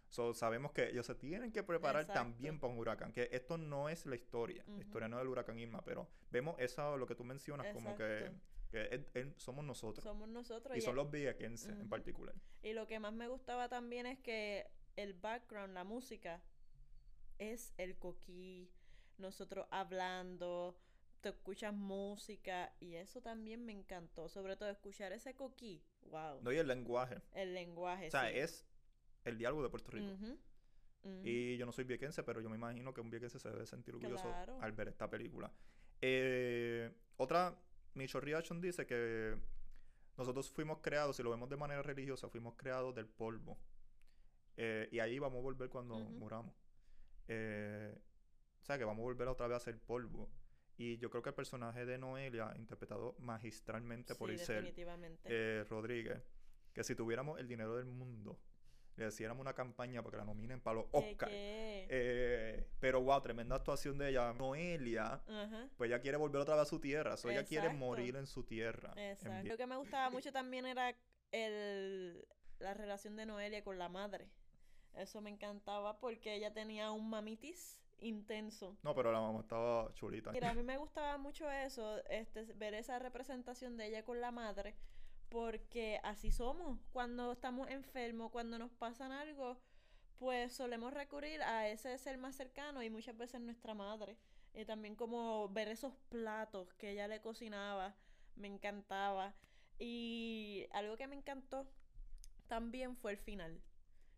[0.09, 2.21] So, sabemos que ellos se tienen que preparar Exacto.
[2.21, 3.11] también para un huracán.
[3.11, 4.63] Que esto no es la historia.
[4.67, 7.95] La historia no es del huracán Irma, pero vemos eso, lo que tú mencionas, como
[7.95, 8.31] que,
[8.71, 10.03] que somos nosotros.
[10.03, 10.75] Somos nosotros.
[10.75, 12.35] y y son los viequenses en particular.
[12.63, 16.41] Y lo que más me gustaba también es que el background, la música,
[17.37, 18.71] es el coquí,
[19.17, 20.77] nosotros hablando,
[21.21, 26.51] te escuchas música y eso también me encantó, sobre todo escuchar ese coquí, wow, No
[26.51, 27.21] y el lenguaje.
[27.33, 28.07] el lenguaje.
[28.07, 28.37] O sea, sí.
[28.39, 28.65] es
[29.23, 30.15] el diálogo de Puerto Rico.
[31.23, 33.93] Y yo no soy viequense, pero yo me imagino que un viequense se debe sentir
[33.93, 34.57] orgulloso Claro.
[34.61, 35.51] al ver esta película.
[36.01, 37.55] Eh, otra,
[37.93, 39.37] Micho Reaction dice que
[40.17, 43.55] nosotros fuimos creados, si lo vemos de manera religiosa, fuimos creados del polvo.
[44.57, 46.09] Eh, y ahí vamos a volver cuando Ujú.
[46.11, 46.55] muramos.
[47.27, 47.95] Eh,
[48.61, 50.27] o sea, que vamos a volver otra vez a ser polvo.
[50.77, 55.21] Y yo creo que el personaje de Noelia, interpretado magistralmente por Sí, Isel definitivamente.
[55.25, 56.21] eh, Rodríguez,
[56.73, 58.37] que si tuviéramos el dinero del mundo,
[58.97, 61.31] le hiciéramos una campaña para que la nominen para los Oscars.
[61.33, 64.33] Eh, pero wow, tremenda actuación de ella.
[64.33, 65.21] Noelia,
[65.77, 67.17] pues ella quiere volver otra vez a su tierra.
[67.17, 68.93] So ella quiere morir en su tierra.
[68.95, 70.95] en Lo que me gustaba mucho también era
[71.31, 72.25] el,
[72.59, 74.29] la relación de Noelia con la madre.
[74.93, 78.77] Eso me encantaba porque ella tenía un mamitis intenso.
[78.83, 80.31] No, pero la mamá estaba chulita.
[80.31, 84.31] Mira, a mí me gustaba mucho eso, este, ver esa representación de ella con la
[84.31, 84.75] madre,
[85.29, 86.79] porque así somos.
[86.91, 89.57] Cuando estamos enfermos, cuando nos pasan algo,
[90.17, 94.17] pues solemos recurrir a ese ser más cercano y muchas veces nuestra madre.
[94.53, 97.95] Y también como ver esos platos que ella le cocinaba,
[98.35, 99.35] me encantaba.
[99.77, 101.67] Y algo que me encantó
[102.47, 103.61] también fue el final,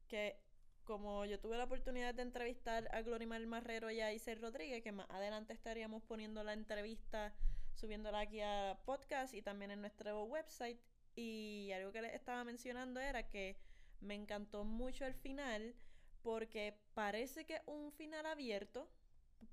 [0.08, 0.40] que
[0.88, 4.94] como yo tuve la oportunidad de entrevistar a Glorimar Marrero y a Isel Rodríguez, que
[4.94, 7.34] más adelante estaríamos poniendo la entrevista,
[7.76, 10.80] subiéndola aquí a podcast y también en nuestro website.
[11.14, 13.58] Y algo que les estaba mencionando era que
[14.00, 15.76] me encantó mucho el final
[16.24, 18.90] porque parece que es un final abierto,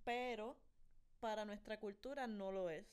[0.04, 0.56] pero
[1.18, 2.86] para nuestra cultura no lo es.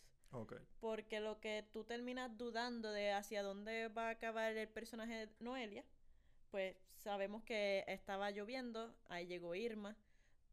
[0.80, 5.34] Porque lo que tú terminas dudando de hacia dónde va a acabar el personaje de
[5.39, 5.85] Noelia,
[6.51, 9.97] pues sabemos que estaba lloviendo, ahí llegó Irma.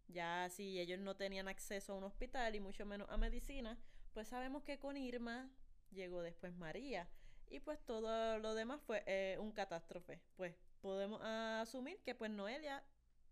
[0.06, 3.78] Ya si ellos no tenían acceso a un hospital y mucho menos a medicina,
[4.14, 5.50] pues sabemos que con Irma
[5.90, 7.08] llegó después María.
[7.50, 10.20] Y pues todo lo demás fue eh, un catástrofe.
[10.36, 12.82] Pues podemos asumir que pues Noelia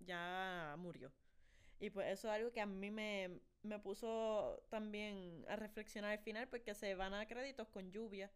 [0.00, 1.12] ya murió.
[1.78, 6.18] Y pues eso es algo que a mí me, me puso también a reflexionar al
[6.18, 8.30] final porque se van a créditos con lluvia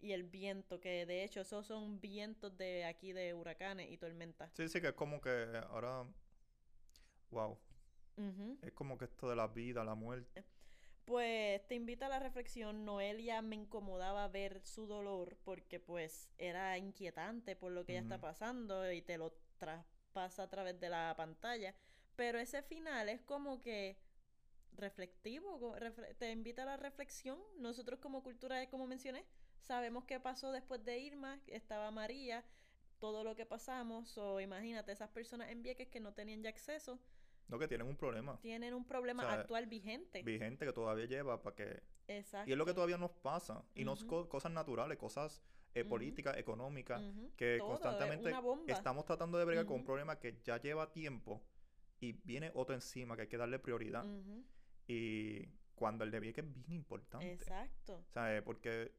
[0.00, 4.50] y el viento, que de hecho esos son vientos de aquí de huracanes y tormentas.
[4.54, 6.06] Sí, sí, que es como que ahora...
[7.30, 7.58] Wow.
[8.62, 10.44] Es como que esto de la vida, la muerte.
[11.04, 12.84] Pues te invita a la reflexión.
[12.84, 18.20] Noelia me incomodaba ver su dolor porque pues era inquietante por lo que ella está
[18.20, 21.74] pasando y te lo traspasa a través de la pantalla.
[22.16, 23.96] Pero ese final es como que
[24.72, 25.74] reflectivo,
[26.18, 27.38] te invita a la reflexión.
[27.58, 29.24] Nosotros como cultura, como mencioné,
[29.60, 32.44] sabemos qué pasó después de Irma, estaba María,
[32.98, 36.98] todo lo que pasamos, o imagínate, esas personas en Vieques que no tenían ya acceso,
[37.48, 40.22] No, que tienen un problema tienen un problema O sea, actual vigente.
[40.22, 41.82] vigente que todavía lleva para que...
[42.08, 42.48] Exacto.
[42.48, 43.64] Y es lo que todavía nos pasa.
[43.74, 44.08] Y no es Ujú.
[44.08, 45.42] co- cosas naturales, cosas
[45.74, 47.02] eh, políticas, económicas,
[47.36, 48.30] que todo, es constantemente
[48.66, 51.42] estamos tratando de bregar con un problema que ya lleva tiempo
[52.00, 54.04] y viene otro encima que hay que darle prioridad.
[54.86, 57.32] Y cuando el de Vieques es bien importante.
[57.32, 58.42] Exacto, ¿Sabes?
[58.42, 58.92] Porque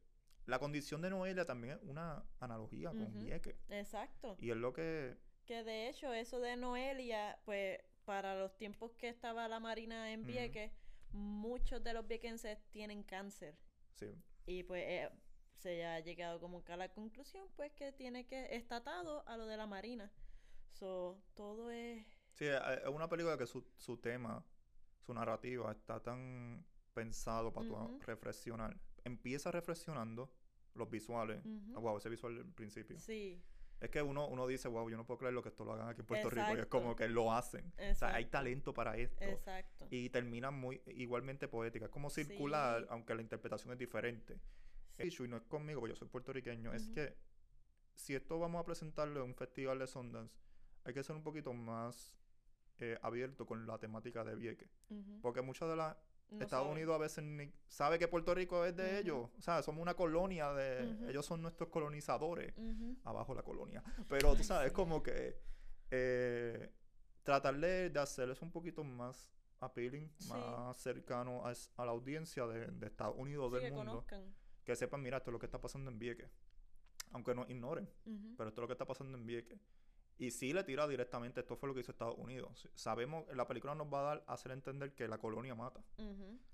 [0.50, 3.20] la condición de Noelia también es una analogía con Ujú.
[3.20, 3.56] Vieques.
[3.70, 4.36] exacto.
[4.40, 5.18] Y es lo que...
[5.46, 10.26] Que de hecho eso de Noelia, pues para los tiempos que estaba la Marina en.
[10.26, 10.72] Vieques,
[11.12, 13.56] muchos de los viequenses tienen cáncer.
[13.96, 14.08] Sí,
[14.46, 15.10] Y pues eh,
[15.56, 19.38] se ha llegado como que a la conclusión, pues que tiene que, está atado a
[19.38, 20.12] lo de la Marina.
[20.72, 22.06] So, todo es...
[22.34, 24.46] Sí, es es una película que su, su tema,
[25.00, 26.64] su narrativa está tan
[26.94, 27.98] pensado para Ujú.
[28.00, 28.78] tu reflexionar.
[29.04, 30.32] Empieza reflexionando
[30.76, 31.42] los visuales.
[31.76, 32.98] Ah, wow, ese visual al principio.
[33.00, 33.42] Sí,
[33.82, 35.88] Es que uno, uno dice, wow, yo no puedo creer lo que esto lo hagan
[35.90, 36.48] aquí en Puerto Rico.
[36.56, 37.72] Y es como que lo hacen.
[37.92, 39.24] O sea, hay talento para esto.
[39.24, 39.88] exacto.
[39.90, 41.86] Y termina muy igualmente poética.
[41.86, 42.88] Es como circular, Sí.
[42.90, 44.40] aunque la interpretación es diferente.
[44.98, 47.16] El issue, y no es conmigo, porque yo soy puertorriqueño, es que
[47.96, 50.36] si esto vamos a presentarlo en un festival de Sundance,
[50.84, 52.14] hay que ser un poquito más
[52.80, 54.70] eh, abierto con la temática de Vieques.
[55.22, 55.98] Porque muchos de la
[56.32, 56.68] No Estados.
[56.72, 59.30] Unidos a veces ni sabe que Puerto Rico es de ellos.
[59.38, 61.10] O sea, somos una colonia de...
[61.10, 62.54] Ellos son nuestros colonizadores.
[62.58, 62.98] Ujú.
[63.04, 63.84] Abajo la colonia.
[64.08, 64.76] Pero tú sabes, sí.
[64.76, 65.40] como que...
[65.92, 66.72] eh,
[67.24, 70.30] tratar de, hacerles un poquito más appealing, Sí.
[70.30, 71.54] más cercano a,
[71.86, 73.92] la audiencia de, de Estados Unidos, Sí, del que mundo.
[73.92, 74.34] conozcan.
[74.64, 76.30] Que sepan, mira, esto es lo que está pasando en Vieques.
[77.12, 77.90] Aunque no ignoren,
[78.38, 79.60] pero esto es lo que está pasando en Vieques.
[80.20, 82.68] Y sí le tira directamente, esto fue lo que hizo Estados Unidos.
[82.76, 85.82] Sabemos, la película nos va a dar a hacer entender que la colonia mata.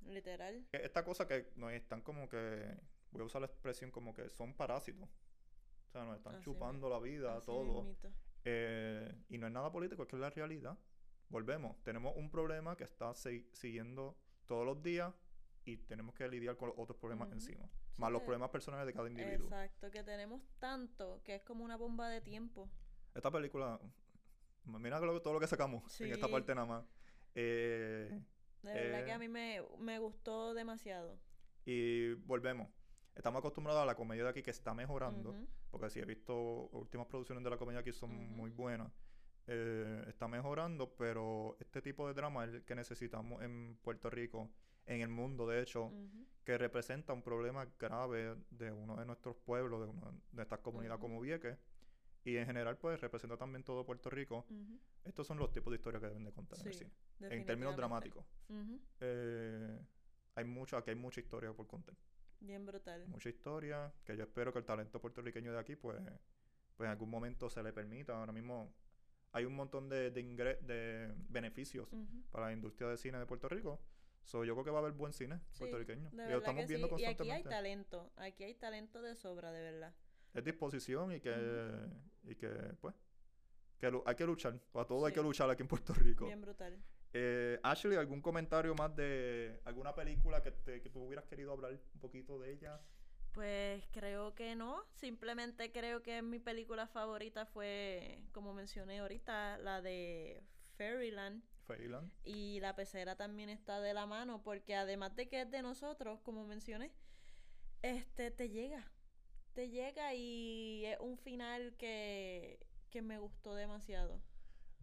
[0.06, 0.68] Literal.
[0.72, 2.78] Esta cosa que nos están como que,
[3.12, 5.10] voy a usar la expresión como que son parásitos.
[5.88, 7.96] O sea, nos están Así chupando la vida, Así todo.
[8.44, 10.78] Eh, y no es nada político, es que es la realidad.
[11.30, 14.16] Volvemos, tenemos un problema que está si- siguiendo
[14.46, 15.12] todos los días
[15.64, 17.66] y tenemos que lidiar con los otros problemas encima.
[17.66, 17.72] Sí,
[18.02, 19.48] Más los problemas personales de cada individuo.
[19.48, 22.70] Exacto, que tenemos tanto que es como una bomba de tiempo.
[23.16, 23.80] Esta película,
[24.66, 26.86] mira todo lo que sacamos en esta parte nada más.
[27.34, 28.22] Eh,
[28.62, 31.18] De verdad que Eh, a mí me, me gustó demasiado.
[31.66, 32.70] y volvemos.
[33.16, 35.34] Estamos acostumbrados a la comedia de aquí que está mejorando.
[35.72, 36.36] Porque si he visto
[36.72, 38.92] últimas producciones de la comedia aquí son muy buenas.
[39.48, 44.50] Eh, está mejorando, pero este tipo de drama es el que necesitamos en Puerto Rico,
[44.86, 45.92] en el mundo, de hecho,
[46.44, 51.00] que representa un problema grave de uno de nuestros pueblos, de una de estas comunidades
[51.00, 51.58] como Vieques.
[52.26, 54.46] Y en general, pues, representa también todo Puerto Rico.
[55.04, 56.92] Estos son los tipos de historias que deben de contar en el cine.
[57.22, 58.26] En términos dramáticos.
[59.00, 59.80] Eh,
[60.36, 61.96] hay mucho, aquí hay mucha historia por contar.
[62.42, 63.08] Bien brutal.
[63.08, 65.98] mucha historia, que yo espero que el talento puertorriqueño de aquí, pues,
[66.76, 68.18] pues en algún momento se le permita.
[68.18, 68.74] Ahora mismo
[69.32, 71.88] hay un montón de, de, ingre- de beneficios
[72.32, 73.80] para la industria de cine de Puerto Rico.
[74.24, 76.10] So, yo creo que va a haber buen cine Sí, puertorriqueño.
[76.10, 76.94] De Y lo verdad estamos viendo sí.
[76.94, 77.50] Y aquí hay constantemente.
[77.50, 78.12] talento.
[78.18, 79.94] Aquí hay talento de sobra, de verdad.
[80.36, 81.34] Es disposición y que,
[82.24, 82.50] y que
[82.82, 82.94] pues,
[83.80, 84.60] que hay que luchar.
[84.72, 86.26] Para todo hay que luchar aquí en Puerto Rico.
[86.26, 86.78] Bien brutal.
[87.14, 91.72] Eh, Ashley, ¿algún comentario más de alguna película que, te, que tú hubieras querido hablar
[91.72, 92.82] un poquito de ella?
[93.32, 94.84] Pues creo que no.
[94.92, 100.44] Simplemente creo que mi película favorita fue, como mencioné ahorita, la de
[100.78, 101.42] Fairyland.
[101.66, 102.12] Fairyland.
[102.26, 106.20] Y la pecera también está de la mano, porque además de que es de nosotros,
[106.22, 106.92] como mencioné,
[107.82, 108.92] este te llega.
[109.56, 112.60] Te llega y es un final que,
[112.92, 114.22] que me gustó demasiado.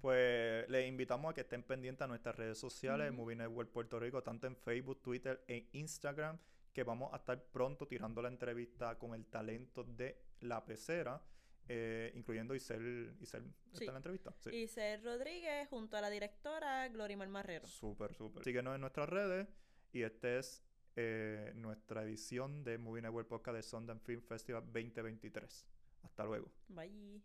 [0.00, 3.18] Pues les invitamos a que estén pendientes a nuestras redes sociales, Ujú.
[3.20, 6.38] Movie Network Puerto Rico, tanto en Facebook, Twitter e Instagram,
[6.72, 11.22] que vamos a estar pronto tirando la entrevista con el talento de La Pecera,
[11.68, 13.84] eh, incluyendo Isel, Isel ¿está Sí.
[13.84, 14.34] en la entrevista?
[14.40, 14.50] Sí.
[14.56, 17.66] Isel Rodríguez junto a la directora Glorimar Marrero.
[17.68, 18.42] Súper, súper.
[18.42, 19.46] Síguenos en nuestras redes
[19.92, 20.64] y esta es
[20.96, 25.66] eh, nuestra edición de Movie Network Podcast de Sundance Film Festival 2023.
[26.02, 26.50] Hasta luego.
[26.68, 27.22] Bye.